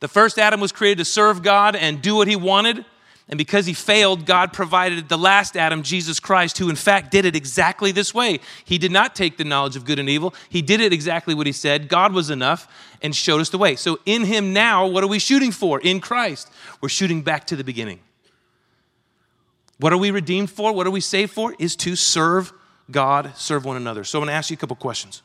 The 0.01 0.09
first 0.09 0.39
Adam 0.39 0.61
was 0.61 0.73
created 0.73 0.99
to 0.99 1.05
serve 1.05 1.43
God 1.43 1.77
and 1.77 2.01
do 2.01 2.17
what 2.17 2.29
he 2.29 2.37
wanted. 2.37 2.85
And 3.31 3.39
because 3.39 3.65
he 3.65 3.75
failed, 3.75 4.27
God 4.27 4.53
provided 4.53 5.09
the 5.09 5.17
last 5.17 5.57
Adam, 5.57 5.85
Jesus 5.85 6.19
Christ, 6.19 6.59
who 6.59 6.69
in 6.69 6.75
fact 6.75 7.13
did 7.13 7.25
it 7.25 7.37
exactly 7.37 7.93
this 7.93 8.13
way. 8.13 8.41
He 8.65 8.77
did 8.77 8.91
not 8.91 9.15
take 9.15 9.37
the 9.37 9.45
knowledge 9.45 9.77
of 9.77 9.85
good 9.85 10.01
and 10.01 10.09
evil. 10.09 10.35
He 10.49 10.63
did 10.63 10.81
it 10.81 10.93
exactly 10.93 11.33
what 11.33 11.47
he 11.47 11.53
said. 11.53 11.89
God 11.89 12.13
was 12.13 12.29
enough 12.29 12.67
and 13.01 13.15
showed 13.15 13.41
us 13.41 13.49
the 13.49 13.57
way. 13.57 13.77
So 13.77 14.01
in 14.05 14.25
him 14.25 14.53
now, 14.53 14.85
what 14.85 15.05
are 15.05 15.09
we 15.09 15.21
shooting 15.21 15.53
for? 15.53 15.79
In 15.79 16.01
Christ, 16.01 16.51
we're 16.81 16.89
shooting 16.89 17.23
back 17.23 17.47
to 17.47 17.57
the 17.57 17.63
beginning. 17.63 18.01
What 19.79 19.93
are 19.93 19.99
we 19.99 20.11
redeemed 20.11 20.51
for? 20.51 20.73
What 20.73 20.89
are 20.89 20.91
we 20.91 21.01
saved 21.01 21.33
for? 21.33 21.55
Is 21.61 21.77
to 21.77 21.95
serve 21.95 22.53
God, 22.91 23.31
serve 23.37 23.65
one 23.65 23.77
another. 23.77 24.03
So 24.03 24.19
I'm 24.19 24.25
going 24.25 24.33
to 24.33 24.37
ask 24.37 24.51
you 24.51 24.55
a 24.55 24.59
couple 24.59 24.75
questions. 24.75 25.23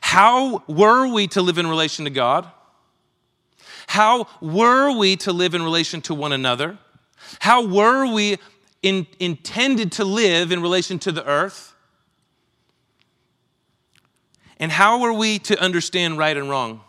How 0.00 0.64
were 0.66 1.06
we 1.06 1.28
to 1.28 1.40
live 1.40 1.58
in 1.58 1.68
relation 1.68 2.04
to 2.04 2.10
God? 2.10 2.50
How 3.88 4.28
were 4.42 4.96
we 4.96 5.16
to 5.16 5.32
live 5.32 5.54
in 5.54 5.62
relation 5.62 6.02
to 6.02 6.14
one 6.14 6.32
another? 6.32 6.76
How 7.38 7.66
were 7.66 8.06
we 8.06 8.36
in, 8.82 9.06
intended 9.18 9.92
to 9.92 10.04
live 10.04 10.52
in 10.52 10.60
relation 10.60 10.98
to 11.00 11.10
the 11.10 11.26
earth? 11.26 11.74
And 14.60 14.70
how 14.70 15.02
are 15.04 15.12
we 15.14 15.38
to 15.40 15.58
understand 15.58 16.18
right 16.18 16.36
and 16.36 16.50
wrong? 16.50 16.82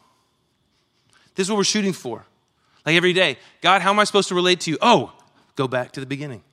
This 1.35 1.47
is 1.47 1.51
what 1.51 1.55
we're 1.55 1.63
shooting 1.63 1.93
for. 1.93 2.25
Like 2.85 2.97
every 2.97 3.13
day, 3.13 3.37
God, 3.61 3.81
how 3.81 3.91
am 3.91 3.99
I 3.99 4.03
supposed 4.03 4.27
to 4.27 4.35
relate 4.35 4.59
to 4.61 4.71
you? 4.71 4.77
Oh, 4.81 5.13
go 5.55 5.69
back 5.69 5.93
to 5.93 6.01
the 6.01 6.05
beginning. 6.05 6.43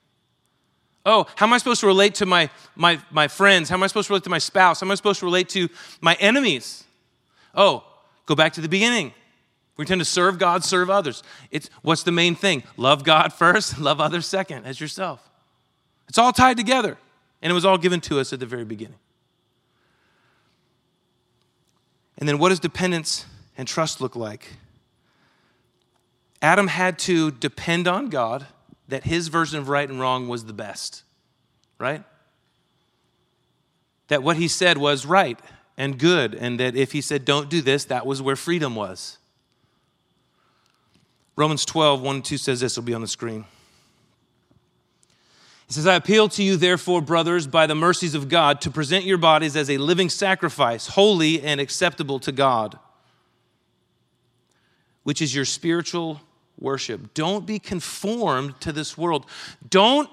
Oh, 1.05 1.27
how 1.35 1.47
am 1.47 1.55
I 1.55 1.59
supposed 1.59 1.81
to 1.81 1.89
relate 1.89 2.15
to 2.17 2.27
my, 2.27 2.51
my, 2.77 3.01
my 3.11 3.27
friends? 3.27 3.69
How 3.69 3.75
am 3.75 3.83
I 3.83 3.89
supposed 3.89 4.07
to 4.07 4.13
relate 4.13 4.25
to 4.25 4.31
my 4.31 4.39
spouse? 4.39 4.79
How 4.79 4.87
am 4.87 4.93
I 4.93 4.95
supposed 4.95 5.19
to 5.21 5.27
relate 5.27 5.49
to 5.51 5.69
my 6.01 6.15
enemies? 6.21 6.85
Oh, 7.53 7.83
go 8.27 8.37
back 8.37 8.53
to 8.53 8.61
the 8.61 8.69
beginning. 8.69 9.13
We 9.77 9.85
tend 9.85 10.01
to 10.01 10.05
serve 10.07 10.39
God, 10.39 10.65
serve 10.65 10.89
others. 10.89 11.23
It's 11.51 11.69
what's 11.83 12.03
the 12.03 12.13
main 12.13 12.35
thing? 12.35 12.63
Love 12.77 13.05
God 13.05 13.33
first, 13.33 13.79
love 13.81 14.01
others 14.01 14.27
second, 14.27 14.65
as 14.65 14.81
yourself. 14.81 15.29
It's 16.09 16.19
all 16.19 16.33
tied 16.33 16.57
together, 16.57 16.97
and 17.43 17.51
it 17.51 17.55
was 17.55 17.65
all 17.65 17.79
given 17.79 18.01
to 18.03 18.21
us 18.21 18.33
at 18.33 18.41
the 18.41 18.47
very 18.47 18.65
beginning. 18.65 18.99
And 22.19 22.29
then, 22.29 22.39
what 22.39 22.49
does 22.49 22.61
dependence 22.61 23.27
and 23.59 23.69
trust 23.69 24.01
look 24.01 24.17
like? 24.17 24.55
Adam 26.41 26.69
had 26.69 26.99
to 27.01 27.31
depend 27.31 27.89
on 27.89 28.09
God 28.09 28.47
that 28.89 29.05
his 29.05 29.29
version 29.29 29.59
of 29.59 29.69
right 29.69 29.89
and 29.89 30.01
wrong 30.01 30.29
was 30.29 30.45
the 30.45 30.53
best, 30.53 31.03
right? 31.79 32.05
That 34.09 34.23
what 34.23 34.37
he 34.37 34.49
said 34.49 34.79
was 34.79 35.05
right 35.05 35.39
and 35.77 35.99
good, 35.99 36.35
and 36.35 36.61
that 36.61 36.77
if 36.77 36.93
he 36.93 37.01
said, 37.01 37.25
don't 37.25 37.51
do 37.51 37.61
this, 37.61 37.85
that 37.87 38.07
was 38.07 38.23
where 38.23 38.37
freedom 38.37 38.75
was. 38.75 39.19
Romans 41.37 41.67
12, 41.67 42.01
1 42.01 42.15
and 42.17 42.25
2 42.25 42.39
says 42.39 42.61
this, 42.61 42.77
will 42.77 42.85
be 42.85 42.95
on 42.95 43.03
the 43.03 43.07
screen. 43.07 43.45
He 45.67 45.75
says, 45.75 45.87
I 45.87 45.97
appeal 45.97 46.29
to 46.31 46.43
you, 46.43 46.57
therefore, 46.57 47.03
brothers, 47.03 47.47
by 47.47 47.67
the 47.67 47.75
mercies 47.75 48.15
of 48.15 48.29
God, 48.29 48.61
to 48.63 48.71
present 48.71 49.05
your 49.05 49.19
bodies 49.19 49.57
as 49.57 49.69
a 49.69 49.79
living 49.79 50.09
sacrifice, 50.09 50.87
holy 50.87 51.43
and 51.43 51.61
acceptable 51.61 52.21
to 52.21 52.33
God, 52.33 52.79
which 55.03 55.21
is 55.21 55.35
your 55.35 55.45
spiritual 55.45 56.21
worship. 56.59 57.13
Don't 57.15 57.47
be 57.47 57.59
conformed 57.59 58.59
to 58.61 58.73
this 58.73 58.97
world. 58.97 59.27
Don't, 59.69 60.09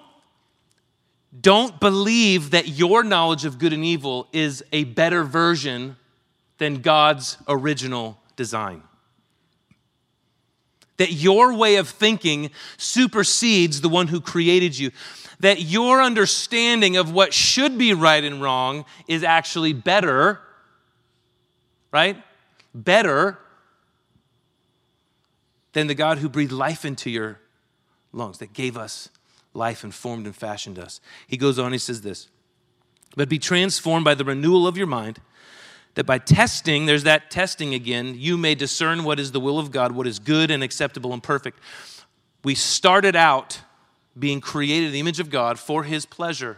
don't 1.40 1.80
believe 1.80 2.50
that 2.50 2.68
your 2.68 3.04
knowledge 3.04 3.46
of 3.46 3.60
good 3.60 3.74
and 3.74 3.86
evil 3.86 4.28
is 4.34 4.64
a 4.74 4.84
better 4.86 5.24
version 5.24 5.96
than 6.58 6.82
God's 6.82 7.38
original 7.48 8.20
design. 8.36 8.82
That 10.98 11.12
your 11.12 11.54
way 11.56 11.78
of 11.78 11.90
thinking 11.90 12.52
supersedes 12.78 13.82
the 13.82 13.90
one 13.90 14.08
who 14.08 14.22
created 14.22 14.78
you 14.78 14.92
that 15.44 15.62
your 15.62 16.02
understanding 16.02 16.96
of 16.96 17.12
what 17.12 17.34
should 17.34 17.78
be 17.78 17.94
right 17.94 18.24
and 18.24 18.42
wrong 18.42 18.86
is 19.10 19.26
actually 19.26 19.74
better, 19.74 20.40
right? 21.92 22.16
Better 22.74 23.38
than 25.74 25.88
the 25.88 25.96
God 25.96 26.20
who 26.20 26.30
breathed 26.30 26.54
life 26.54 26.86
into 26.86 27.10
your 27.10 27.40
lungs, 28.14 28.38
that 28.38 28.54
gave 28.54 28.78
us 28.78 29.10
life 29.54 29.84
and 29.84 29.94
formed 29.94 30.26
and 30.26 30.36
fashioned 30.36 30.80
us. 30.80 31.02
He 31.28 31.36
goes 31.36 31.60
on, 31.60 31.74
he 31.74 31.78
says 31.78 32.02
this, 32.02 32.30
but 33.18 33.28
be 33.28 33.38
transformed 33.38 34.06
by 34.06 34.16
the 34.16 34.24
renewal 34.24 34.66
of 34.66 34.78
your 34.78 34.88
mind, 34.88 35.20
that 35.96 36.06
by 36.06 36.18
testing, 36.18 36.86
there's 36.86 37.04
that 37.04 37.30
testing 37.30 37.74
again, 37.74 38.16
you 38.18 38.38
may 38.38 38.56
discern 38.56 39.04
what 39.04 39.20
is 39.20 39.32
the 39.32 39.40
will 39.40 39.60
of 39.60 39.72
God, 39.72 39.92
what 39.92 40.08
is 40.08 40.20
good 40.20 40.50
and 40.50 40.64
acceptable 40.64 41.14
and 41.14 41.22
perfect. 41.22 41.60
We 42.44 42.56
started 42.56 43.16
out 43.16 43.62
being 44.18 44.42
created 44.42 44.88
in 44.88 44.92
the 44.94 45.00
image 45.00 45.20
of 45.20 45.30
God 45.30 45.60
for 45.60 45.84
his 45.84 46.06
pleasure 46.06 46.58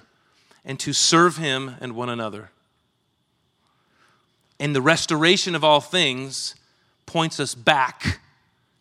and 0.64 0.80
to 0.80 0.94
serve 0.94 1.38
him 1.38 1.76
and 1.80 1.96
one 1.96 2.10
another. 2.10 2.52
And 4.60 4.76
the 4.76 4.82
restoration 4.82 5.54
of 5.54 5.64
all 5.64 5.82
things 5.82 6.56
points 7.06 7.40
us 7.40 7.56
back 7.56 8.20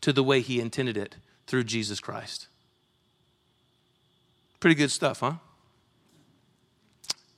to 0.00 0.12
the 0.12 0.22
way 0.22 0.40
he 0.40 0.60
intended 0.60 0.96
it 0.96 1.16
through 1.46 1.64
Jesus 1.64 2.00
Christ. 2.00 2.46
Pretty 4.60 4.76
good 4.76 4.90
stuff, 4.90 5.20
huh? 5.20 5.34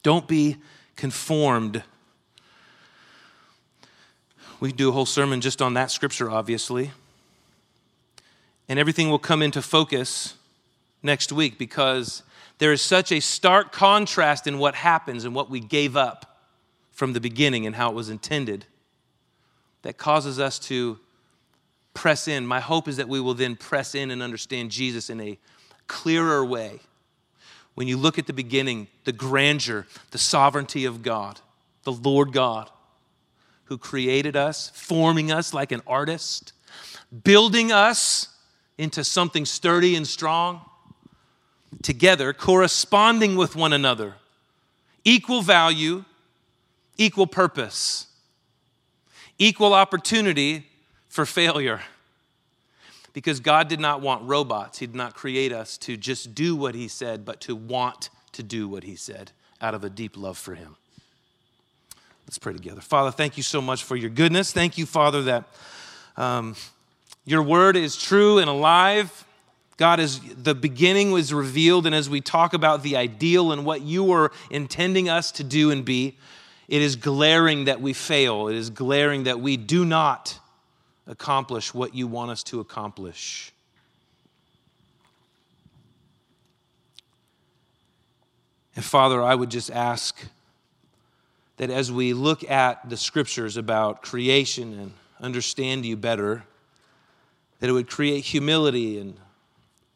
Don't 0.03 0.29
be 0.29 0.57
conformed. 0.95 1.83
We 4.59 4.73
do 4.73 4.89
a 4.89 4.93
whole 4.93 5.07
sermon 5.07 5.41
just 5.41 5.61
on 5.61 5.75
that 5.75 5.91
scripture, 5.91 6.31
obviously. 6.31 6.93
And 8.69 8.79
everything 8.79 9.11
will 9.11 9.19
come 9.19 9.43
into 9.43 9.61
focus 9.61 10.35
next 11.03 11.31
week 11.31 11.59
because 11.59 12.23
there 12.59 12.73
is 12.73 12.81
such 12.81 13.13
a 13.13 13.21
stark 13.21 13.71
contrast 13.71 14.47
in 14.47 14.59
what 14.59 14.75
happens 14.75 15.25
and 15.25 15.35
what 15.35 15.51
we 15.51 15.61
gave 15.61 15.97
up 15.97 16.41
from 16.93 17.13
the 17.13 17.21
beginning 17.21 17.67
and 17.67 17.77
how 17.77 17.91
it 17.91 17.95
was 17.95 18.09
intended 18.09 18.65
that 19.83 19.99
causes 19.99 20.41
us 20.41 20.59
to 20.59 20.99
press 21.93 22.27
in. 22.27 22.47
My 22.47 22.61
hope 22.61 22.89
is 22.89 22.97
that 22.97 23.09
we 23.09 23.21
will 23.21 23.35
then 23.35 23.57
press 23.57 23.95
in 23.95 24.11
and 24.11 24.23
understand 24.23 24.71
Jesus 24.71 25.11
in 25.11 25.21
a 25.21 25.39
clearer 25.87 26.45
way. 26.45 26.81
When 27.75 27.87
you 27.89 27.99
look 27.99 28.19
at 28.19 28.27
the 28.27 28.33
beginning, 28.33 28.89
the 29.05 29.13
grandeur, 29.13 29.87
the 30.13 30.19
sovereignty 30.19 30.87
of 30.87 31.03
God, 31.03 31.41
the 31.85 31.93
Lord 31.93 32.33
God, 32.33 32.71
who 33.67 33.79
created 33.79 34.37
us, 34.37 34.71
forming 34.75 35.31
us 35.31 35.53
like 35.53 35.73
an 35.73 35.83
artist, 35.87 36.53
building 37.25 37.71
us 37.71 38.29
into 38.79 39.05
something 39.05 39.45
sturdy 39.45 39.95
and 39.97 40.07
strong 40.07 40.61
together, 41.83 42.33
corresponding 42.33 43.37
with 43.37 43.57
one 43.57 43.73
another, 43.73 44.15
equal 45.05 45.43
value, 45.43 46.05
equal 46.97 47.27
purpose, 47.27 48.07
equal 49.39 49.75
opportunity 49.75 50.67
for 51.09 51.27
failure. 51.27 51.81
Because 53.13 53.41
God 53.41 53.69
did 53.69 53.81
not 53.81 54.03
want 54.03 54.23
robots. 54.29 54.79
He 54.79 54.87
did 54.87 54.95
not 54.95 55.15
create 55.15 55.51
us 55.51 55.79
to 55.79 55.97
just 55.97 56.35
do 56.35 56.55
what 56.55 56.75
He 56.75 56.87
said, 56.87 57.25
but 57.25 57.41
to 57.43 57.57
want 57.57 58.11
to 58.33 58.43
do 58.43 58.69
what 58.69 58.85
He 58.85 58.95
said 58.95 59.33
out 59.61 59.75
of 59.75 59.83
a 59.85 59.91
deep 59.91 60.17
love 60.17 60.37
for 60.37 60.55
Him. 60.55 60.77
Let's 62.27 62.39
pray 62.39 62.53
together. 62.53 62.81
Father, 62.81 63.13
thank 63.13 63.37
you 63.37 63.43
so 63.43 63.61
much 63.61 63.85
for 63.85 63.95
your 63.95 64.11
goodness. 64.11 64.53
Thank 64.53 64.79
you, 64.79 64.85
Father, 64.85 65.23
that 65.23 65.45
um, 66.17 66.57
your 67.25 67.43
word 67.43 67.77
is 67.77 67.97
true 67.97 68.39
and 68.39 68.51
alive. 68.51 69.25
God, 69.77 70.01
as 70.01 70.21
the 70.21 70.55
beginning 70.55 71.13
was 71.13 71.33
revealed, 71.33 71.87
and 71.87 71.95
as 71.95 72.11
we 72.11 72.21
talk 72.21 72.53
about 72.53 72.83
the 72.83 72.97
ideal 72.97 73.53
and 73.53 73.65
what 73.65 73.83
you 73.83 74.03
were 74.03 74.33
intending 74.51 75.09
us 75.09 75.31
to 75.33 75.45
do 75.45 75.71
and 75.71 75.85
be, 75.85 76.17
it 76.67 76.83
is 76.83 76.97
glaring 76.97 77.67
that 77.67 77.81
we 77.81 77.93
fail. 77.93 78.49
It 78.49 78.57
is 78.57 78.71
glaring 78.71 79.25
that 79.25 79.39
we 79.39 79.57
do 79.57 79.85
not 79.85 80.39
accomplish 81.07 81.73
what 81.73 81.95
you 81.95 82.09
want 82.09 82.33
us 82.33 82.43
to 82.45 82.59
accomplish. 82.59 83.53
And 88.75 88.85
Father, 88.85 89.23
I 89.23 89.35
would 89.35 89.51
just 89.51 89.71
ask 89.71 90.19
that 91.57 91.71
as 91.71 91.91
we 91.91 92.13
look 92.13 92.49
at 92.51 92.89
the 92.89 92.97
scriptures 92.97 93.57
about 93.57 94.03
creation 94.03 94.79
and 94.79 94.93
understand 95.21 95.87
you 95.87 95.97
better, 95.97 96.45
that 97.61 97.71
it 97.71 97.73
would 97.73 97.89
create 97.89 98.25
humility 98.25 98.99
and 98.99 99.17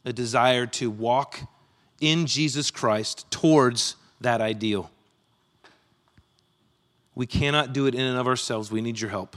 a 0.04 0.12
desire 0.12 0.66
to 0.66 0.90
walk 0.90 1.40
in 2.00 2.26
Jesus 2.26 2.70
Christ 2.70 3.30
towards 3.30 3.96
that 4.20 4.40
ideal. 4.40 4.90
We 7.14 7.26
cannot 7.26 7.74
do 7.74 7.86
it 7.86 7.94
in 7.94 8.00
and 8.00 8.18
of 8.18 8.26
ourselves. 8.26 8.70
We 8.70 8.80
need 8.80 8.98
your 8.98 9.10
help. 9.10 9.36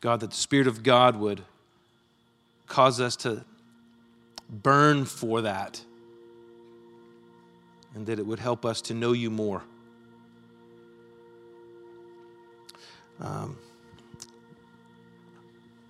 God, 0.00 0.20
that 0.20 0.30
the 0.30 0.36
Spirit 0.36 0.68
of 0.68 0.82
God 0.82 1.16
would 1.16 1.42
cause 2.68 3.00
us 3.00 3.16
to 3.16 3.44
burn 4.48 5.04
for 5.04 5.42
that 5.42 5.82
and 7.94 8.06
that 8.06 8.18
it 8.18 8.26
would 8.26 8.38
help 8.38 8.64
us 8.64 8.80
to 8.82 8.94
know 8.94 9.12
you 9.12 9.30
more. 9.30 9.64
Um, 13.20 13.56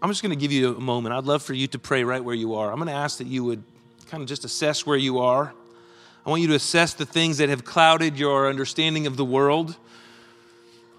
I'm 0.02 0.08
just 0.08 0.22
going 0.22 0.30
to 0.30 0.40
give 0.40 0.50
you 0.50 0.76
a 0.76 0.80
moment. 0.80 1.14
I'd 1.14 1.24
love 1.24 1.42
for 1.42 1.52
you 1.52 1.66
to 1.68 1.78
pray 1.78 2.04
right 2.04 2.24
where 2.24 2.34
you 2.34 2.54
are. 2.54 2.70
I'm 2.70 2.76
going 2.76 2.88
to 2.88 2.94
ask 2.94 3.18
that 3.18 3.26
you 3.26 3.44
would 3.44 3.62
kind 4.06 4.22
of 4.22 4.28
just 4.28 4.44
assess 4.44 4.84
where 4.86 4.96
you 4.96 5.18
are. 5.18 5.52
I 6.24 6.30
want 6.30 6.42
you 6.42 6.48
to 6.48 6.54
assess 6.54 6.94
the 6.94 7.06
things 7.06 7.38
that 7.38 7.48
have 7.48 7.64
clouded 7.64 8.18
your 8.18 8.48
understanding 8.48 9.06
of 9.06 9.16
the 9.16 9.24
world. 9.24 9.76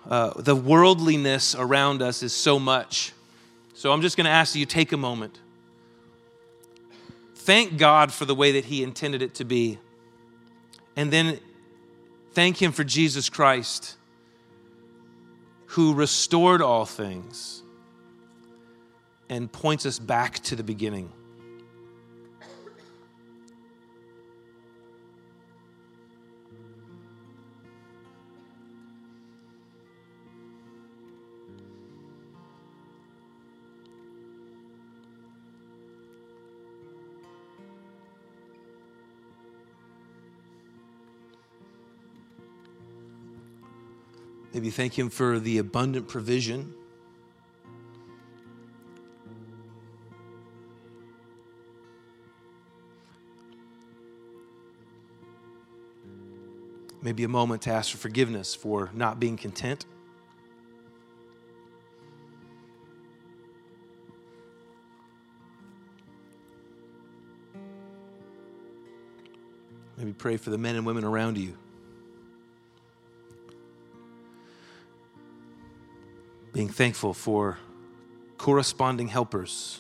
Uh, 0.10 0.40
the 0.42 0.56
worldliness 0.56 1.54
around 1.56 2.02
us 2.02 2.24
is 2.24 2.34
so 2.34 2.58
much. 2.60 3.12
So 3.74 3.92
I'm 3.92 4.02
just 4.02 4.18
going 4.18 4.26
to 4.26 4.32
ask 4.32 4.54
that 4.54 4.60
you 4.60 4.66
take 4.66 4.92
a 4.92 4.98
moment. 4.98 5.40
Thank 7.36 7.78
God 7.78 8.14
for 8.14 8.26
the 8.26 8.36
way 8.36 8.54
that 8.54 8.66
He 8.66 8.84
intended 8.84 9.22
it 9.22 9.36
to 9.36 9.46
be. 9.46 9.80
And 10.96 11.12
then 11.12 11.40
thank 12.34 12.62
Him 12.62 12.72
for 12.72 12.84
Jesus 12.84 13.30
Christ, 13.30 13.96
who 15.72 15.94
restored 15.94 16.62
all 16.62 16.84
things 16.86 17.64
and 19.30 19.50
points 19.50 19.86
us 19.86 20.00
back 20.00 20.38
to 20.40 20.54
the 20.54 20.64
beginning. 20.64 21.10
Maybe 44.54 44.70
thank 44.70 44.98
Him 44.98 45.10
for 45.10 45.40
the 45.40 45.58
abundant 45.58 46.08
provision 46.08 46.74
Maybe 57.04 57.24
a 57.24 57.28
moment 57.28 57.64
to 57.64 57.72
ask 57.72 57.92
for 57.92 57.98
forgiveness 57.98 58.54
for 58.54 58.92
not 58.94 59.20
being 59.20 59.36
content. 59.36 59.86
Maybe 69.98 70.14
pray 70.14 70.38
for 70.38 70.52
the 70.52 70.58
men 70.60 70.76
and 70.76 70.86
women 70.86 71.04
around 71.04 71.40
you. 71.40 71.58
Being 76.62 76.70
thankful 76.70 77.16
for 77.16 77.58
corresponding 78.38 79.08
helpers 79.08 79.80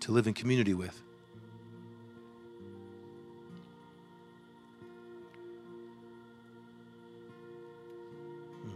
to 0.00 0.10
live 0.10 0.26
in 0.26 0.34
community 0.34 0.74
with. 0.74 1.00
Hmm. 8.60 8.70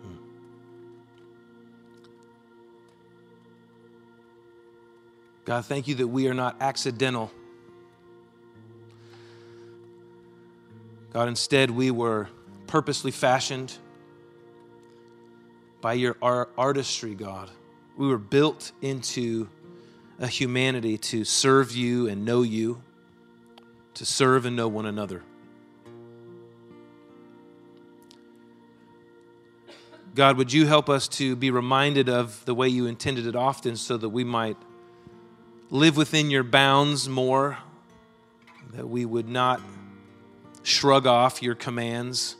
Hmm. 0.00 0.16
God, 5.44 5.66
thank 5.66 5.86
you 5.88 5.94
that 5.96 6.08
we 6.08 6.26
are 6.26 6.32
not 6.32 6.56
accidental. 6.62 7.30
God, 11.12 11.28
instead, 11.28 11.70
we 11.70 11.90
were 11.90 12.28
purposely 12.68 13.10
fashioned 13.10 13.76
by 15.80 15.94
your 15.94 16.16
artistry, 16.22 17.14
God. 17.14 17.50
We 17.96 18.06
were 18.06 18.18
built 18.18 18.70
into 18.80 19.48
a 20.20 20.28
humanity 20.28 20.98
to 20.98 21.24
serve 21.24 21.72
you 21.72 22.06
and 22.06 22.24
know 22.24 22.42
you, 22.42 22.82
to 23.94 24.06
serve 24.06 24.46
and 24.46 24.54
know 24.54 24.68
one 24.68 24.86
another. 24.86 25.22
God, 30.14 30.36
would 30.36 30.52
you 30.52 30.66
help 30.66 30.88
us 30.88 31.08
to 31.08 31.34
be 31.34 31.50
reminded 31.50 32.08
of 32.08 32.44
the 32.44 32.54
way 32.54 32.68
you 32.68 32.86
intended 32.86 33.26
it 33.26 33.34
often 33.34 33.76
so 33.76 33.96
that 33.96 34.10
we 34.10 34.22
might 34.22 34.56
live 35.70 35.96
within 35.96 36.30
your 36.30 36.42
bounds 36.44 37.08
more, 37.08 37.58
that 38.74 38.88
we 38.88 39.04
would 39.04 39.28
not 39.28 39.60
shrug 40.62 41.06
off 41.06 41.42
your 41.42 41.54
commands, 41.54 42.36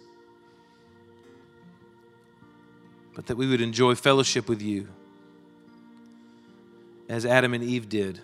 but 3.14 3.26
that 3.26 3.36
we 3.36 3.46
would 3.46 3.60
enjoy 3.60 3.94
fellowship 3.94 4.48
with 4.48 4.62
you 4.62 4.88
as 7.08 7.26
Adam 7.26 7.54
and 7.54 7.64
Eve 7.64 7.88
did. 7.88 8.20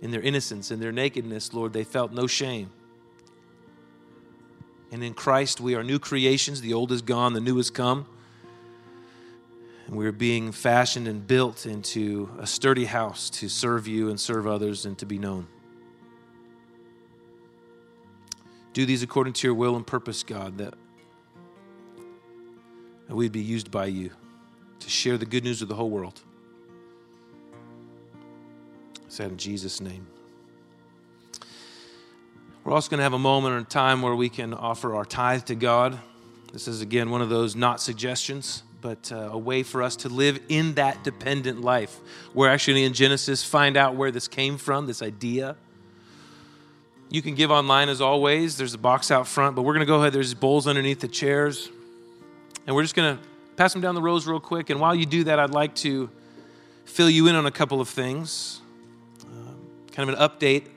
In 0.00 0.10
their 0.10 0.20
innocence, 0.20 0.70
in 0.70 0.80
their 0.80 0.92
nakedness, 0.92 1.52
Lord, 1.52 1.72
they 1.72 1.84
felt 1.84 2.12
no 2.12 2.26
shame. 2.26 2.70
And 4.90 5.02
in 5.02 5.14
Christ, 5.14 5.60
we 5.60 5.74
are 5.74 5.82
new 5.82 5.98
creations. 5.98 6.60
The 6.60 6.74
old 6.74 6.92
is 6.92 7.02
gone, 7.02 7.32
the 7.32 7.40
new 7.40 7.56
has 7.56 7.70
come. 7.70 8.06
And 9.86 9.96
we're 9.96 10.12
being 10.12 10.52
fashioned 10.52 11.08
and 11.08 11.26
built 11.26 11.66
into 11.66 12.30
a 12.38 12.46
sturdy 12.46 12.84
house 12.84 13.30
to 13.30 13.48
serve 13.48 13.86
you 13.86 14.10
and 14.10 14.18
serve 14.20 14.46
others 14.46 14.84
and 14.86 14.98
to 14.98 15.06
be 15.06 15.18
known. 15.18 15.46
Do 18.72 18.86
these 18.86 19.02
according 19.02 19.34
to 19.34 19.46
your 19.46 19.54
will 19.54 19.76
and 19.76 19.86
purpose, 19.86 20.22
God, 20.22 20.58
that, 20.58 20.74
that 23.08 23.14
we'd 23.14 23.32
be 23.32 23.40
used 23.40 23.70
by 23.70 23.86
you 23.86 24.10
to 24.80 24.90
share 24.90 25.18
the 25.18 25.26
good 25.26 25.44
news 25.44 25.60
with 25.60 25.68
the 25.68 25.74
whole 25.74 25.90
world. 25.90 26.20
Said 29.08 29.30
in 29.30 29.36
Jesus' 29.36 29.80
name. 29.80 30.06
We're 32.64 32.72
also 32.72 32.90
going 32.90 32.98
to 32.98 33.04
have 33.04 33.12
a 33.12 33.18
moment 33.18 33.54
or 33.54 33.58
a 33.58 33.64
time 33.64 34.02
where 34.02 34.14
we 34.14 34.28
can 34.28 34.54
offer 34.54 34.94
our 34.94 35.04
tithe 35.04 35.44
to 35.46 35.54
God. 35.54 35.98
This 36.52 36.68
is, 36.68 36.80
again, 36.80 37.10
one 37.10 37.20
of 37.20 37.28
those 37.28 37.56
not 37.56 37.80
suggestions 37.80 38.62
but 38.82 39.12
uh, 39.12 39.30
a 39.32 39.38
way 39.38 39.62
for 39.62 39.82
us 39.82 39.96
to 39.96 40.08
live 40.08 40.38
in 40.48 40.74
that 40.74 41.02
dependent 41.04 41.62
life. 41.62 42.00
We're 42.34 42.50
actually 42.50 42.84
in 42.84 42.92
Genesis 42.92 43.42
find 43.42 43.76
out 43.76 43.94
where 43.94 44.10
this 44.10 44.28
came 44.28 44.58
from, 44.58 44.86
this 44.86 45.00
idea. 45.00 45.56
You 47.12 47.20
can 47.20 47.34
give 47.34 47.50
online 47.50 47.90
as 47.90 48.00
always. 48.00 48.56
There's 48.56 48.72
a 48.72 48.78
box 48.78 49.10
out 49.10 49.28
front, 49.28 49.54
but 49.54 49.62
we're 49.62 49.74
going 49.74 49.84
to 49.84 49.86
go 49.86 50.00
ahead. 50.00 50.14
There's 50.14 50.32
bowls 50.32 50.66
underneath 50.66 51.00
the 51.00 51.08
chairs. 51.08 51.68
And 52.66 52.74
we're 52.74 52.80
just 52.80 52.94
going 52.94 53.18
to 53.18 53.22
pass 53.54 53.74
them 53.74 53.82
down 53.82 53.94
the 53.94 54.00
rows 54.00 54.26
real 54.26 54.40
quick. 54.40 54.70
And 54.70 54.80
while 54.80 54.94
you 54.94 55.04
do 55.04 55.24
that, 55.24 55.38
I'd 55.38 55.50
like 55.50 55.74
to 55.76 56.08
fill 56.86 57.10
you 57.10 57.26
in 57.26 57.34
on 57.34 57.44
a 57.44 57.50
couple 57.50 57.82
of 57.82 57.90
things. 57.90 58.62
Um, 59.24 59.58
kind 59.92 60.08
of 60.08 60.18
an 60.18 60.26
update 60.26 60.68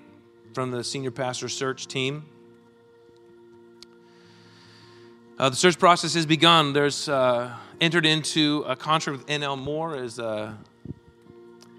from 0.54 0.72
the 0.72 0.84
senior 0.84 1.10
pastor 1.10 1.48
search 1.48 1.88
team. 1.88 2.26
Uh, 5.40 5.50
the 5.50 5.56
search 5.56 5.80
process 5.80 6.16
has 6.16 6.26
begun. 6.26 6.74
There's 6.74 7.08
uh, 7.08 7.56
entered 7.80 8.06
into 8.06 8.66
a 8.68 8.76
contract 8.76 9.20
with 9.20 9.28
NL 9.28 9.58
Moore 9.58 9.96
as 9.96 10.20
a, 10.20 10.58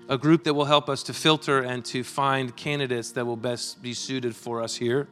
a 0.09 0.17
group 0.17 0.45
that 0.45 0.55
will 0.55 0.65
help 0.65 0.89
us 0.89 1.03
to 1.05 1.13
filter 1.13 1.61
and 1.61 1.85
to 1.87 2.05
find 2.05 2.57
candidates 2.57 3.13
that 3.13 3.25
will 3.25 3.37
best 3.37 3.83
be 3.83 3.93
suited 3.93 4.37
for 4.37 4.63
us 4.63 4.77
here. 4.77 5.09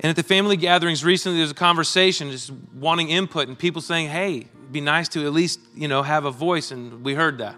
And 0.00 0.10
at 0.10 0.16
the 0.16 0.22
family 0.22 0.58
gatherings 0.58 1.02
recently, 1.02 1.38
there's 1.38 1.50
a 1.50 1.54
conversation 1.54 2.30
just 2.30 2.50
wanting 2.74 3.08
input 3.08 3.48
and 3.48 3.58
people 3.58 3.80
saying, 3.80 4.10
hey, 4.10 4.36
it'd 4.36 4.72
be 4.72 4.82
nice 4.82 5.08
to 5.10 5.24
at 5.24 5.32
least, 5.32 5.60
you 5.74 5.88
know, 5.88 6.02
have 6.02 6.26
a 6.26 6.30
voice. 6.30 6.72
And 6.72 7.02
we 7.02 7.14
heard 7.14 7.38
that. 7.38 7.56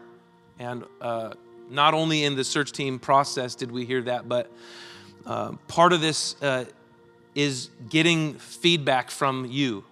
And 0.61 0.85
uh, 1.01 1.33
not 1.69 1.93
only 1.93 2.23
in 2.23 2.37
the 2.37 2.45
search 2.45 2.71
team 2.71 3.01
process 3.01 3.57
did 3.57 3.73
we 3.73 3.85
hear 3.85 4.01
that, 4.03 4.29
but 4.29 4.53
uh, 5.25 5.53
part 5.67 5.93
of 5.93 6.01
this 6.01 6.41
uh, 6.41 6.67
is 7.35 7.71
getting 7.89 8.35
feedback 8.35 9.11
from 9.11 9.47
you. 9.47 9.85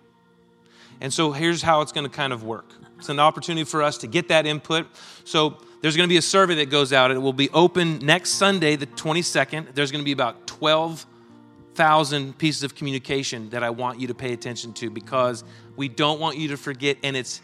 And 1.01 1.13
so 1.13 1.33
here's 1.33 1.61
how 1.61 1.81
it's 1.81 1.91
going 1.91 2.09
to 2.09 2.17
kind 2.17 2.33
of 2.33 2.45
work 2.45 2.67
it's 3.05 3.11
an 3.11 3.21
opportunity 3.21 3.65
for 3.65 3.83
us 3.83 3.99
to 3.99 4.07
get 4.07 4.29
that 4.29 4.47
input. 4.47 4.87
So 5.25 5.59
there's 5.83 5.95
going 5.95 6.09
to 6.09 6.13
be 6.13 6.17
a 6.17 6.23
survey 6.23 6.55
that 6.55 6.71
goes 6.71 6.91
out. 6.91 7.11
It 7.11 7.19
will 7.19 7.35
be 7.35 7.51
open 7.51 7.99
next 7.99 8.31
Sunday, 8.31 8.77
the 8.77 8.87
22nd. 8.87 9.75
There's 9.75 9.93
going 9.93 10.01
to 10.01 10.07
be 10.07 10.13
about 10.13 10.47
12,000 10.47 12.39
pieces 12.39 12.63
of 12.63 12.75
communication 12.75 13.51
that 13.51 13.63
I 13.63 13.69
want 13.69 14.01
you 14.01 14.07
to 14.07 14.15
pay 14.15 14.33
attention 14.33 14.73
to 14.75 14.89
because 14.89 15.45
we 15.77 15.87
don't 15.87 16.19
want 16.19 16.39
you 16.39 16.49
to 16.49 16.57
forget, 16.57 16.97
and 17.03 17.15
it's 17.15 17.43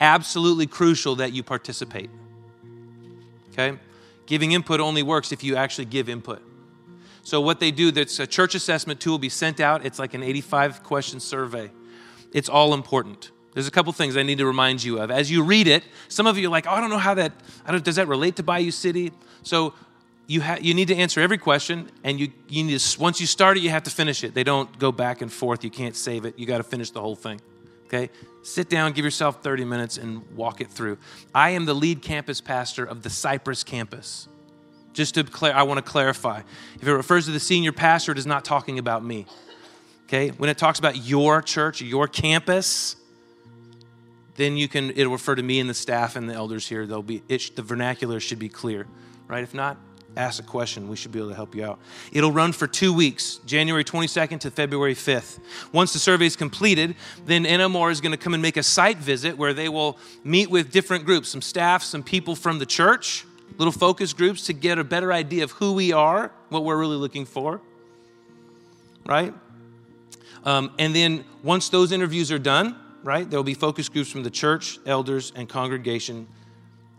absolutely 0.00 0.66
crucial 0.66 1.16
that 1.16 1.34
you 1.34 1.42
participate. 1.42 2.08
Okay? 3.52 3.78
Giving 4.24 4.52
input 4.52 4.80
only 4.80 5.02
works 5.02 5.32
if 5.32 5.44
you 5.44 5.56
actually 5.56 5.84
give 5.84 6.08
input. 6.08 6.40
So, 7.24 7.42
what 7.42 7.60
they 7.60 7.70
do, 7.70 7.90
that's 7.90 8.18
a 8.20 8.26
church 8.26 8.54
assessment 8.54 9.00
tool, 9.00 9.12
will 9.12 9.18
be 9.18 9.28
sent 9.28 9.60
out. 9.60 9.84
It's 9.84 9.98
like 9.98 10.14
an 10.14 10.22
85 10.22 10.82
question 10.82 11.20
survey. 11.20 11.70
It's 12.32 12.48
all 12.48 12.72
important. 12.72 13.32
There's 13.54 13.68
a 13.68 13.70
couple 13.70 13.92
things 13.92 14.16
I 14.16 14.24
need 14.24 14.38
to 14.38 14.46
remind 14.46 14.82
you 14.82 15.00
of. 15.00 15.10
As 15.10 15.30
you 15.30 15.42
read 15.42 15.68
it, 15.68 15.84
some 16.08 16.26
of 16.26 16.36
you 16.36 16.48
are 16.48 16.50
like, 16.50 16.66
oh, 16.66 16.72
I 16.72 16.80
don't 16.80 16.90
know 16.90 16.98
how 16.98 17.14
that, 17.14 17.32
does 17.82 17.96
that 17.96 18.08
relate 18.08 18.36
to 18.36 18.42
Bayou 18.42 18.72
City? 18.72 19.12
So, 19.42 19.74
you, 20.26 20.40
ha- 20.40 20.58
you 20.60 20.74
need 20.74 20.88
to 20.88 20.96
answer 20.96 21.20
every 21.20 21.38
question, 21.38 21.90
and 22.02 22.18
you, 22.18 22.32
you 22.48 22.64
need 22.64 22.78
to, 22.78 23.00
once 23.00 23.20
you 23.20 23.26
start 23.26 23.56
it, 23.56 23.62
you 23.62 23.70
have 23.70 23.82
to 23.84 23.90
finish 23.90 24.24
it. 24.24 24.34
They 24.34 24.44
don't 24.44 24.78
go 24.78 24.90
back 24.90 25.20
and 25.20 25.32
forth. 25.32 25.62
You 25.62 25.70
can't 25.70 25.94
save 25.94 26.24
it. 26.24 26.38
You 26.38 26.46
got 26.46 26.58
to 26.58 26.64
finish 26.64 26.90
the 26.90 27.00
whole 27.00 27.16
thing. 27.16 27.40
Okay? 27.86 28.10
Sit 28.42 28.68
down, 28.68 28.92
give 28.92 29.04
yourself 29.04 29.42
30 29.42 29.64
minutes, 29.64 29.98
and 29.98 30.22
walk 30.34 30.60
it 30.60 30.70
through. 30.70 30.98
I 31.34 31.50
am 31.50 31.66
the 31.66 31.74
lead 31.74 32.02
campus 32.02 32.40
pastor 32.40 32.84
of 32.84 33.02
the 33.02 33.10
Cypress 33.10 33.62
campus. 33.62 34.28
Just 34.94 35.14
to 35.16 35.54
I 35.54 35.64
want 35.64 35.84
to 35.84 35.90
clarify. 35.90 36.42
If 36.80 36.86
it 36.86 36.92
refers 36.94 37.26
to 37.26 37.32
the 37.32 37.40
senior 37.40 37.72
pastor, 37.72 38.12
it 38.12 38.18
is 38.18 38.26
not 38.26 38.44
talking 38.44 38.78
about 38.78 39.04
me. 39.04 39.26
Okay? 40.04 40.28
When 40.30 40.48
it 40.48 40.56
talks 40.56 40.78
about 40.78 40.96
your 41.04 41.42
church, 41.42 41.82
your 41.82 42.08
campus, 42.08 42.96
then 44.36 44.56
you 44.56 44.68
can 44.68 44.90
it'll 44.90 45.12
refer 45.12 45.34
to 45.34 45.42
me 45.42 45.60
and 45.60 45.70
the 45.70 45.74
staff 45.74 46.16
and 46.16 46.28
the 46.28 46.34
elders 46.34 46.68
here. 46.68 46.86
They'll 46.86 47.02
be 47.02 47.22
it, 47.28 47.56
the 47.56 47.62
vernacular 47.62 48.20
should 48.20 48.38
be 48.38 48.48
clear, 48.48 48.86
right? 49.28 49.42
If 49.42 49.54
not, 49.54 49.76
ask 50.16 50.42
a 50.42 50.46
question. 50.46 50.88
We 50.88 50.96
should 50.96 51.12
be 51.12 51.18
able 51.18 51.30
to 51.30 51.34
help 51.34 51.54
you 51.54 51.64
out. 51.64 51.78
It'll 52.12 52.32
run 52.32 52.52
for 52.52 52.66
two 52.66 52.92
weeks, 52.92 53.40
January 53.46 53.84
22nd 53.84 54.40
to 54.40 54.50
February 54.50 54.94
5th. 54.94 55.38
Once 55.72 55.92
the 55.92 55.98
survey 55.98 56.26
is 56.26 56.36
completed, 56.36 56.94
then 57.26 57.44
Moore 57.70 57.90
is 57.90 58.00
going 58.00 58.12
to 58.12 58.18
come 58.18 58.34
and 58.34 58.42
make 58.42 58.56
a 58.56 58.62
site 58.62 58.98
visit 58.98 59.36
where 59.36 59.52
they 59.52 59.68
will 59.68 59.98
meet 60.22 60.50
with 60.50 60.70
different 60.70 61.04
groups, 61.04 61.28
some 61.28 61.42
staff, 61.42 61.82
some 61.82 62.02
people 62.02 62.36
from 62.36 62.58
the 62.58 62.66
church, 62.66 63.24
little 63.58 63.72
focus 63.72 64.12
groups 64.12 64.46
to 64.46 64.52
get 64.52 64.78
a 64.78 64.84
better 64.84 65.12
idea 65.12 65.44
of 65.44 65.52
who 65.52 65.72
we 65.72 65.92
are, 65.92 66.30
what 66.48 66.64
we're 66.64 66.78
really 66.78 66.96
looking 66.96 67.24
for, 67.24 67.60
right? 69.06 69.34
Um, 70.44 70.72
and 70.78 70.94
then 70.94 71.24
once 71.42 71.68
those 71.68 71.92
interviews 71.92 72.30
are 72.30 72.38
done, 72.38 72.76
right, 73.04 73.28
there 73.28 73.38
will 73.38 73.44
be 73.44 73.54
focus 73.54 73.88
groups 73.88 74.10
from 74.10 74.22
the 74.22 74.30
church, 74.30 74.78
elders, 74.86 75.32
and 75.36 75.48
congregation. 75.48 76.26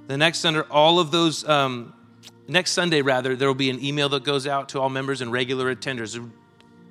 The 0.07 0.17
next 0.17 0.39
Sunday, 0.39 0.61
all 0.69 0.99
of 0.99 1.11
those, 1.11 1.47
um, 1.49 1.93
next 2.47 2.71
Sunday 2.71 3.01
rather, 3.01 3.35
there 3.35 3.47
will 3.47 3.55
be 3.55 3.71
an 3.71 3.83
email 3.83 4.07
that 4.09 4.23
goes 4.23 4.45
out 4.45 4.69
to 4.69 4.79
all 4.79 4.89
members 4.89 5.21
and 5.21 5.31
regular 5.31 5.75
attenders. 5.75 6.17
A 6.17 6.29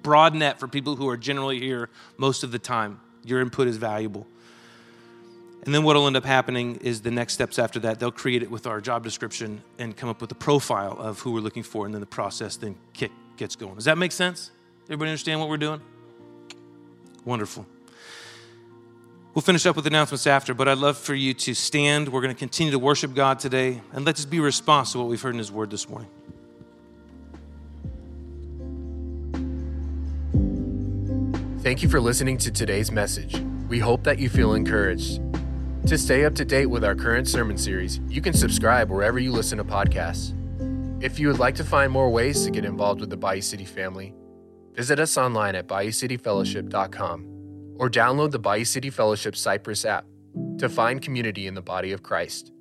broad 0.02 0.34
net 0.34 0.58
for 0.58 0.66
people 0.68 0.96
who 0.96 1.08
are 1.08 1.16
generally 1.16 1.60
here 1.60 1.88
most 2.16 2.42
of 2.42 2.50
the 2.50 2.58
time. 2.58 3.00
Your 3.24 3.40
input 3.40 3.68
is 3.68 3.76
valuable. 3.76 4.26
And 5.64 5.74
then 5.74 5.82
what 5.82 5.96
will 5.96 6.06
end 6.06 6.16
up 6.16 6.26
happening 6.26 6.76
is 6.82 7.00
the 7.00 7.10
next 7.10 7.32
steps 7.32 7.58
after 7.58 7.78
that, 7.80 7.98
they'll 7.98 8.12
create 8.12 8.42
it 8.42 8.50
with 8.50 8.66
our 8.66 8.82
job 8.82 9.02
description 9.02 9.62
and 9.78 9.96
come 9.96 10.10
up 10.10 10.20
with 10.20 10.30
a 10.30 10.34
profile 10.34 10.96
of 10.98 11.20
who 11.20 11.32
we're 11.32 11.40
looking 11.40 11.62
for, 11.62 11.86
and 11.86 11.94
then 11.94 12.00
the 12.00 12.06
process 12.06 12.56
then 12.56 12.76
kick, 12.92 13.12
gets 13.38 13.56
going. 13.56 13.76
Does 13.76 13.86
that 13.86 13.96
make 13.96 14.12
sense? 14.12 14.50
Everybody 14.86 15.12
understand 15.12 15.40
what 15.40 15.48
we're 15.48 15.56
doing? 15.56 15.80
Wonderful. 17.24 17.64
We'll 19.34 19.42
finish 19.42 19.66
up 19.66 19.74
with 19.74 19.84
announcements 19.88 20.28
after, 20.28 20.54
but 20.54 20.68
I'd 20.68 20.78
love 20.78 20.96
for 20.96 21.12
you 21.12 21.34
to 21.34 21.54
stand. 21.54 22.08
We're 22.08 22.20
going 22.20 22.32
to 22.32 22.38
continue 22.38 22.70
to 22.70 22.78
worship 22.78 23.14
God 23.14 23.40
today, 23.40 23.82
and 23.92 24.06
let's 24.06 24.24
be 24.24 24.38
responsive 24.38 24.92
to 24.92 24.98
what 25.00 25.08
we've 25.08 25.20
heard 25.20 25.34
in 25.34 25.38
His 25.38 25.50
Word 25.50 25.70
this 25.70 25.88
morning. 25.88 26.08
Thank 31.62 31.82
you 31.82 31.88
for 31.88 32.00
listening 32.00 32.38
to 32.38 32.52
today's 32.52 32.92
message. 32.92 33.36
We 33.68 33.80
hope 33.80 34.04
that 34.04 34.20
you 34.20 34.28
feel 34.28 34.54
encouraged. 34.54 35.20
To 35.88 35.98
stay 35.98 36.24
up 36.24 36.36
to 36.36 36.44
date 36.44 36.66
with 36.66 36.84
our 36.84 36.94
current 36.94 37.26
sermon 37.26 37.58
series, 37.58 37.98
you 38.08 38.20
can 38.20 38.34
subscribe 38.34 38.88
wherever 38.88 39.18
you 39.18 39.32
listen 39.32 39.58
to 39.58 39.64
podcasts. 39.64 40.32
If 41.02 41.18
you 41.18 41.26
would 41.26 41.40
like 41.40 41.56
to 41.56 41.64
find 41.64 41.90
more 41.90 42.08
ways 42.08 42.44
to 42.44 42.52
get 42.52 42.64
involved 42.64 43.00
with 43.00 43.10
the 43.10 43.16
Bayou 43.16 43.40
City 43.40 43.64
family, 43.64 44.14
visit 44.74 45.00
us 45.00 45.18
online 45.18 45.56
at 45.56 45.66
bayoucityfellowship.com 45.66 47.33
or 47.76 47.90
download 47.90 48.30
the 48.30 48.38
Bayou 48.38 48.64
City 48.64 48.90
Fellowship 48.90 49.36
Cypress 49.36 49.84
app 49.84 50.06
to 50.58 50.68
find 50.68 51.02
community 51.02 51.46
in 51.46 51.54
the 51.54 51.62
body 51.62 51.92
of 51.92 52.02
Christ. 52.02 52.53